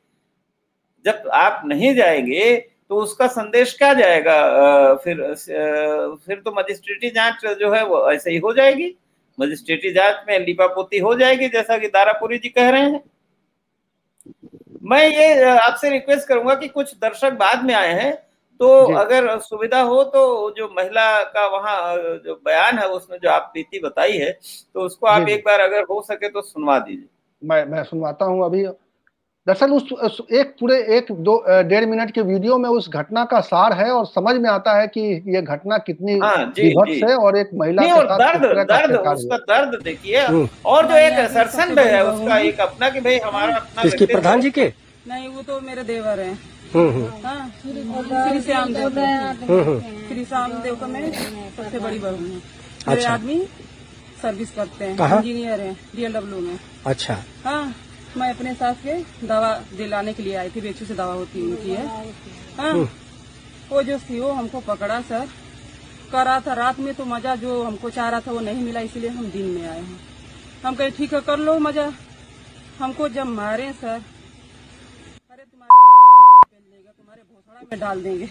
जब 1.06 1.30
आप 1.34 1.62
नहीं 1.66 1.94
जाएँगे 1.96 2.56
तो 2.90 2.98
उसका 2.98 3.28
संदेश 3.30 3.74
क्या 3.74 3.94
जाएगा? 3.94 4.96
फिर 4.96 5.18
फिर 6.26 6.42
तो 6.46 6.52
मजिस्ट्रेटी 6.52 7.10
जाँच 7.10 7.46
जो 7.60 7.72
है 7.72 7.84
वो 7.86 8.12
ऐसे 8.12 8.32
ही 8.32 8.38
हो 8.38 8.54
जाएगी। 8.54 8.96
मजिस्ट्रेटी 9.38 9.92
जाँच 9.94 10.26
में 10.28 10.38
लिपापोती 10.40 10.98
हो 11.00 11.14
जाएगी, 11.16 11.48
जैसा 11.50 11.78
कि 11.78 11.88
दारापुरी 11.88 12.38
जी 12.38 12.50
कह 12.50 12.70
रहे 12.70 12.82
हैं। 12.82 13.04
मैं 14.92 15.08
ये 15.08 15.44
आपसे 15.44 15.90
रिक्वेस्ट 15.90 16.28
करूँगा 16.28 16.56
कि 16.56 16.68
कुछ 16.68 16.96
दर्शक 16.96 17.32
बाद 17.32 17.66
में 17.66 17.74
आए 17.74 17.94
हैं 17.94 18.14
तो 18.60 18.94
अगर 18.94 19.40
सुविधा 19.40 19.82
हो 19.82 20.04
तो 20.04 20.52
जो 20.58 20.68
महिला 20.78 21.24
का 21.24 21.48
वहाँ 21.48 21.96
जो 21.98 22.42
बयान 22.46 22.80
है 22.80 22.88
उसमें 22.88 23.18
जो 23.24 23.30
आप 23.30 23.42
प्रीति 23.42 23.80
बताई 23.80 24.18
है 24.18 24.32
तो 24.74 24.82
उसको 24.82 25.08
आप 25.08 25.30
एक 25.30 25.44
बार 25.46 25.60
अगर 25.60 25.84
हो 25.84 26.02
सके 26.02 26.30
तो 26.30 26.42
सुनवा 26.42 26.80
दीजिए। 26.80 27.08
मैं 27.44 27.66
मैं 27.66 27.84
सुनवाता 27.84 28.26
हूँ 28.26 28.46
अभी। 28.46 28.66
दरअसल 29.48 29.72
उस, 29.74 29.92
उस 29.92 30.18
एक 30.32 30.50
पूरे 30.60 30.76
एक 30.98 31.06
दो 31.28 31.36
डेढ़ 31.70 31.86
मिनट 31.90 32.12
के 32.14 32.22
वीडियो 32.22 32.58
में 32.58 32.70
उस 32.70 32.90
घटना 32.90 33.24
का 33.26 33.40
सार 33.42 33.74
है 33.74 33.90
और 33.92 34.06
समझ 34.06 34.36
में 34.42 34.50
आता 34.50 34.74
है 34.80 34.88
कि 34.88 35.02
ये 35.36 35.42
घटना 35.42 35.78
कितनी 35.88 36.16
विभत्स 36.16 37.10
है 37.10 37.16
और 37.16 37.38
एक 37.38 37.50
महिला 37.62 37.84
के 37.84 37.90
साथ 37.90 38.18
दर्द 38.20 38.68
दर्द 38.72 38.96
उसका 39.08 39.38
दर्द 39.50 39.82
देखिए। 39.84 40.22
और 40.66 40.88
जो 40.88 40.96
एक 40.98 41.20
सरसन 41.32 41.78
है 41.80 42.04
उसका 42.06 42.38
एक 42.40 42.62
अपना 42.62 42.90
कि 42.90 43.00
भाई 43.02 43.18
हमारा 43.20 43.56
अपना 43.56 43.82
किसके? 43.84 44.06
प्रधान 44.06 44.42
जी 44.42 44.52
के? 44.52 44.72
नहीं 45.08 45.28
वो 45.28 45.42
तो 45.42 45.60
मेरे 45.62 45.84
देवर 45.84 46.20
है। 46.20 46.34
श्री 46.72 48.42
श्याम 48.42 48.74
देव 48.74 48.90
श्री 50.08 50.26
श्याम 50.26 50.52
देव 50.64 50.76
का 50.76 50.88
मैं 50.88 51.12
सबसे 51.12 51.80
बड़ी 51.80 52.00
बहू 52.00 52.16
हूँ। 52.16 52.42
मेरे 52.88 53.04
आदमी 53.06 53.44
सर्विस 54.22 54.52
करते 54.56 54.86
हैं। 54.86 55.16
इंजीनियर 55.16 55.60
है 55.62 55.74
डीएलडब्ल्यू 55.96 56.40
में। 56.42 56.58
अच्छा। 56.88 57.24
हाँ। 57.46 57.74
मैं 58.18 58.30
अपने 58.30 58.54
सास 58.56 58.78
के 58.78 58.94
दवा 59.28 59.54
दिलाने 59.78 60.14
के 60.14 60.24
लिए 60.24 60.36
आई 60.36 60.50
थी 60.50 60.62
बेचू 60.62 60.86
से 60.86 60.96
दवा 60.96 61.14
होती 61.14 61.42
उनकी 61.42 61.70
है। 61.72 61.86
हाँ 62.58 62.74
वो 63.70 63.84
जो 63.84 63.98
सीओ 64.00 64.32
हमको 64.32 64.60
पकड़ा 64.62 65.00
सर। 65.02 65.28
करा 66.12 66.40
था 66.48 66.54
रात 66.54 66.80
में 66.80 66.94
तो 66.96 67.06
मज़ा 67.06 67.36
जो 67.44 67.64
हमको 67.64 67.90
चाह 67.90 68.10
रहा 68.10 68.20
था 68.22 68.32
वो 68.32 68.40
नहीं 68.42 68.64
मिला 68.64 68.80
इसलिए 68.82 69.10
हम 69.10 69.30
दिन 69.32 69.46
में 69.48 69.68
आए 69.68 69.80
हैं। 69.80 70.00
हम 70.66 70.76
कहे 70.76 70.90
ठीक 70.92 71.14
है 71.14 71.22
कर 71.22 71.40
लो 71.40 71.58
मज़ा। 71.60 71.92
हमको 72.80 73.08
जब 73.10 73.28
मारे 73.28 73.72
सर 73.74 73.88
अरे 73.88 75.44
तुम्हारे 75.44 75.74
तुम्हारे 76.90 77.22
भोसड़ा 77.22 77.62
में 77.72 77.80
डाल 77.80 78.04
देंगे। 78.04 78.30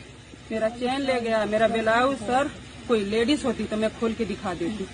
मेरा 0.50 0.68
चैन 0.70 1.00
ले 1.00 1.20
गया 1.20 1.44
मेरा 1.46 1.68
ब्लाउज 1.68 2.16
सर 2.20 2.50
कोई 2.88 3.04
लेडीज़ 3.06 3.46
होती 3.46 3.64
तो 3.64 3.76
मैं 3.76 3.90
खोल 3.98 4.12
के 4.14 4.24
दिखा 4.24 4.54
देती। 4.54 4.86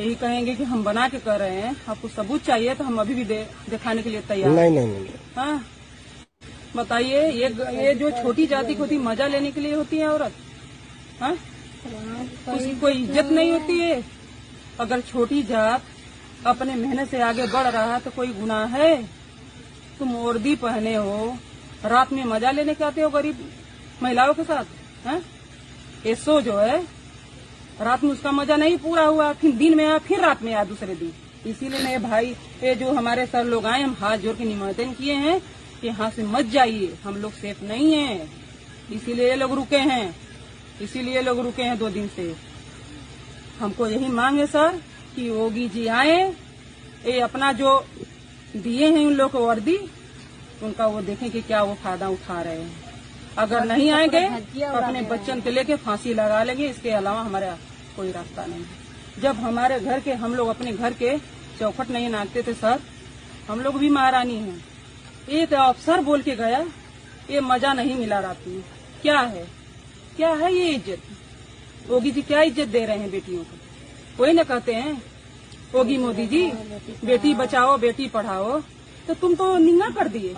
यही 0.00 0.14
कहेंगे 0.14 0.54
कि 0.54 0.64
हम 0.64 0.84
बना 0.84 1.08
के 1.08 1.18
कर 1.18 1.38
रहे 1.38 1.60
हैं। 1.60 1.76
आपको 1.88 2.08
सबूत 2.08 2.42
चाहिए 2.44 2.74
तो 2.74 2.84
हम 2.84 3.00
अभी 3.00 3.14
भी 3.14 3.24
दे, 3.24 3.46
दिखाने 3.70 4.02
के 4.02 4.10
लिए 4.10 4.20
तैयार 4.28 4.50
नहीं 4.50 4.70
नहीं 4.70 4.86
नहीं। 4.86 5.06
हाँ? 5.36 5.64
बताइए 6.76 7.28
ये 7.30 7.48
ये 7.76 7.94
जो 7.94 8.10
छोटी 8.22 8.46
जाति 8.46 8.74
को 8.74 8.82
होती 8.82 8.98
मज़ा 8.98 9.26
लेने 9.26 9.50
के 9.52 9.60
लिए 9.60 9.74
होती 9.74 9.98
है 9.98 10.08
औरत? 10.08 10.32
हाँ? 11.20 11.32
उसकी 12.48 12.78
कोई 12.80 12.92
इज़्ज़त 12.94 13.32
नहीं 13.32 13.52
होती 13.52 13.78
है? 13.80 14.02
अगर 14.80 15.00
छोटी 15.02 15.42
जात 15.42 15.82
अपने 16.46 16.74
मेहनत 16.74 17.08
से 17.08 17.20
आगे 17.22 17.46
बढ़ 17.46 17.66
रहा 17.66 17.94
है 17.94 18.00
तो 18.00 18.10
कोई 18.10 18.28
गुनाह 18.34 18.76
है? 18.76 19.02
तुम 19.98 20.12
वर्दी 20.14 20.54
पहने 20.56 20.94
हो 20.94 21.36
रात 21.84 22.12
में 22.12 22.24
मज़ा 22.24 22.50
लेने 22.50 22.74
के 22.74 22.84
आते 22.84 23.00
हो 23.00 23.10
गरीब 23.10 23.44
महिलाओं 24.02 24.34
के 24.34 24.44
साथ 24.44 24.64
हैं? 25.06 25.20
ये 26.06 26.14
सो 26.14 26.40
जो 26.40 26.56
है 26.58 26.82
रात 27.80 28.02
में 28.04 28.10
उसका 28.10 28.30
मज़ा 28.32 28.56
नहीं 28.56 28.76
पूरा 28.78 29.04
हुआ, 29.04 29.32
फिर 29.32 29.52
दिन 29.52 29.76
में 29.76 29.84
आया, 29.86 29.98
फिर 29.98 30.20
रात 30.20 30.42
में 30.42 30.52
आया 30.54 30.64
दूसरे 30.64 30.94
दिन। 30.94 31.12
इसीलिए 31.46 31.82
मेरे 31.84 31.98
भाई, 31.98 32.30
ये 32.64 32.74
जो 32.74 32.92
हमारे 32.92 33.26
सर 33.26 33.44
लोग 33.44 33.66
आए, 33.66 33.82
हम 33.82 33.96
हाथ 34.00 34.18
जोड़ 34.18 34.36
के 34.36 34.44
निमंत्रण 34.44 34.92
किए 34.92 35.14
हैं 35.14 35.40
कि 35.80 35.86
यहाँ 35.86 36.10
से 36.10 36.22
मत 36.22 36.46
जाइए, 36.46 36.92
हम 37.04 37.16
लोग 37.16 37.32
सेफ़ 37.32 37.64
नहीं 37.64 37.92
हैं। 37.94 38.30
इसीलिए 38.92 39.28
ये 39.28 39.36
लोग 39.36 39.52
रुके 39.52 39.78
हैं। 39.78 40.14
इसीलिए 40.82 41.22
लोग 41.22 41.40
रुके 41.40 41.62
हैं 41.62 41.78
दो 41.78 41.88
दिन 41.88 42.08
से। 42.08 42.34
हमको 43.60 43.86
यही 43.86 44.08
मांग 44.08 44.38
है 44.38 44.46
सर 44.46 44.80
कि 45.16 45.28
योगी 45.28 45.68
जी 45.68 45.86
आए, 45.86 46.18
ये 47.06 47.20
अपना 47.20 47.52
जो 47.52 47.78
दिए 48.56 48.86
हैं 48.86 49.06
उन 49.06 49.14
लोग 49.14 49.30
को 49.30 49.46
वर्दी 49.46 49.76
उनका 50.62 50.86
वो 50.86 51.00
देखें 51.00 51.30
कि 51.30 51.40
क्या 51.42 51.62
वो 51.62 51.74
फ़ायदा 51.74 52.08
उठा 52.08 52.40
रहे 52.42 52.60
हैं। 52.60 52.81
अगर 53.38 53.64
नहीं 53.64 53.90
आएँगे 53.90 54.28
तो 54.52 54.66
अपने 54.78 55.02
बच्चन 55.10 55.40
के 55.40 55.50
लेके 55.50 55.76
फांसी 55.78 56.14
लगा 56.14 56.42
लेंगे। 56.44 56.68
इसके 56.68 56.90
अलावा 56.92 57.20
हमारा 57.20 57.56
कोई 57.96 58.10
रास्ता 58.12 58.44
नहीं 58.46 58.60
है। 58.60 59.20
जब 59.22 59.36
हमारे 59.38 59.78
घर 59.80 60.00
के 60.00 60.12
हम 60.14 60.34
लोग 60.34 60.48
अपने 60.48 60.72
घर 60.72 60.92
के 60.94 61.16
चौखट 61.58 61.90
नहीं 61.90 62.08
नाचते 62.08 62.42
थे 62.42 62.54
सर 62.54 62.80
हम 63.48 63.60
लोग 63.60 63.78
भी 63.78 63.88
महारानी 63.90 64.36
हैं। 64.36 64.62
एक 65.30 65.52
अफसर 65.54 66.00
बोल 66.02 66.22
के 66.22 66.36
गया 66.36 66.64
ये 67.30 67.40
मज़ा 67.42 67.72
नहीं 67.72 67.94
मिला 67.96 68.18
रात 68.20 68.46
में। 68.46 68.62
क्या 69.02 69.18
है? 69.18 69.46
क्या 70.16 70.32
है 70.32 70.52
ये 70.54 70.68
इज़्ज़त? 70.68 71.02
योगी 71.90 72.10
जी 72.10 72.22
क्या 72.22 72.42
इज़्ज़त 72.42 72.68
दे 72.68 72.84
रहे 72.86 72.98
हैं 72.98 73.10
बेटियों 73.10 73.42
को? 73.42 73.56
कोई 74.18 74.32
न 74.32 74.42
कहते 74.44 74.74
हैं 74.74 74.92
योगी 75.74 75.96
मोदी 75.98 76.26
जी 76.26 76.42
बेटी 77.04 77.34
बचाओ 77.34 77.76
बेटी 77.78 78.06
पढ़ाओ 78.08 78.60
तो 79.08 79.14
तुम 79.16 79.34
तो 79.34 79.56
निंगा 79.58 79.88
कर 79.90 80.08
दिए। 80.08 80.34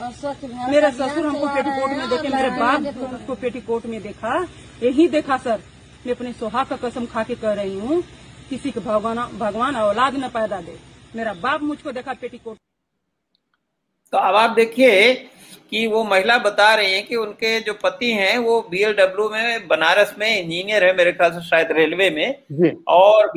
मेरा 0.70 0.90
ससुर 0.92 1.26
हमको 1.26 1.46
पेटीकोट 1.48 1.90
में 1.90 2.08
देखे 2.10 2.28
मेरे 2.28 2.50
बाप 2.52 3.26
को 3.26 3.34
पेटीकोट 3.36 3.86
में 3.86 4.00
देखा। 4.02 4.34
यही 4.82 5.08
देखा 5.08 5.36
सर। 5.38 5.60
मैं 6.06 6.14
अपने 6.14 6.32
सुहाग 6.34 6.66
का 6.66 6.76
कसम 6.78 7.06
खा 7.06 7.22
के 7.24 7.34
कह 7.36 7.52
रही 7.54 7.78
हूँ 7.80 8.02
किसी 8.50 8.70
को 8.70 8.80
भगवान 8.82 9.18
भगवान 9.38 9.76
औलाद 9.78 10.16
न 10.16 10.28
पैदा 10.30 10.60
दे। 10.60 10.76
मेरा 11.16 11.32
बाप 11.42 11.62
मुझको 11.62 11.92
देखा 11.92 12.12
पेटीकोट 12.14 12.56
तो 14.12 14.18
अब 14.20 14.34
आप 14.36 14.50
देखिए 14.56 15.14
कि 15.70 15.86
वो 15.86 16.02
महिला 16.04 16.36
बता 16.38 16.74
रही 16.74 16.92
है 16.92 17.00
कि 17.02 17.16
उनके 17.16 17.58
जो 17.60 17.72
पति 17.74 18.10
हैं 18.12 18.36
वो 18.38 18.60
बीएलडब्ल्यू 18.70 19.28
में 19.30 19.66
बनारस 19.68 20.14
में 20.18 20.28
इंजीनियर 20.28 20.84
है 20.84 20.94
मेरे 20.96 21.12
ख्याल 21.12 21.32
से 21.32 21.40
शायद 21.46 21.72
रेलवे 21.72 22.10
में। 22.10 22.74
और 22.88 23.32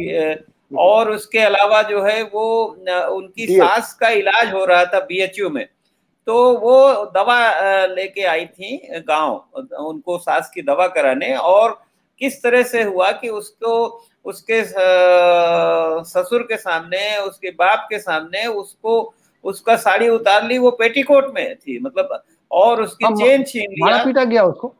और 0.71 1.11
उसके 1.11 1.39
अलावा 1.39 1.81
जो 1.81 2.01
है 2.03 2.21
वो 2.23 2.63
उनकी 3.15 3.47
सास 3.47 3.93
का 3.93 4.09
इलाज 4.09 4.53
हो 4.53 4.65
रहा 4.65 4.85
था 4.85 4.99
बीएचयू 4.99 5.49
में। 5.49 5.65
तो 6.27 6.57
वो 6.59 7.05
दवा 7.05 7.85
लेके 7.85 8.23
आई 8.23 8.45
थी 8.45 8.77
गाँव 9.07 9.61
उनको 9.79 10.17
सास 10.17 10.51
की 10.55 10.61
दवा 10.61 10.87
कराने। 10.87 11.33
और 11.35 11.79
किस 12.21 12.41
तरह 12.43 12.63
से 12.63 12.83
हुआ 12.83 13.11
कि 13.11 13.29
उसको 13.29 14.03
उसके 14.25 14.63
ससुर 16.03 16.41
के 16.43 16.57
सामने 16.57 17.17
उसके 17.17 17.51
बाप 17.51 17.85
के 17.89 17.99
सामने 17.99 18.45
उसको 18.45 19.13
उसका 19.43 19.75
साड़ी 19.75 20.09
उतार 20.09 20.43
ली 20.43 20.57
वो 20.57 20.71
पेटीकोट 20.71 21.33
में 21.35 21.55
थी 21.55 21.79
मतलब 21.79 22.23
और 22.51 22.81
उसकी 22.81 23.13
चेन 23.15 23.43
छीन 23.43 23.61
लिया। 23.61 23.85
मारा 23.85 24.03
पीटा 24.03 24.23
गया 24.23 24.43
उसको? 24.43 24.73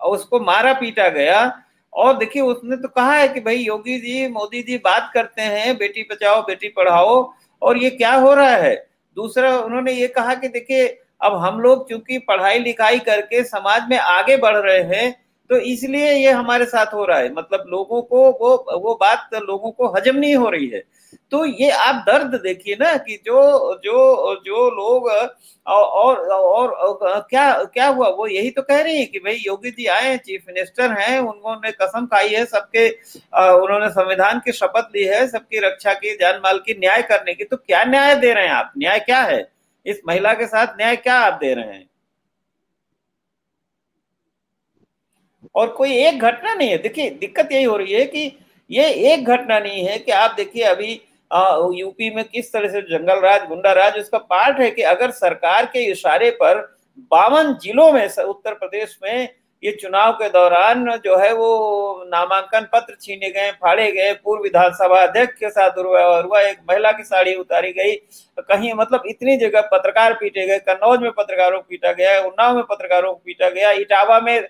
उसको 0.00 0.40
मारा 0.40 0.72
पीटा 0.72 1.08
गया। 1.08 1.61
और 1.94 2.16
देखिए 2.16 2.42
उसने 2.42 2.76
तो 2.76 2.88
कहा 2.88 3.14
है 3.14 3.28
कि 3.28 3.40
भाई 3.40 3.56
योगी 3.56 3.98
जी, 3.98 4.28
मोदी 4.28 4.62
जी 4.62 4.76
बात 4.78 5.10
करते 5.14 5.42
हैं, 5.42 5.76
बेटी 5.76 6.02
बचाओ, 6.02 6.42
बेटी 6.42 6.68
पढ़ाओ, 6.68 7.32
और 7.62 7.78
ये 7.78 7.90
क्या 7.90 8.14
हो 8.14 8.34
रहा 8.34 8.50
है? 8.50 8.86
दूसरा 9.16 9.58
उन्होंने 9.58 9.92
ये 9.92 10.06
कहा 10.08 10.34
कि 10.34 10.48
देखिए, 10.48 10.86
अब 11.22 11.36
हम 11.36 11.60
लोग 11.60 11.88
चूँकि 11.88 12.18
पढ़ाई 12.18 12.58
लिखाई 12.58 12.98
करके 12.98 13.44
समाज 13.44 13.82
में 13.90 13.98
आगे 13.98 14.36
बढ़ 14.36 14.56
रहे 14.56 14.82
हैं 14.82 15.21
तो 15.50 15.56
इसलिए 15.56 16.12
ये 16.12 16.30
हमारे 16.30 16.64
साथ 16.64 16.92
हो 16.94 17.04
रहा 17.04 17.18
है। 17.18 17.32
मतलब 17.34 17.64
लोगों 17.68 18.00
को 18.02 18.24
वो 18.32 18.54
वो 18.78 18.94
बात 19.00 19.30
लोगों 19.34 19.70
को 19.70 19.88
हजम 19.96 20.16
नहीं 20.16 20.36
हो 20.36 20.48
रही 20.50 20.66
है। 20.68 20.82
तो 21.30 21.44
ये 21.44 21.70
आप 21.70 22.04
दर्द 22.06 22.34
देखिए 22.42 22.74
ना 22.80 22.94
कि 22.98 23.16
जो 23.26 23.34
जो 23.84 24.34
जो 24.44 24.68
लोग 24.70 25.08
और 25.66 26.16
और, 26.18 26.70
और, 26.70 27.26
क्या 27.30 27.52
क्या 27.64 27.86
हुआ? 27.88 28.08
वो 28.08 28.26
यही 28.26 28.50
तो 28.50 28.62
कह 28.62 28.80
रही 28.82 28.98
है 28.98 29.04
कि 29.06 29.18
भाई 29.18 29.34
योगी 29.46 29.70
जी 29.70 29.86
आए 29.88 30.16
चीफ 30.18 30.44
मिनिस्टर 30.48 30.92
हैं 30.92 31.18
उन्होंने 31.18 31.70
कसम 31.72 32.06
खाई 32.06 32.28
है 32.28 32.44
सबके 32.46 32.88
उन्होंने 33.62 33.88
संविधान 33.90 34.40
की 34.44 34.52
शपथ 34.52 34.96
ली 34.96 35.04
है 35.04 35.26
सबकी 35.28 35.58
रक्षा 35.66 35.94
की 35.94 36.14
जान 36.16 36.40
माल 36.44 36.58
की 36.58 36.74
न्याय 36.74 37.02
करने 37.02 37.34
की। 37.34 37.44
तो 37.44 37.56
क्या 37.56 37.84
न्याय 37.84 38.14
दे 38.16 38.32
रहे 38.34 38.44
हैं 38.44 38.52
आप? 38.52 38.72
न्याय 38.78 38.98
क्या 39.00 39.20
है? 39.22 39.48
इस 39.86 40.00
महिला 40.08 40.32
के 40.34 40.46
साथ 40.46 40.76
न्याय 40.76 40.96
क्या 40.96 41.14
आप 41.20 41.38
दे 41.40 41.54
रहे 41.54 41.64
हैं? 41.64 41.88
और 45.54 45.68
कोई 45.68 45.96
एक 45.96 46.20
घटना 46.20 46.54
नहीं 46.54 46.68
है। 46.70 46.78
देखिए 46.78 47.10
दिक्कत 47.10 47.52
यही 47.52 47.64
हो 47.64 47.76
रही 47.76 47.92
है 47.92 48.04
कि 48.04 48.30
ये 48.70 48.88
एक 49.12 49.24
घटना 49.26 49.58
नहीं 49.58 49.84
है 49.84 49.98
कि 49.98 50.12
आप 50.12 50.34
देखिए 50.36 50.62
अभी 50.64 51.00
आ, 51.30 51.56
यूपी 51.74 52.10
में 52.14 52.24
किस 52.24 52.52
तरह 52.52 52.68
से 52.68 52.80
जंगल 52.82 53.20
राज 53.20 53.46
गुंडा 53.48 53.72
राज 53.72 53.98
उसका 53.98 54.18
पार्ट 54.18 54.58
है 54.60 54.70
कि 54.70 54.82
अगर 54.86 55.10
सरकार 55.10 55.66
के 55.66 55.84
इशारे 55.90 56.30
पर 56.40 56.60
बावन 57.10 57.52
जिलों 57.62 57.92
में 57.92 58.06
उत्तर 58.06 58.54
प्रदेश 58.54 58.98
में 59.02 59.28
ये 59.62 59.72
चुनाव 59.72 60.12
के 60.12 60.28
दौरान 60.28 60.84
जो 61.04 61.16
है 61.18 61.32
वो 61.32 61.48
नामांकन 62.06 62.66
पत्र 62.72 62.96
छीने 63.00 63.30
गए 63.30 63.50
फाड़े 63.52 63.90
गए 63.92 64.12
पूर्व 64.14 64.42
विधानसभा 64.42 65.00
अध्यक्ष 65.02 65.38
के 65.38 65.50
साथ 65.50 65.70
दुर्व्यवहार 65.70 66.24
हुआ 66.24 66.40
एक 66.40 66.58
महिला 66.70 66.92
की 66.92 67.04
साड़ी 67.04 67.34
उतारी 67.34 67.70
गई 67.72 67.94
कहीं 68.40 68.72
मतलब 68.74 69.02
इतनी 69.06 69.36
जगह 69.36 69.68
पत्रकार 69.72 70.14
पीटे 70.14 70.46
गए 70.46 70.58
कन्नौज 70.58 71.00
में 71.00 71.10
पत्रकारों 71.10 71.58
को 71.58 71.66
पीटा 71.68 71.92
गया 71.92 72.20
उन्नाव 72.20 72.56
में 72.56 72.64
पत्रकारों 72.64 73.12
को 73.12 73.20
पीटा 73.24 73.48
गया 73.50 73.70
इटावा 73.80 74.20
में 74.20 74.48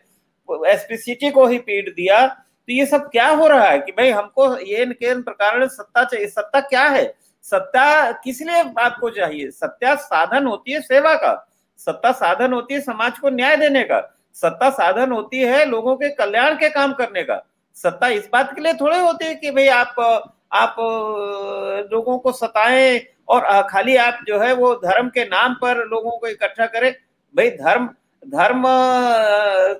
एसपी 0.66 0.96
सिटी 0.96 1.30
को 1.30 1.46
ही 1.46 1.58
पीट 1.58 1.94
दिया 1.94 2.26
तो 2.26 2.72
ये 2.72 2.86
सब 2.86 3.08
क्या 3.10 3.28
हो 3.28 3.46
रहा 3.48 3.64
है 3.64 3.78
कि 3.78 3.92
भाई 3.92 4.10
हमको 4.10 4.46
ये 4.58 4.84
के 4.86 5.14
प्रकार 5.22 5.66
सत्ता 5.68 6.04
चाहिए 6.04 6.26
सत्ता 6.26 6.60
क्या 6.60 6.82
है? 6.84 7.04
सत्ता 7.44 8.12
किस 8.14 8.40
लिए 8.42 8.62
आपको 8.78 9.10
चाहिए? 9.10 9.50
सत्ता 9.50 9.94
साधन 9.94 10.46
होती 10.46 10.72
है 10.72 10.80
सेवा 10.80 11.14
का। 11.14 11.34
सत्ता 11.78 12.12
साधन 12.12 12.52
होती 12.52 12.74
है 12.74 12.80
समाज 12.80 13.18
को 13.18 13.30
न्याय 13.30 13.56
देने 13.56 13.82
का। 13.84 14.00
सत्ता 14.34 14.68
साधन 14.70 15.12
होती 15.12 15.40
है 15.40 15.64
लोगों 15.64 15.96
के 15.96 16.08
कल्याण 16.10 16.54
के 16.54 16.68
काम 16.68 16.92
करने 16.92 17.22
का। 17.22 17.42
सत्ता 17.76 18.08
इस 18.08 18.28
बात 18.32 18.54
के 18.54 18.60
लिए 18.60 18.74
थोड़े 18.74 18.98
होती 18.98 19.24
है 19.24 19.34
कि 19.34 19.50
भाई 19.50 19.66
आप 19.68 19.94
आप 20.52 20.76
लोगों 21.92 22.18
को 22.18 22.32
सताएँ 22.32 23.00
और 23.28 23.66
खाली 23.68 23.96
आप 23.96 24.18
जो 24.26 24.38
है 24.40 24.52
वो 24.52 24.74
धर्म 24.84 25.08
के 25.08 25.24
नाम 25.24 25.54
पर 25.54 25.84
लोगों 25.86 26.18
को 26.18 26.26
इकट्ठा 26.26 26.66
करें। 26.66 26.92
भाई 27.34 27.50
धर्म 27.50 27.88
धर्म 28.28 28.62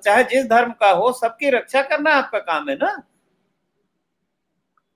चाहे 0.05 0.23
जिस 0.23 0.45
धर्म 0.45 0.71
का 0.71 0.91
हो 0.91 1.11
सबकी 1.11 1.49
रक्षा 1.49 1.81
करना 1.81 2.11
आपका 2.11 2.39
काम 2.39 2.69
है 2.69 2.75
ना? 2.75 3.03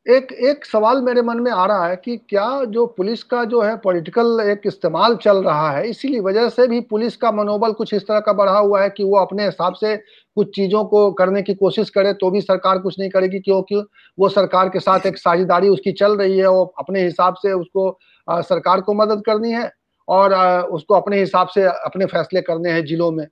एक 0.05 0.31
एक 0.31 0.65
सवाल 0.65 1.01
मेरे 1.01 1.21
मन 1.21 1.39
में 1.39 1.51
आ 1.51 1.65
रहा 1.65 1.87
है 1.87 1.95
कि 1.95 2.17
क्या 2.17 2.63
जो 2.65 2.85
पुलिस 2.87 3.23
का 3.23 3.43
जो 3.43 3.61
है 3.61 3.77
पॉलिटिकल 3.77 4.39
एक 4.41 4.61
इस्तेमाल 4.65 5.15
चल 5.15 5.37
रहा 5.43 5.71
है 5.71 5.89
इसीलिए 5.89 6.19
वजह 6.19 6.49
से 6.49 6.67
भी 6.67 6.79
पुलिस 6.81 7.15
का 7.15 7.31
मनोबल 7.31 7.71
कुछ 7.73 7.93
इस 7.93 8.03
तरह 8.03 8.19
का 8.19 8.33
बढ़ा 8.33 8.57
हुआ 8.57 8.81
है 8.81 8.89
कि 8.89 9.03
वो 9.03 9.17
अपने 9.17 9.45
हिसाब 9.45 9.73
से 9.73 9.97
कुछ 9.97 10.55
चीज़ों 10.55 10.85
को 10.85 11.11
करने 11.11 11.41
की 11.41 11.53
कोशिश 11.53 11.89
करे 11.89 12.13
तो 12.13 12.31
भी 12.31 12.41
सरकार 12.41 12.79
कुछ 12.79 12.99
नहीं 12.99 13.09
करेगी 13.09 13.39
क्योंकि 13.39 13.83
वो 14.19 14.29
सरकार 14.29 14.69
के 14.69 14.79
साथ 14.79 15.05
एक 15.05 15.17
साझेदारी 15.17 15.69
उसकी 15.69 15.91
चल 15.91 16.17
रही 16.17 16.37
है 16.37 16.47
वो 16.47 16.65
अपने 16.79 17.03
हिसाब 17.03 17.35
से 17.35 17.53
उसको 17.53 17.99
आ, 18.29 18.41
सरकार 18.41 18.81
को 18.81 18.93
मदद 18.93 19.23
करनी 19.25 19.51
है 19.51 19.71
और 20.07 20.33
आ, 20.33 20.61
उसको 20.61 20.93
अपने 20.93 21.19
हिसाब 21.19 21.47
से 21.47 21.63
अपने 21.63 22.05
फैसले 22.05 22.41
करने 22.41 22.71
हैं 22.71 22.85
जिलों 22.85 23.11
में। 23.11 23.27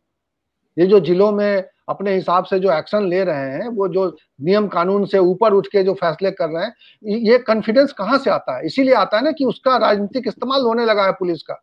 ये 0.77 0.85
जो 0.87 0.99
जिलों 0.99 1.31
में 1.31 1.63
अपने 1.89 2.13
हिसाब 2.15 2.45
से 2.45 2.59
जो 2.59 2.71
एक्शन 2.71 3.07
ले 3.09 3.23
रहे 3.23 3.51
हैं 3.51 3.67
वो 3.69 3.87
जो 3.87 4.07
नियम 4.41 4.67
कानून 4.67 5.05
से 5.05 5.17
ऊपर 5.19 5.53
उठ 5.53 5.67
के 5.67 5.83
जो 5.83 5.93
फैसले 5.93 6.31
कर 6.31 6.49
रहे 6.49 6.65
हैं 6.65 7.17
ये 7.19 7.37
कॉन्फिडेंस 7.39 7.93
कहाँ 7.93 8.17
से 8.17 8.29
आता 8.29 8.57
है? 8.57 8.65
इसीलिए 8.65 8.93
आता 8.95 9.17
है 9.17 9.23
ना 9.23 9.31
कि 9.31 9.45
उसका 9.45 9.77
राजनीतिक 9.77 10.27
इस्तेमाल 10.27 10.61
होने 10.61 10.85
लगा 10.85 11.05
है 11.05 11.11
पुलिस 11.11 11.41
का। 11.43 11.61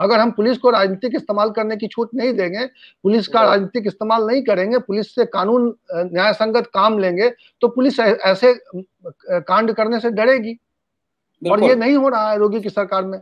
अगर 0.00 0.18
हम 0.18 0.30
पुलिस 0.30 0.58
को 0.58 0.70
राजनीतिक 0.70 1.14
इस्तेमाल 1.16 1.50
करने 1.50 1.76
की 1.76 1.86
छूट 1.86 2.10
नहीं 2.14 2.32
देंगे 2.32 2.66
पुलिस 3.04 3.28
का 3.28 3.42
राजनीतिक 3.42 3.86
इस्तेमाल 3.86 4.26
नहीं 4.26 4.42
करेंगे 4.42 4.78
पुलिस 4.78 5.14
से 5.14 5.24
कानून 5.26 5.74
न्याय 5.94 6.32
संगत 6.32 6.70
काम 6.74 6.98
लेंगे 6.98 7.28
तो 7.60 7.68
पुलिस 7.68 8.00
ऐसे 8.00 8.52
कांड 9.04 9.72
करने 9.72 10.00
से 10.00 10.10
डरेगी। 10.12 10.58
और 11.42 11.62
ये 11.64 11.74
नहीं 11.76 11.96
हो 11.96 12.08
रहा 12.08 12.30
है 12.30 12.38
रोगी 12.38 12.60
की 12.60 12.70
सरकार 12.70 13.04
में। 13.04 13.18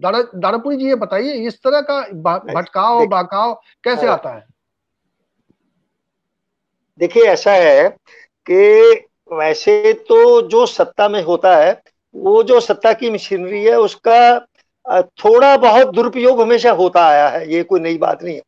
दारापुरी 0.00 0.76
जी 0.76 0.88
ये 0.88 0.94
बताइए 0.94 1.32
इस 1.46 1.58
तरह 1.62 1.80
का 1.80 2.00
भटकाव 2.54 3.06
बाकाव 3.06 3.52
कैसे 3.84 4.06
हाँ। 4.06 4.14
आता 4.14 4.30
है? 4.30 4.46
देखिए 7.00 7.22
ऐसा 7.22 7.52
है 7.52 7.88
कि 8.46 9.04
वैसे 9.32 9.92
तो 10.08 10.40
जो 10.48 10.64
सत्ता 10.66 11.08
में 11.08 11.22
होता 11.22 11.56
है 11.56 11.80
वो 12.14 12.42
जो 12.42 12.60
सत्ता 12.60 12.92
की 12.92 13.10
मशीनरी 13.10 13.64
है 13.64 13.78
उसका 13.78 14.38
थोड़ा 15.18 15.56
बहुत 15.56 15.94
दुरुपयोग 15.94 16.40
हमेशा 16.40 16.70
होता 16.72 17.06
आया 17.06 17.28
है 17.28 17.52
ये 17.52 17.62
कोई 17.62 17.80
नई 17.80 17.98
बात 17.98 18.22
नहीं 18.22 18.34
है। 18.34 18.42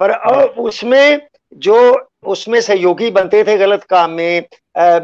पर 0.00 0.10
अब 0.10 0.58
उसमें 0.58 1.20
जो 1.52 1.76
उसमें 2.26 2.60
सहयोगी 2.60 3.10
बनते 3.10 3.42
थे 3.44 3.56
गलत 3.58 3.84
काम 3.84 4.10
में 4.10 4.46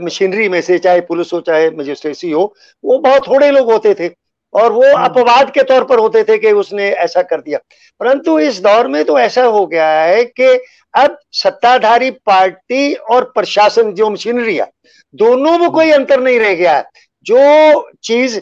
मशीनरी 0.04 0.48
में 0.48 0.60
से 0.60 0.78
चाहे 0.78 1.00
पुलिस 1.00 1.32
हो 1.32 1.40
चाहे 1.40 1.70
मजिस्ट्रेसी 1.70 2.30
हो 2.30 2.54
वो 2.84 2.98
बहुत 2.98 3.26
थोड़े 3.28 3.50
लोग 3.50 3.70
होते 3.72 3.94
थे। 3.94 4.08
और 4.54 4.72
वो 4.72 4.82
हम्म। 4.86 5.04
अपवाद 5.04 5.50
के 5.50 5.62
तौर 5.62 5.84
पर 5.84 5.98
होते 5.98 6.22
थे 6.24 6.38
कि 6.38 6.52
उसने 6.52 6.88
ऐसा 6.90 7.22
कर 7.22 7.40
दिया। 7.40 7.58
परंतु 8.00 8.38
इस 8.38 8.60
दौर 8.60 8.88
में 8.88 9.04
तो 9.04 9.18
ऐसा 9.18 9.44
हो 9.44 9.64
गया 9.66 9.90
है 9.90 10.24
कि 10.24 10.58
अब 10.94 11.18
सत्ताधारी 11.32 12.10
पार्टी 12.26 12.92
और 12.94 13.24
प्रशासन 13.34 13.92
जो 13.92 14.10
मशीनरी 14.10 14.56
है 14.56 14.70
दोनों 15.14 15.58
में 15.58 15.70
कोई 15.70 15.90
अंतर 15.90 16.20
नहीं 16.20 16.38
रह 16.40 16.54
गया 16.54 16.76
है। 16.76 16.84
जो 17.26 17.90
चीज़ 18.04 18.38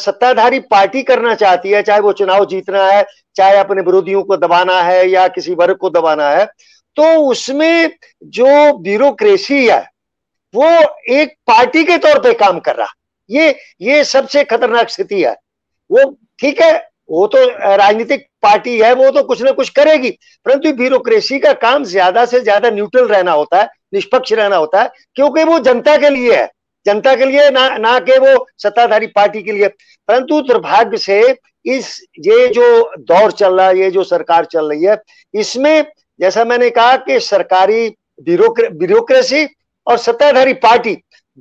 सत्ताधारी 0.00 0.58
पार्टी 0.60 1.02
करना 1.02 1.34
चाहती 1.34 1.70
है 1.70 1.82
चाहे 1.82 2.00
वो 2.00 2.12
चुनाव 2.12 2.44
जीतना 2.44 2.86
है 2.86 3.04
चाहे 3.36 3.56
अपने 3.56 3.82
विरोधियों 3.82 4.22
को 4.22 4.36
दबाना 4.36 4.80
है 4.82 5.08
या 5.08 5.26
किसी 5.28 5.54
वर्ग 5.54 5.76
को 5.76 5.90
दबाना 5.90 6.30
है 6.30 6.44
तो 6.96 7.04
उसमें 7.26 7.90
जो 8.22 8.72
ब्यूरोक्रेसी 8.78 9.66
है 9.66 9.80
वो 10.54 10.68
एक 11.14 11.34
पार्टी 11.46 11.84
के 11.84 11.98
तौर 11.98 12.18
पे 12.18 12.32
काम 12.34 12.58
कर 12.58 12.76
रहा 12.76 12.94
ये 13.30 13.54
ये 13.82 14.02
सबसे 14.06 14.44
खतरनाक 14.44 14.88
स्थिति 14.90 15.22
है। 15.22 15.32
वो 15.90 16.10
ठीक 16.40 16.60
है, 16.60 16.76
वो 17.10 17.26
तो 17.26 17.44
राजनीतिक 17.76 18.26
पार्टी 18.42 18.78
है, 18.80 18.92
वो 18.94 19.10
तो 19.10 19.22
कुछ 19.24 19.42
ना 19.42 19.50
कुछ 19.52 19.68
करेगी, 19.70 20.10
परंतु 20.46 20.72
ब्यूरोक्रेसी 20.72 21.38
का 21.38 21.52
काम 21.54 21.84
ज़्यादा 21.86 22.24
से 22.26 22.40
ज़्यादा 22.40 22.70
न्यूट्रल 22.70 23.06
रहना 23.08 23.32
होता 23.32 23.60
है, 23.60 23.68
निष्पक्ष 23.94 24.32
रहना 24.32 24.56
होता 24.56 24.82
है, 24.82 24.90
क्योंकि 25.16 25.44
वो 25.44 25.58
जनता 25.60 25.96
के 25.96 26.10
लिए 26.10 26.36
है। 26.36 26.48
जनता 26.86 27.14
के 27.16 27.24
लिए 27.24 27.48
ना 27.50 27.68
ना 27.78 27.98
के 28.00 28.18
वो 28.18 28.46
सत्ताधारी 28.58 29.06
पार्टी 29.08 29.42
के 29.42 29.52
लिए। 29.52 29.68
परंतु 29.68 30.40
दुर्भाग्य 30.42 30.98
से 30.98 31.20
इस, 31.66 32.00
ये 32.18 32.46
जो 32.48 32.92
दौर 32.98 33.32
चल 33.32 33.54
रहा 33.54 33.66
है, 33.68 33.78
ये 33.78 33.90
जो 33.90 34.04
सरकार 34.04 34.44
चल 34.46 34.68
रही 34.68 34.84
है, 34.84 34.96
इसमें 35.34 35.84
जैसा 36.20 36.44
मैंने 36.44 36.70
कहा 36.70 36.96
कि 36.98 37.18
सरकारी 37.20 37.88
ब्यूरोक्रेसी 38.20 39.44
और 39.86 39.98
सत्ताधारी 39.98 40.52
पार्टी 40.54 40.94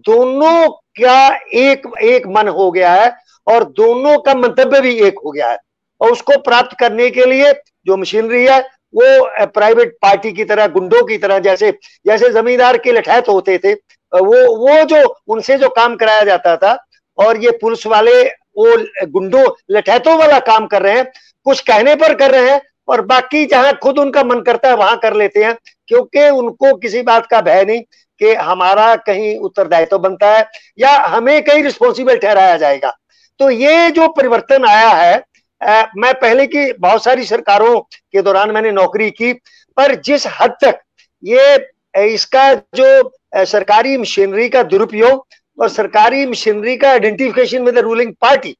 दोनों 0.05 0.69
का 0.99 1.27
एक 1.55 1.87
एक 2.03 2.27
मन 2.27 2.47
हो 2.49 2.69
गया 2.71 2.93
है 2.93 3.11
और 3.47 3.63
दोनों 3.73 4.17
का 4.19 4.33
मंतव्य 4.35 4.81
भी 4.81 4.95
एक 5.01 5.19
हो 5.25 5.31
गया 5.31 5.49
है। 5.51 5.57
और 6.01 6.11
उसको 6.11 6.37
प्राप्त 6.41 6.77
करने 6.79 7.09
के 7.09 7.25
लिए 7.25 7.51
जो 7.87 7.97
मशीनरी 7.97 8.45
है, 8.45 8.59
वो 8.93 9.45
प्राइवेट 9.47 9.97
पार्टी 10.01 10.31
की 10.31 10.43
तरह, 10.45 10.67
गुंडों 10.67 11.03
की 11.05 11.17
तरह 11.17 11.39
जैसे 11.39 11.71
जैसे 12.05 12.29
जमींदार 12.31 12.77
के 12.77 12.91
लठैत 12.91 13.29
होते 13.29 13.57
थे 13.57 13.73
वो 14.13 14.37
वो 14.57 14.83
जो, 14.85 15.03
उनसे 15.27 15.57
जो 15.57 15.67
काम 15.69 15.95
कराया 15.95 16.23
जाता 16.23 16.55
था, 16.57 16.77
और 17.17 17.37
ये 17.37 17.51
पुलिस 17.61 17.85
वाले, 17.87 18.23
वो 18.23 18.77
गुंडों, 19.09 19.43
लठैतों 19.71 20.17
वाला 20.17 20.39
काम 20.41 20.65
कर 20.67 20.81
रहे 20.81 20.93
हैं, 20.93 21.05
कुछ 21.45 21.59
कहने 21.61 21.95
पर 21.95 22.13
कर 22.13 22.31
रहे 22.31 22.49
हैं, 22.51 22.61
और 22.87 23.01
बाकी 23.05 23.45
जहाँ 23.45 23.73
खुद 23.83 23.99
उनका 23.99 24.23
मन 24.23 24.41
करता 24.41 24.69
है, 24.69 24.75
वहाँ 24.75 24.97
कर 24.97 25.13
लेते 25.13 25.43
हैं, 25.43 25.55
क्योंकि 25.87 26.29
उनको 26.29 26.75
किसी 26.77 27.01
बात 27.01 27.27
का 27.27 27.41
भय 27.41 27.63
नहीं। 27.65 27.83
कि 28.21 28.33
हमारा 28.35 28.95
कहीं 28.97 29.37
उत्तरदायित्व 29.39 29.89
तो 29.89 29.99
बनता 29.99 30.31
है 30.31 30.47
या 30.79 30.91
हमें 31.07 31.41
कहीं 31.43 31.63
रिस्पॉन्सिबल 31.63 32.17
ठहराया 32.17 32.57
जाएगा। 32.57 32.93
तो 33.39 33.49
ये 33.49 33.89
जो 33.91 34.07
परिवर्तन 34.09 34.65
आया 34.65 34.89
है 34.89 35.23
आ, 35.61 35.83
मैं 35.97 36.13
पहले 36.13 36.45
की 36.47 36.71
बहुत 36.73 37.03
सारी 37.03 37.25
सरकारों 37.25 37.79
के 37.79 38.21
दौरान 38.21 38.51
मैंने 38.51 38.71
नौकरी 38.71 39.09
की 39.11 39.31
पर 39.77 39.93
जिस 40.01 40.27
हद 40.41 40.55
तक 40.63 40.79
ये 41.23 42.03
इसका 42.05 42.53
जो 42.75 43.43
सरकारी 43.45 43.97
मशीनरी 43.97 44.47
का 44.49 44.63
दुरुपयोग 44.65 45.25
और 45.57 45.69
सरकारी 45.69 46.25
मशीनरी 46.25 46.75
का 46.77 46.89
identification 46.89 47.63
with 47.63 47.75
the 47.75 47.79
ruling 47.79 48.13
party 48.21 48.55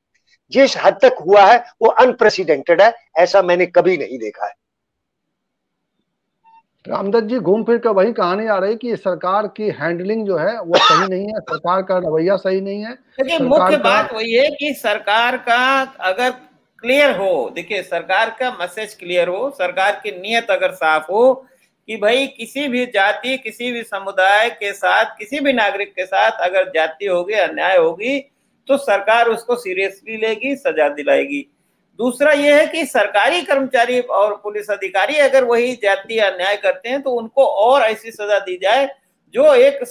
जिस 0.52 0.78
हद 0.78 0.98
तक 1.02 1.16
हुआ 1.22 1.46
है 1.46 1.58
वो 1.82 1.90
अनप्रेसिडेंटेड 2.02 2.82
है 2.82 2.94
ऐसा 3.18 3.42
मैंने 3.42 3.66
कभी 3.68 3.98
नहीं 3.98 4.18
देखा 4.20 4.46
है। 4.46 4.54
रामदत्त 6.90 7.26
जी 7.26 7.40
घूम 7.40 7.64
फिर 7.64 7.78
कर 7.78 7.90
वही 7.90 8.14
कहानी 8.14 8.46
आ 8.48 8.58
रही 8.58 8.76
कि 8.76 8.96
सरकार 8.96 9.48
की 9.48 9.70
हैंडलिंग 9.70 10.26
जो 10.28 10.38
है 10.38 10.62
वो 10.62 10.78
सही 10.78 11.08
नहीं 11.08 11.28
है 11.28 11.40
सरकार 11.40 11.82
का 11.82 11.98
रवैया 11.98 12.36
सही 12.36 12.62
नहीं 12.62 12.82
है 12.82 12.94
देखिए 12.94 13.40
मुख्य 13.40 13.78
बात 13.78 14.14
वही 14.14 14.34
है 14.34 14.50
कि 14.52 14.74
सरकार 14.74 15.38
का 15.38 15.82
अगर 15.82 16.30
क्लियर 16.84 17.16
हो 17.18 17.52
देखिए 17.56 17.82
सरकार 17.84 18.30
का 18.30 18.52
मैसेज 18.52 18.94
क्लियर 18.94 19.28
हो 19.28 19.50
सरकार 19.50 20.00
की 20.04 20.12
नीयत 20.12 20.52
अगर 20.52 20.72
साफ़ 20.72 21.12
हो 21.12 21.34
कि 21.88 21.98
भाई 21.98 22.28
किसी 22.28 22.68
भी 22.68 22.86
जाति 22.86 23.38
किसी 23.38 23.72
भी 23.72 23.84
समुदाय 23.84 24.50
के 24.50 24.74
साथ 24.74 25.06
किसी 25.18 25.40
भी 25.40 25.54
नागरिक 25.54 25.94
के 25.96 26.06
साथ 26.06 26.32
अगर 26.42 26.72
जाति 26.76 27.06
होगी 27.06 27.34
अन्याय 27.34 27.78
होगी 27.78 28.20
तो 28.68 28.78
सरकार 28.78 29.30
उसको 29.30 29.56
सीरियसली 29.56 30.18
लेगी 30.18 30.56
सजा 30.56 30.90
दिलाएगी। 30.90 31.46
दूसरा 32.00 32.32
यह 32.34 32.58
है 32.58 32.66
कि 32.68 32.86
सरकारी 32.86 33.42
कर्मचारी 33.42 34.00
और 34.00 34.36
पुलिस 34.44 34.70
अधिकारी 34.72 35.16
अगर 35.20 35.44
वही 35.46 35.74
जाति 35.84 36.18
अन्याय 36.20 36.56
करते 36.58 36.90
हैं 36.90 37.02
तो 37.02 37.12
उनको 37.12 37.46
और 37.46 37.82
ऐसी 37.84 38.12
सजा 38.12 38.40
दी 38.40 38.58
जाए 38.58 38.88
जो 39.34 39.54
एक 39.56 39.82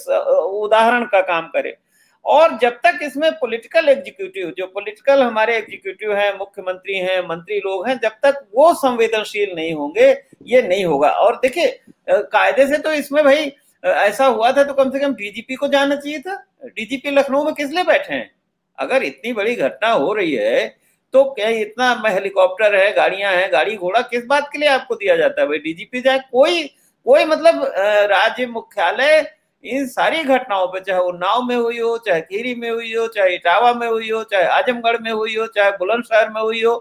उदाहरण 0.62 1.04
का 1.06 1.20
काम 1.22 1.46
करे। 1.48 1.76
और 2.24 2.56
जब 2.58 2.78
तक 2.84 2.98
इसमें 3.02 3.30
पॉलिटिकल 3.32 3.88
एग्जीक्यूटिव 3.88 4.52
जो 4.58 4.66
पॉलिटिकल 4.66 5.22
हमारे 5.22 5.56
एग्जीक्यूटिव 5.56 6.14
हैं, 6.16 6.32
मुख्यमंत्री 6.38 6.96
हैं, 6.96 7.20
मंत्री 7.28 7.58
लोग 7.58 7.86
हैं, 7.88 7.98
जब 7.98 8.12
तक 8.22 8.40
वो 8.54 8.72
संवेदनशील 8.76 9.54
नहीं 9.56 9.72
होंगे, 9.74 10.10
ये 10.44 10.62
नहीं 10.62 10.84
होगा। 10.84 11.10
और 11.10 11.36
देखिए 11.42 11.66
कायदे 12.08 12.66
से 12.66 12.78
तो 12.78 12.92
इसमें 12.94 13.22
भाई 13.24 13.52
ऐसा 13.82 14.26
हुआ 14.26 14.50
था 14.52 14.64
तो 14.64 14.74
कम 14.74 14.90
से 14.90 14.98
कम 14.98 15.14
डीजीपी 15.14 15.54
को 15.54 15.68
जाना 15.68 15.96
चाहिए 15.96 16.18
था। 16.18 16.34
डीजीपी 16.66 17.10
लखनऊ 17.10 17.44
में 17.44 17.54
किस 17.54 17.70
लिए 17.70 17.84
बैठे 17.84 18.14
हैं? 18.14 18.30
अगर 18.78 19.02
इतनी 19.04 19.32
बड़ी 19.32 19.54
घटना 19.56 19.90
हो 19.90 20.12
रही 20.12 20.34
है 20.34 20.77
तो 21.14 21.24
क्या 21.30 21.48
इतना 21.48 21.92
हेलीकॉप्टर 22.06 22.74
है, 22.74 22.92
गाड़ियाँ 22.94 23.32
हैं, 23.32 23.50
गाड़ी 23.52 23.76
घोड़ा, 23.76 24.00
किस 24.02 24.24
बात 24.26 24.48
के 24.52 24.58
लिए 24.58 24.68
आपको 24.68 24.94
दिया 24.94 25.16
जाता 25.16 25.40
है 25.40 25.46
भाई? 25.48 25.58
डीजीपी 25.58 26.00
जाए 26.00 26.18
कोई 26.32 26.62
कोई 27.06 27.24
मतलब 27.24 27.62
राज्य 28.10 28.46
मुख्यालय 28.46 29.26
इन 29.64 29.86
सारी 29.88 30.22
घटनाओं 30.24 30.66
पे, 30.66 30.80
चाहे 30.80 31.00
उन्नाव 31.02 31.42
में 31.42 31.54
हुई 31.56 31.78
हो, 31.78 31.96
चाहे 31.98 32.20
खीरी 32.20 32.54
में 32.54 32.70
हुई 32.70 32.94
हो, 32.94 33.06
चाहे 33.08 33.34
इटावा 33.34 33.72
में 33.74 33.86
हुई 33.86 34.10
हो, 34.10 34.22
चाहे 34.24 34.44
आजमगढ़ 34.48 34.98
में 35.02 35.10
हुई 35.12 35.36
हो, 35.36 35.46
चाहे 35.46 35.70
बुलंदशहर 35.72 36.30
में 36.30 36.40
हुई 36.40 36.62
हो, 36.62 36.74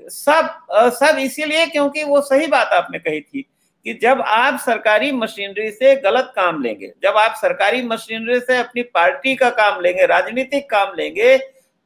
सब 0.00 0.90
सब 0.94 1.18
इसीलिए 1.18 1.66
क्योंकि 1.66 2.04
वो 2.04 2.20
सही 2.22 2.46
बात 2.46 2.72
आपने 2.72 2.98
कही 2.98 3.20
थी 3.20 3.42
कि 3.86 3.94
जब 4.02 4.20
आप 4.22 4.58
सरकारी 4.60 5.10
मशीनरी 5.12 5.70
से 5.70 5.94
गलत 5.96 6.32
काम 6.36 6.62
लेंगे, 6.62 6.92
जब 7.02 7.16
आप 7.16 7.34
सरकारी 7.36 7.82
मशीनरी 7.82 8.38
से 8.40 8.56
अपनी 8.58 8.82
पार्टी 8.94 9.34
का 9.36 9.50
काम 9.52 9.80
लेंगे, 9.80 10.06
राजनीतिक 10.06 10.70
काम 10.70 10.94
लेंगे 10.96 11.36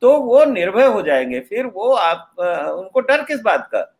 तो 0.02 0.16
वो 0.20 0.44
निर्भय 0.44 0.86
हो 0.86 1.02
जाएँगे। 1.02 1.40
फिर 1.40 1.66
वो 1.66 1.92
आप 1.92 2.34
उनको 2.78 3.00
डर 3.00 3.22
किस 3.22 3.40
बात 3.40 3.68
का? 3.74 3.92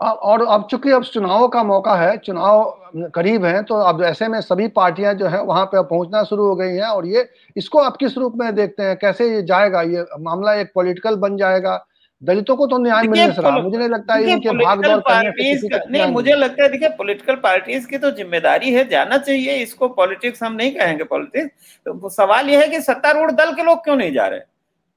और 0.00 0.44
अब 0.46 0.66
चूँकि 0.70 0.90
अब 0.90 1.02
चुनाव 1.04 1.46
का 1.48 1.62
मौका 1.62 1.94
है, 1.94 2.16
चुनाव 2.18 2.90
करीब 3.14 3.44
है 3.44 3.62
तो 3.62 3.74
अब 3.82 4.02
ऐसे 4.04 4.28
में 4.28 4.40
सभी 4.40 4.66
पार्टियाँ 4.68 5.12
जो 5.14 5.26
है, 5.26 5.42
वहाँ 5.42 5.64
पे 5.66 5.82
पहुँचना 5.82 6.22
शुरू 6.24 6.46
हो 6.46 6.56
गई 6.56 6.72
हैं, 6.72 6.82
और 6.82 7.06
ये, 7.06 7.28
इसको 7.56 7.78
आप 7.78 7.96
किस 7.96 8.16
रूप 8.18 8.34
में 8.36 8.54
देखते 8.54 8.82
हैं? 8.82 8.96
कैसे 8.96 9.30
ये 9.30 9.42
जाएगा? 9.42 9.82
ये 9.82 10.04
मामला 10.20 10.54
एक 10.54 10.72
पॉलिटिकल 10.74 11.16
बन 11.16 11.36
जाएगा 11.36 11.76
दलितों 12.22 12.56
को 12.56 12.66
तो 12.66 12.78
न्याय 12.78 13.02
मिलने 13.02 13.32
से 13.32 13.42
रहा। 13.42 13.58
मुझे 13.58 13.78
नहीं 13.78 13.88
लगता 13.88 14.14
है 14.14 14.30
इनके 14.32 14.50
भाग 14.58 14.82
दौड़ 14.84 14.98
करने 15.00 15.54
नहीं 15.90 16.06
मुझे 16.12 16.34
लगता 16.34 16.62
है 16.62 16.68
देखिए 16.68 16.88
पॉलिटिकल 16.98 17.34
पार्टीज़ 17.42 17.86
की 17.86 17.98
तो 17.98 18.10
ज़िम्मेदारी 18.10 18.72
है 18.72 18.88
जाना 18.88 19.18
चाहिए 19.18 19.56
इसको 19.62 19.88
पॉलिटिक्स 19.98 20.42
हम 20.42 20.52
नहीं 20.52 20.70
कहेंगे 20.74 21.04
पॉलिटिक्स 21.04 21.74
तो 21.86 22.08
सवाल 22.08 22.48
यह 22.50 22.60
है 22.60 22.68
कि 22.68 22.80
सत्तारूढ़ 22.82 23.30
दल 23.32 23.52
के 23.54 23.62
लोग 23.62 23.84
क्यों 23.84 23.96
नहीं 23.96 24.12
जा 24.12 24.26
रहे? 24.26 24.40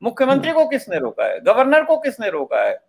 मुख्यमंत्री 0.01 0.51
को 0.51 0.65
किसने 0.67 0.97
रोका 0.97 1.26
है? 1.26 1.39
गवर्नर 1.39 1.84
को 1.84 1.97
किसने 1.97 2.30
रोका 2.30 2.61
है? 2.61 2.80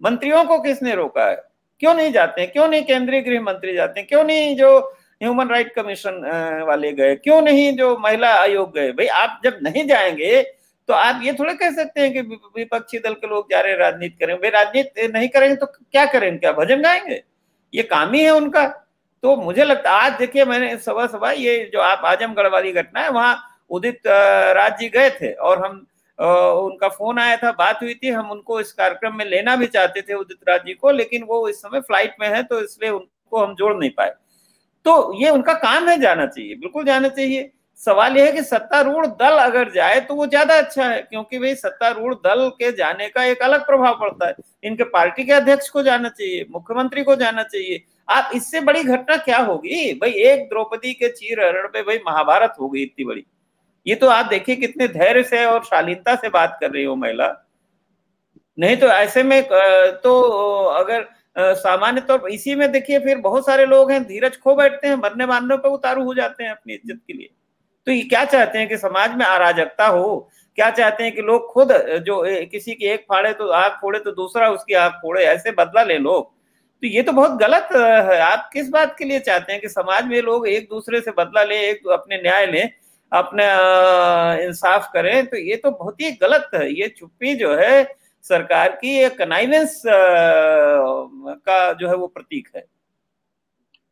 मंत्रियों 0.00 0.44
को 0.44 0.58
किसने 0.60 0.94
रोका 0.94 1.26
है? 1.26 1.42
क्यों 1.82 1.94
नहीं 1.94 2.12
जाते? 2.12 2.40
हैं 2.40 2.50
क्यों 2.52 2.68
नहीं 2.68 2.82
केंद्रीय 2.82 3.20
गृह 3.20 3.40
मंत्री 3.42 3.74
जाते? 3.74 4.00
हैं 4.00 4.08
क्यों 4.08 4.24
नहीं 4.24 4.56
जो 4.56 4.78
ह्यूमन 5.22 5.48
राइट 5.48 5.72
कमीशन 5.74 6.64
वाले 6.68 6.92
गए? 6.92 7.14
क्यों 7.16 7.40
नहीं 7.42 7.72
जो 7.76 7.96
महिला 7.98 8.34
आयोग 8.40 8.74
गए? 8.74 8.92
भाई 8.92 9.06
आप 9.06 9.40
जब 9.44 9.58
नहीं 9.62 9.86
जाएँगे 9.88 10.40
तो 10.90 10.94
आप 10.94 11.20
ये 11.24 11.32
थोड़े 11.32 11.52
कह 11.54 11.70
सकते 11.70 12.00
हैं 12.00 12.12
कि 12.12 12.20
विपक्षी 12.20 12.98
दल 12.98 13.12
के 13.14 13.26
लोग 13.26 13.50
जा 13.50 13.60
रहे 13.60 13.74
राजनीति 13.76 14.16
करें। 14.20 14.34
वे 14.34 14.48
राजनीति 14.50 15.06
नहीं 15.08 15.28
करेंगे 15.28 15.56
तो 15.56 15.66
क्या 15.66 16.04
करेंगे? 16.06 16.38
क्या 16.38 16.52
भजन 16.52 16.80
गाएँगे? 16.82 17.22
ये 17.72 17.82
काम 17.84 18.12
ही 18.12 18.22
है 18.22 18.30
उनका। 18.30 18.66
तो 19.22 19.36
मुझे 19.36 19.64
लगता 19.64 19.90
आज 19.96 20.18
देखिए 20.18 20.44
मैंने 20.44 20.76
सुबह 20.78 21.06
सुबह 21.06 21.30
ये 21.38 21.70
जो 21.72 21.80
आप 21.80 22.02
आजमगढ़ 22.06 22.46
वाली 22.48 22.72
घटना 22.72 23.00
है, 23.00 23.10
वहाँ 23.10 23.36
उदित 23.70 24.06
राज 24.06 24.78
जी 24.80 24.88
गए 24.88 25.10
थे 25.12 25.32
और 25.32 25.64
हम 25.64 25.76
उनका 26.18 26.88
फ़ोन 26.88 27.18
आया 27.18 27.36
था, 27.36 27.52
बात 27.52 27.82
हुई 27.82 27.94
थी, 27.94 28.08
हम 28.08 28.30
उनको 28.30 28.60
इस 28.60 28.72
कार्यक्रम 28.72 29.16
में 29.16 29.24
लेना 29.26 29.56
भी 29.56 29.66
चाहते 29.68 30.02
थे 30.02 30.14
उदित 30.14 30.48
राज 30.48 30.66
जी 30.66 30.74
को, 30.74 30.90
लेकिन 30.92 31.22
वो 31.22 31.48
इस 31.48 31.62
समय 31.62 31.80
फ़्लाइट 31.80 32.16
में 32.20 32.28
है 32.28 32.42
तो 32.42 32.60
इसलिए 32.62 32.90
उनको 32.90 33.44
हम 33.44 33.54
जोड़ 33.54 33.76
नहीं 33.76 33.90
पाए। 33.90 34.14
तो 34.86 35.22
ये 35.22 35.30
उनका 35.30 35.52
काम 35.60 35.88
है, 35.88 35.98
जाना 36.00 36.26
चाहिए, 36.26 36.54
बिल्कुल 36.56 36.84
जाना 36.84 37.08
चाहिए। 37.10 37.50
सवाल 37.82 38.16
यह 38.16 38.24
है 38.24 38.32
कि 38.32 38.42
सत्तारूढ़ 38.42 39.06
दल 39.08 39.36
अगर 39.40 39.70
जाए 39.72 40.00
तो 40.00 40.14
वो 40.14 40.26
ज़्यादा 40.26 40.56
अच्छा 40.56 40.84
है, 40.84 41.00
क्योंकि 41.02 41.38
भाई 41.38 41.54
सत्तारूढ़ 41.56 42.14
दल 42.16 42.48
के 42.58 42.72
जाने 42.72 43.08
का 43.08 43.24
एक 43.24 43.42
अलग 43.42 43.66
प्रभाव 43.66 43.94
पड़ता 44.00 44.26
है। 44.26 44.34
इनके 44.64 44.84
पार्टी 44.86 45.24
के 45.24 45.32
अध्यक्ष 45.32 45.68
को 45.68 45.82
जाना 45.82 46.08
चाहिए, 46.10 46.44
मुख्यमंत्री 46.50 47.04
को 47.04 47.16
जाना 47.16 47.42
चाहिए। 47.44 47.82
आप 48.08 48.30
इससे 48.34 48.60
बड़ी 48.60 48.82
घटना 48.84 49.16
क्या 49.18 49.38
होगी? 49.38 49.92
भाई 49.94 50.10
एक 50.10 50.48
द्रौपदी 50.48 50.92
के 50.94 51.08
चीर 51.10 51.40
हरण 51.40 51.68
पे 51.68 51.82
भाई 51.82 51.98
महाभारत 52.06 52.54
हो 52.60 52.68
गई 52.68 52.82
इतनी 52.82 53.04
बड़ी। 53.04 53.24
ये 53.86 53.94
तो 53.94 54.08
आप 54.08 54.26
देखिए 54.26 54.56
कितने 54.56 54.88
धैर्य 54.90 55.22
से 55.24 55.44
और 55.44 55.64
शालीनता 55.64 56.14
से 56.16 56.28
बात 56.30 56.58
कर 56.60 56.70
रही 56.70 56.84
हो 56.84 56.96
महिला। 56.96 57.32
नहीं 58.58 58.76
तो 58.76 58.86
ऐसे 58.88 59.22
में 59.22 59.42
तो 60.02 60.20
अगर 60.74 61.08
सामान्य 61.38 62.00
तौर 62.02 62.18
पर 62.18 62.28
इसी 62.30 62.54
में 62.54 62.70
देखिए 62.72 62.98
फिर 63.00 63.18
बहुत 63.20 63.46
सारे 63.46 63.66
लोग 63.66 63.90
हैं, 63.90 64.02
धीरज 64.04 64.36
खो 64.38 64.54
बैठते 64.56 64.88
हैं 64.88 64.96
मरने 64.96 65.26
मारने 65.26 65.56
पर 65.56 65.68
उतारू 65.70 66.04
हो 66.04 66.14
जाते 66.14 66.44
हैं 66.44 66.50
अपनी 66.50 66.74
इज़्ज़त 66.74 67.00
के 67.06 67.12
लिए। 67.12 67.28
तो 67.86 67.92
ये 67.92 68.02
क्या 68.04 68.24
चाहते 68.26 68.58
हैं 68.58 68.68
कि 68.68 68.76
समाज 68.78 69.14
में 69.16 69.24
अराजकता 69.26 69.86
हो? 69.86 70.30
क्या 70.58 70.70
चाहते 70.70 71.04
हैं 71.04 71.14
कि 71.14 71.22
लोग 71.22 71.46
खुद 71.52 71.72
जो 72.06 72.22
किसी 72.46 72.74
की 72.74 72.86
एक 72.86 73.04
फाड़े 73.08 73.32
तो 73.32 73.48
आग 73.50 73.72
फोड़े 73.80 73.98
तो 73.98 74.10
दूसरा 74.12 74.48
उसकी 74.50 74.74
आग 74.76 74.92
फोड़े, 75.02 75.24
ऐसे 75.24 75.50
बदला 75.52 75.82
ले 75.84 75.98
लोग 75.98 76.28
तो 76.82 76.86
ये 76.86 77.02
तो 77.02 77.12
बहुत 77.12 77.38
गलत 77.40 77.68
है। 77.72 78.18
आप 78.20 78.48
किस 78.52 78.68
बात 78.70 78.94
के 78.98 79.04
लिए 79.04 79.18
चाहते 79.20 79.52
हैं 79.52 79.60
कि 79.60 79.68
समाज 79.68 80.04
में 80.06 80.20
लोग 80.22 80.46
एक 80.48 80.68
दूसरे 80.70 81.00
से 81.00 81.10
बदला 81.10 81.42
ले, 81.44 81.56
एक 81.60 81.88
अपने 81.88 82.16
न्याय 82.22 82.46
लें, 82.46 82.70
अपने 83.12 83.44
इंसाफ 84.44 84.88
करें? 84.92 85.26
तो 85.26 85.36
ये 85.38 85.56
तो 85.56 85.70
बहुत 85.70 86.00
ही 86.00 86.10
गलत 86.12 86.50
है। 86.54 86.70
ये 86.72 86.88
चुप्पी 86.88 87.34
जो 87.34 87.54
है, 87.54 87.82
सरकार 88.24 88.70
की 88.76 88.96
एक 88.98 89.18
कनाइवेंस 89.18 89.82
का 89.86 91.72
जो 91.72 91.88
है 91.88 91.94
वो 91.94 92.06
प्रतीक 92.06 92.48
है। 92.56 92.64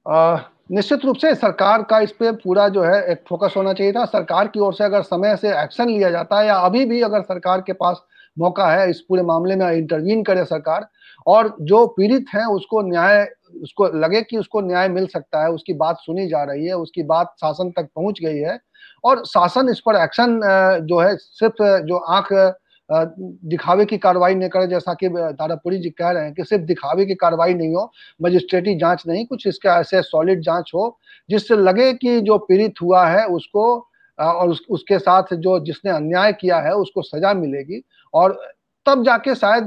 निश्चित 0.09 1.05
रूप 1.05 1.17
से 1.17 1.35
सरकार 1.35 1.83
का 1.83 1.99
इस 2.01 2.11
पे 2.13 2.31
पूरा 2.35 2.69
जो 2.69 2.83
है 2.83 3.03
एक 3.13 3.23
फोकस 3.29 3.55
होना 3.57 3.73
चाहिए 3.73 3.93
था। 3.93 4.05
सरकार 4.05 4.49
की 4.49 4.61
ओर 4.61 4.75
से 4.75 4.85
अगर 4.85 5.03
समय 5.03 5.37
से 5.37 5.49
एक्शन 5.63 5.89
लिया 5.89 6.11
जाता 6.11 6.39
है 6.41 6.47
या 6.47 6.55
अभी 6.59 6.85
भी 6.87 7.01
अगर 7.03 7.23
सरकार 7.23 7.61
के 7.61 7.73
पास 7.73 8.03
मौका 8.37 8.67
है, 8.67 8.89
इस 8.91 9.01
पूरे 9.09 9.23
मामले 9.23 9.57
में 9.57 9.71
इंटरवीन 9.71 10.23
करे 10.23 10.45
सरकार 10.45 10.87
और 11.27 11.55
जो 11.63 11.87
पीड़ित 11.89 12.27
हैं 12.35 12.45
उसको 12.47 12.83
न्याय, 12.83 13.27
उसको 13.63 13.87
लगे 13.99 14.23
कि 14.23 14.37
उसको 14.39 14.61
न्याय 14.61 14.89
मिल 14.89 15.07
सकता 15.07 15.43
है, 15.43 15.51
उसकी 15.51 15.73
बात 15.75 15.97
सुनी 16.01 16.27
जा 16.29 16.43
रही 16.43 16.67
है, 16.67 16.75
उसकी 16.75 17.03
बात 17.05 17.35
शासन 17.41 17.71
तक 17.71 17.89
पहुँच 17.97 18.19
गई 18.25 18.39
है 18.39 18.59
और 19.05 19.25
शासन 19.27 19.69
इस 19.71 19.81
पर 19.81 19.97
एक्शन 19.97 20.41
जो 20.83 20.99
है 21.01 21.17
सिर्फ़ 21.17 21.63
जो 21.87 21.99
आँख 21.99 22.33
दिखावे 22.89 23.85
की 23.85 23.97
कार्रवाई 23.99 24.35
नहीं 24.35 24.49
करे 24.49 24.67
जैसा 24.67 24.95
कि 24.95 25.09
दारापुरी 25.09 25.79
जी 25.79 25.91
कह 25.91 26.11
रहे 26.11 26.25
हैं 26.25 26.33
कि 26.35 26.45
सिर्फ़ 26.45 26.65
दिखावे 26.65 27.05
की 27.07 27.15
कार्रवाई 27.15 27.55
नहीं 27.55 27.75
हो 27.75 27.91
मजिस्ट्रेटी 28.21 28.75
जाँच 28.75 29.03
नहीं 29.07 29.25
कुछ 29.27 29.47
इसका 29.47 29.79
ऐसे 29.81 30.03
सॉलिड 30.03 30.41
जाँच 30.43 30.71
हो 30.75 30.99
जिससे 31.29 31.57
लगे 31.57 31.93
कि 31.95 32.21
जो 32.21 32.39
पीड़ित 32.39 32.83
हुआ 32.83 33.07
है 33.07 33.27
उसको 33.27 33.65
और 34.19 34.49
उस, 34.49 34.65
उसके 34.71 34.99
साथ 34.99 35.35
जो 35.35 35.59
जिसने 35.65 35.91
अन्याय 35.91 36.33
किया 36.33 36.59
है 36.61 36.73
उसको 36.75 37.03
सजा 37.03 37.33
मिलेगी 37.35 37.83
और 38.15 38.39
तब 38.87 39.03
जाके 39.05 39.35
शायद 39.35 39.67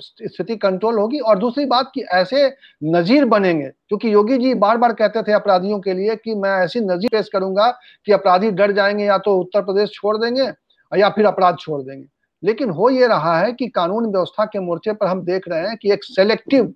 स्थिति 0.00 0.56
कंट्रोल 0.56 0.98
होगी। 0.98 1.18
और 1.18 1.38
दूसरी 1.38 1.64
बात 1.64 1.90
कि 1.94 2.00
ऐसे 2.12 2.46
नजीर 2.84 3.24
बनेंगे 3.24 3.66
क्योंकि 3.88 4.12
योगी 4.14 4.38
जी 4.38 4.54
बार 4.56 4.76
बार 4.76 4.92
कहते 4.92 5.22
थे 5.22 5.32
अपराधियों 5.32 5.78
के 5.80 5.94
लिए 5.94 6.16
कि 6.16 6.34
मैं 6.34 6.50
ऐसी 6.64 6.80
नजीर 6.82 7.10
पेश 7.12 7.28
करूँगा 7.32 7.70
कि 8.06 8.12
अपराधी 8.12 8.50
डर 8.52 8.72
जाएँगे 8.72 9.04
या 9.04 9.18
तो 9.18 9.36
उत्तर 9.38 9.62
प्रदेश 9.62 9.90
छोड़ 9.94 10.16
देंगे 10.16 10.50
या 10.92 11.08
फिर 11.10 11.26
अपराध 11.26 11.56
छोड़ 11.60 11.80
देंगे। 11.82 12.06
लेकिन 12.42 12.70
हो 12.70 12.88
ये 12.90 13.06
रहा 13.06 13.38
है 13.38 13.52
कि 13.52 13.68
कानून 13.68 14.06
व्यवस्था 14.06 14.44
के 14.44 14.60
मोर्चे 14.60 14.92
पर 14.92 15.06
हम 15.06 15.22
देख 15.22 15.48
रहे 15.48 15.66
हैं 15.68 15.76
कि 15.76 15.92
एक 15.92 16.04
सेलेक्टिव 16.04 16.72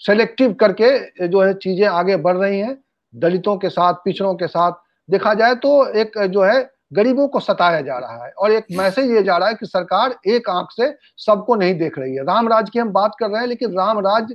सेलेक्टिव 0.00 0.52
करके 0.54 1.28
जो 1.28 1.40
है 1.40 1.54
चीज़ें 1.54 1.86
आगे 1.86 2.16
बढ़ 2.16 2.36
रही 2.36 2.58
हैं 2.60 2.76
दलितों 3.14 3.56
के 3.56 3.68
साथ 3.68 3.94
पिछड़ों 3.94 4.34
के 4.34 4.46
साथ। 4.46 4.72
देखा 5.08 5.32
जाए 5.34 5.54
तो 5.54 5.86
एक 5.92 6.18
जो 6.26 6.42
है 6.42 6.70
गरीबों 6.92 7.26
को 7.28 7.40
सताया 7.40 7.80
जा 7.80 7.98
रहा 7.98 8.24
है 8.24 8.30
और 8.32 8.52
एक 8.52 8.66
मैसेज 8.72 9.10
ये 9.10 9.22
जा 9.22 9.36
रहा 9.36 9.48
है 9.48 9.54
कि 9.54 9.66
सरकार 9.66 10.14
एक 10.26 10.48
आँख 10.50 10.68
से 10.72 10.92
सबको 11.18 11.54
नहीं 11.54 11.74
देख 11.78 11.98
रही 11.98 12.14
है। 12.14 12.24
राम 12.24 12.48
राज 12.48 12.70
की 12.70 12.78
हम 12.78 12.92
बात 12.92 13.16
कर 13.20 13.30
रहे 13.30 13.40
हैं 13.40 13.48
लेकिन 13.48 13.72
राम 13.72 13.98
राज 13.98 14.34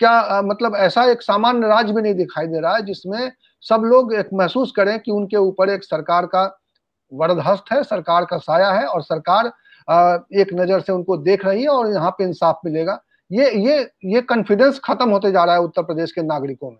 क्या 0.00 0.10
आ, 0.10 0.42
मतलब 0.42 0.76
ऐसा 0.76 1.04
एक 1.04 1.22
सामान्य 1.22 1.68
राज 1.68 1.90
भी 1.90 2.02
नहीं 2.02 2.14
दिखाई 2.14 2.46
दे 2.46 2.60
रहा 2.60 2.74
है 2.76 2.82
जिसमें 2.82 3.32
सब 3.64 3.82
लोग 3.84 4.14
एक 4.14 4.28
महसूस 4.34 4.72
करें 4.76 4.98
कि 5.00 5.10
उनके 5.10 5.36
ऊपर 5.36 5.70
एक 5.70 5.84
सरकार 5.84 6.26
का 6.26 6.44
वरदहस्त 7.12 7.72
है 7.72 7.82
सरकार 7.84 8.24
का 8.24 8.38
साया 8.38 8.70
है 8.70 8.86
और 8.86 9.02
सरकार 9.02 9.52
एक 9.90 10.48
नज़र 10.54 10.80
से 10.80 10.92
उनको 10.92 11.16
देख 11.18 11.44
रही 11.44 11.62
है 11.62 11.68
और 11.68 11.92
यहाँ 11.92 12.10
पे 12.10 12.24
इंसाफ 12.24 12.60
मिलेगा। 12.64 13.00
ये 13.30 13.50
ये 13.60 13.78
ये 14.06 14.20
कॉन्फिडेंस 14.22 14.80
खत्म 14.84 15.08
होते 15.10 15.30
जा 15.32 15.44
रहा 15.44 15.54
है 15.54 15.60
उत्तर 15.62 15.82
प्रदेश 15.82 16.12
के 16.12 16.22
नागरिकों 16.24 16.70
में। 16.70 16.78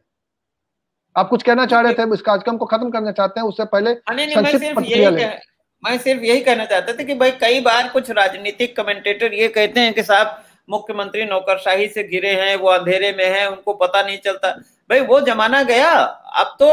आप 1.17 1.29
कुछ 1.29 1.43
कहना 1.43 1.67
चाह 1.67 1.81
रहे 1.81 1.93
थे? 1.95 2.03
इस 2.15 2.23
कार्यक्रम 2.23 2.57
को 2.57 2.67
खत्म 2.67 2.91
करना 2.91 3.13
चाहते 3.13 3.41
हैं 3.41 3.47
उससे 3.49 3.65
पहले 3.67 3.91
हाँ, 3.91 4.15
मैं 5.83 5.97
सिर्फ़ 5.99 6.23
यही 6.23 6.41
कहना 6.41 6.65
चाहता 6.65 6.93
था 6.93 7.03
कि 7.05 7.15
भाई 7.15 7.31
कई 7.41 7.61
बार 7.61 7.89
कुछ 7.89 8.11
राजनीतिक 8.13 8.77
कमेंटेटर 8.77 9.35
ये 9.35 9.49
कहते 9.51 9.81
हैं 9.81 9.93
कि 9.95 10.03
साहब 10.03 10.43
मुख्यमंत्री 10.69 11.25
नौकरशाही 11.25 11.87
से 11.89 12.03
घिरे 12.05 12.33
हैं 12.41 12.57
वो 12.57 12.69
अंधेरे 12.71 13.13
में 13.13 13.25
है 13.27 13.47
उनको 13.51 13.73
पता 13.75 14.03
नहीं 14.03 14.19
चलता। 14.25 14.51
भाई 14.91 15.01
वो 15.03 15.21
जमाना 15.23 15.63
गया। 15.65 15.91
अब 15.93 16.57
तो 16.61 16.69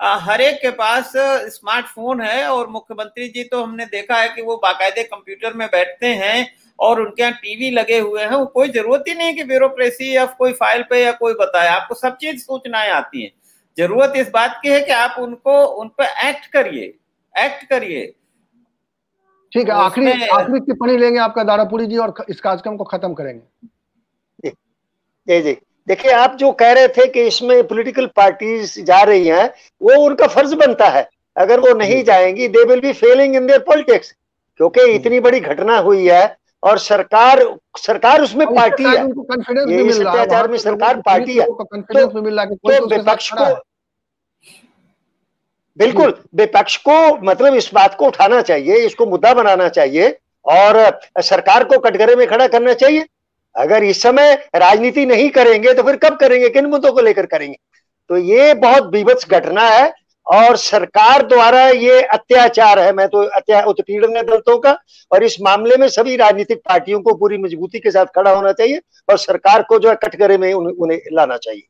हर 0.00 0.40
एक 0.40 0.56
के 0.56 0.70
पास 0.72 1.12
स्मार्टफ़ोन 1.52 2.20
है 2.20 2.46
और 2.48 2.68
मुख्यमंत्री 2.68 3.28
जी 3.28 3.42
तो 3.44 3.62
हमने 3.62 3.84
देखा 3.86 4.16
है 4.16 4.28
कि 4.28 4.42
वो 4.42 4.56
बाकायदे 4.58 5.02
कंप्यूटर 5.04 5.54
में 5.54 5.66
बैठते 5.68 6.06
हैं 6.16 6.46
और 6.78 7.00
उनके 7.00 7.22
यहाँ 7.22 7.34
टीवी 7.34 7.70
लगे 7.70 7.98
हुए 7.98 8.22
हैं। 8.22 8.44
कोई 8.46 8.68
ज़रूरत 8.68 9.04
ही 9.08 9.14
नहीं 9.14 9.34
कि 9.36 9.44
ब्यूरोक्रेसी 9.44 10.14
या 10.16 10.24
कोई 10.38 10.52
फ़ाइल 10.52 10.82
पे 10.90 11.02
या 11.02 11.12
कोई 11.14 11.34
बताए। 11.40 11.68
आपको 11.68 11.94
सब 11.94 12.16
चीज़ 12.16 12.38
सूचनाएँ 12.38 12.90
आती 12.90 13.22
हैं। 13.22 13.30
ज़रूरत 13.76 14.12
इस 14.16 14.30
बात 14.30 14.58
की 14.62 14.68
है 14.68 14.80
कि 14.80 14.92
आप 14.92 15.16
उनको 15.18 15.62
उन 15.74 15.88
पर 15.98 16.28
एक्ट 16.28 16.46
करिए। 16.52 16.84
एक्ट 17.34 17.68
करिए। 17.70 18.06
ठीक 19.52 19.68
है 19.68 19.74
आखिरी 19.76 20.10
आखिरी 20.24 20.60
टिप्पणी 20.60 20.96
लेंगे 20.96 21.18
आपका 21.20 21.44
दारापुरी 21.44 21.86
जी 21.86 21.96
और 21.98 22.14
इस 22.30 22.40
कार्यक्रम 22.40 22.76
को 22.76 22.84
खत्म 22.86 23.14
करेंगे। 23.14 23.70
जी 25.26 25.40
जी। 25.42 25.56
देखिए 25.90 26.12
आप 26.12 26.34
जो 26.36 26.50
कह 26.52 26.72
रहे 26.72 26.88
थे 26.88 27.06
कि 27.06 27.22
इसमें 27.26 27.66
पॉलिटिकल 27.68 28.06
पार्टीज़ 28.16 28.80
जा 28.82 29.00
रही 29.02 29.26
हैं 29.28 29.46
वो 29.80 29.94
उनका 30.04 30.26
फ़र्ज़ 30.26 30.54
बनता 30.54 30.88
है। 30.88 31.08
अगर 31.36 31.60
वो 31.60 31.72
नहीं 31.74 32.02
जाएँगी 32.04 32.48
they 32.48 32.64
will 32.64 32.80
be 32.80 32.92
failing 32.92 33.34
in 33.36 33.46
their 33.46 33.58
politics 33.66 34.12
क्योंकि 34.60 34.84
इतनी 34.92 35.20
बड़ी 35.20 35.40
घटना 35.40 35.78
हुई 35.78 36.06
है 36.08 36.22
और 36.62 36.78
सरकार 36.78 37.42
सरकार 37.78 38.22
उसमें 38.22 38.46
पार्टी 38.54 38.84
है। 38.84 39.04
ये 39.72 39.82
अत्याचार 40.00 40.48
में 40.48 40.58
सरकार 40.58 41.00
पार्टी 41.00 41.36
है। 41.38 41.46
तो, 41.46 42.00
तो 42.80 42.86
विपक्ष 42.88 43.30
को 43.32 43.44
बिल्कुल 45.78 46.14
विपक्ष 46.34 46.76
को 46.88 47.16
मतलब 47.24 47.54
इस 47.54 47.70
बात 47.74 47.94
को 47.94 48.06
उठाना 48.06 48.40
चाहिए 48.42 48.76
इसको 48.86 49.06
मुद्दा 49.06 49.32
बनाना 49.34 49.68
चाहिए 49.68 50.16
और 50.44 51.00
सरकार 51.22 51.64
को 51.64 51.78
कटघरे 51.78 52.16
में 52.16 52.26
खड़ा 52.28 52.46
करना 52.48 52.74
चाहिए। 52.74 53.06
अगर 53.54 53.84
इस 53.84 54.02
समय 54.02 54.32
राजनीति 54.56 55.06
नहीं 55.06 55.28
करेंगे 55.30 55.72
तो 55.72 55.82
फिर 55.82 55.96
कब 55.96 56.16
करेंगे? 56.16 56.48
किन 56.48 56.66
मुद्दों 56.66 56.92
को 56.92 57.00
लेकर 57.00 57.26
करेंगे? 57.26 57.56
तो 58.10 58.16
ये 58.16 58.52
बहुत 58.56 58.86
बीभत्स 58.90 59.28
घटना 59.30 59.62
है 59.62 59.92
और 60.26 60.56
सरकार 60.56 61.26
द्वारा 61.26 61.66
ये 61.68 62.00
अत्याचार 62.04 62.78
है। 62.78 62.92
मैं 62.92 63.06
तो 63.08 63.22
अत्या 63.28 63.62
उत्पीड़न 63.64 64.16
है 64.16 64.22
दलितों 64.22 64.58
का 64.58 64.76
और 65.10 65.24
इस 65.24 65.36
मामले 65.42 65.76
में 65.76 65.88
सभी 65.88 66.16
राजनीतिक 66.16 66.58
पार्टियों 66.58 67.00
को 67.00 67.14
पूरी 67.14 67.38
मजबूती 67.38 67.78
के 67.78 67.90
साथ 67.90 68.06
खड़ा 68.06 68.30
होना 68.30 68.52
चाहिए 68.52 68.80
और 69.08 69.18
सरकार 69.18 69.62
को 69.62 69.78
जो 69.78 69.88
है 69.88 69.94
कटघरे 70.04 70.38
में 70.38 70.52
उन, 70.54 70.66
उन्हें 70.68 70.98
लाना 71.12 71.36
चाहिए। 71.36 71.62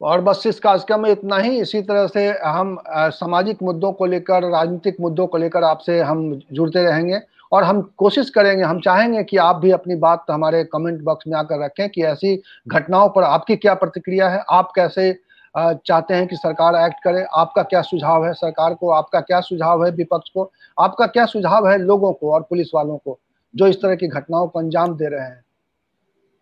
और 0.00 0.20
बस 0.20 0.42
इस 0.46 0.58
कार्यक्रम 0.60 1.00
में 1.00 1.10
इतना 1.10 1.36
ही। 1.38 1.60
इसी 1.60 1.80
तरह 1.82 2.06
से 2.06 2.26
हम 2.38 2.76
सामाजिक 2.88 3.62
मुद्दों 3.62 3.92
को 3.92 4.06
लेकर 4.06 4.50
राजनीतिक 4.50 4.96
मुद्दों 5.00 5.26
को 5.26 5.38
लेकर 5.38 5.64
आपसे 5.64 5.98
हम 6.00 6.40
जुड़ते 6.52 6.82
रहेंगे। 6.82 7.18
और 7.54 7.64
हम 7.64 7.80
कोशिश 7.98 8.30
करेंगे, 8.30 8.62
हम 8.64 8.80
चाहेंगे 8.80 9.22
कि 9.24 9.36
आप 9.36 9.56
भी 9.56 9.70
अपनी 9.70 9.94
बात 9.96 10.24
हमारे 10.30 10.62
कमेंट 10.64 11.02
बॉक्स 11.02 11.26
में 11.28 11.36
आकर 11.38 11.64
रखें 11.64 11.88
कि 11.88 12.02
ऐसी 12.04 12.40
घटनाओं 12.68 13.08
पर 13.08 13.22
आपकी 13.22 13.56
क्या 13.56 13.74
प्रतिक्रिया 13.74 14.28
है, 14.28 14.42
आप 14.50 14.72
कैसे 14.76 15.12
चाहते 15.54 16.14
हैं 16.14 16.26
कि 16.26 16.36
सरकार 16.36 16.74
एक्ट 16.76 17.02
करे, 17.04 17.24
आपका 17.34 17.62
क्या 17.62 17.82
सुझाव 17.82 18.24
है 18.26 18.32
सरकार 18.34 18.74
को, 18.74 18.90
आपका 18.90 19.20
क्या 19.20 19.40
सुझाव 19.40 19.84
है 19.84 19.90
विपक्ष 19.92 20.30
को, 20.30 20.50
आपका 20.78 21.06
क्या 21.06 21.26
सुझाव 21.26 21.68
है 21.68 21.78
लोगों 21.78 22.12
को 22.12 22.32
और 22.32 22.42
पुलिस 22.42 22.70
वालों 22.74 22.96
को, 22.96 23.18
जो 23.54 23.66
इस 23.66 23.82
तरह 23.82 23.94
की 23.94 24.08
घटनाओं 24.08 24.48
को 24.48 24.58
अंजाम 24.58 24.96
दे 24.96 25.08
रहे 25.08 25.20
हैं। 25.20 25.42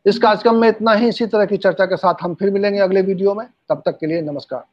इस 0.06 0.18
कार्यक्रम 0.18 0.54
में 0.54 0.68
इतना 0.68 0.92
ही, 0.92 1.08
इसी 1.08 1.26
तरह 1.26 1.46
की 1.46 1.56
चर्चा 1.58 1.86
के 1.86 1.96
साथ 1.96 2.22
हम 2.22 2.34
फिर 2.34 2.50
मिलेंगे 2.50 2.80
अगले 2.80 3.02
वीडियो 3.02 3.34
में, 3.34 3.46
तब 3.68 3.82
तक 3.86 3.98
के 3.98 4.06
लिए 4.06 4.22
नमस्कार। 4.22 4.64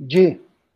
जी। 0.00 0.40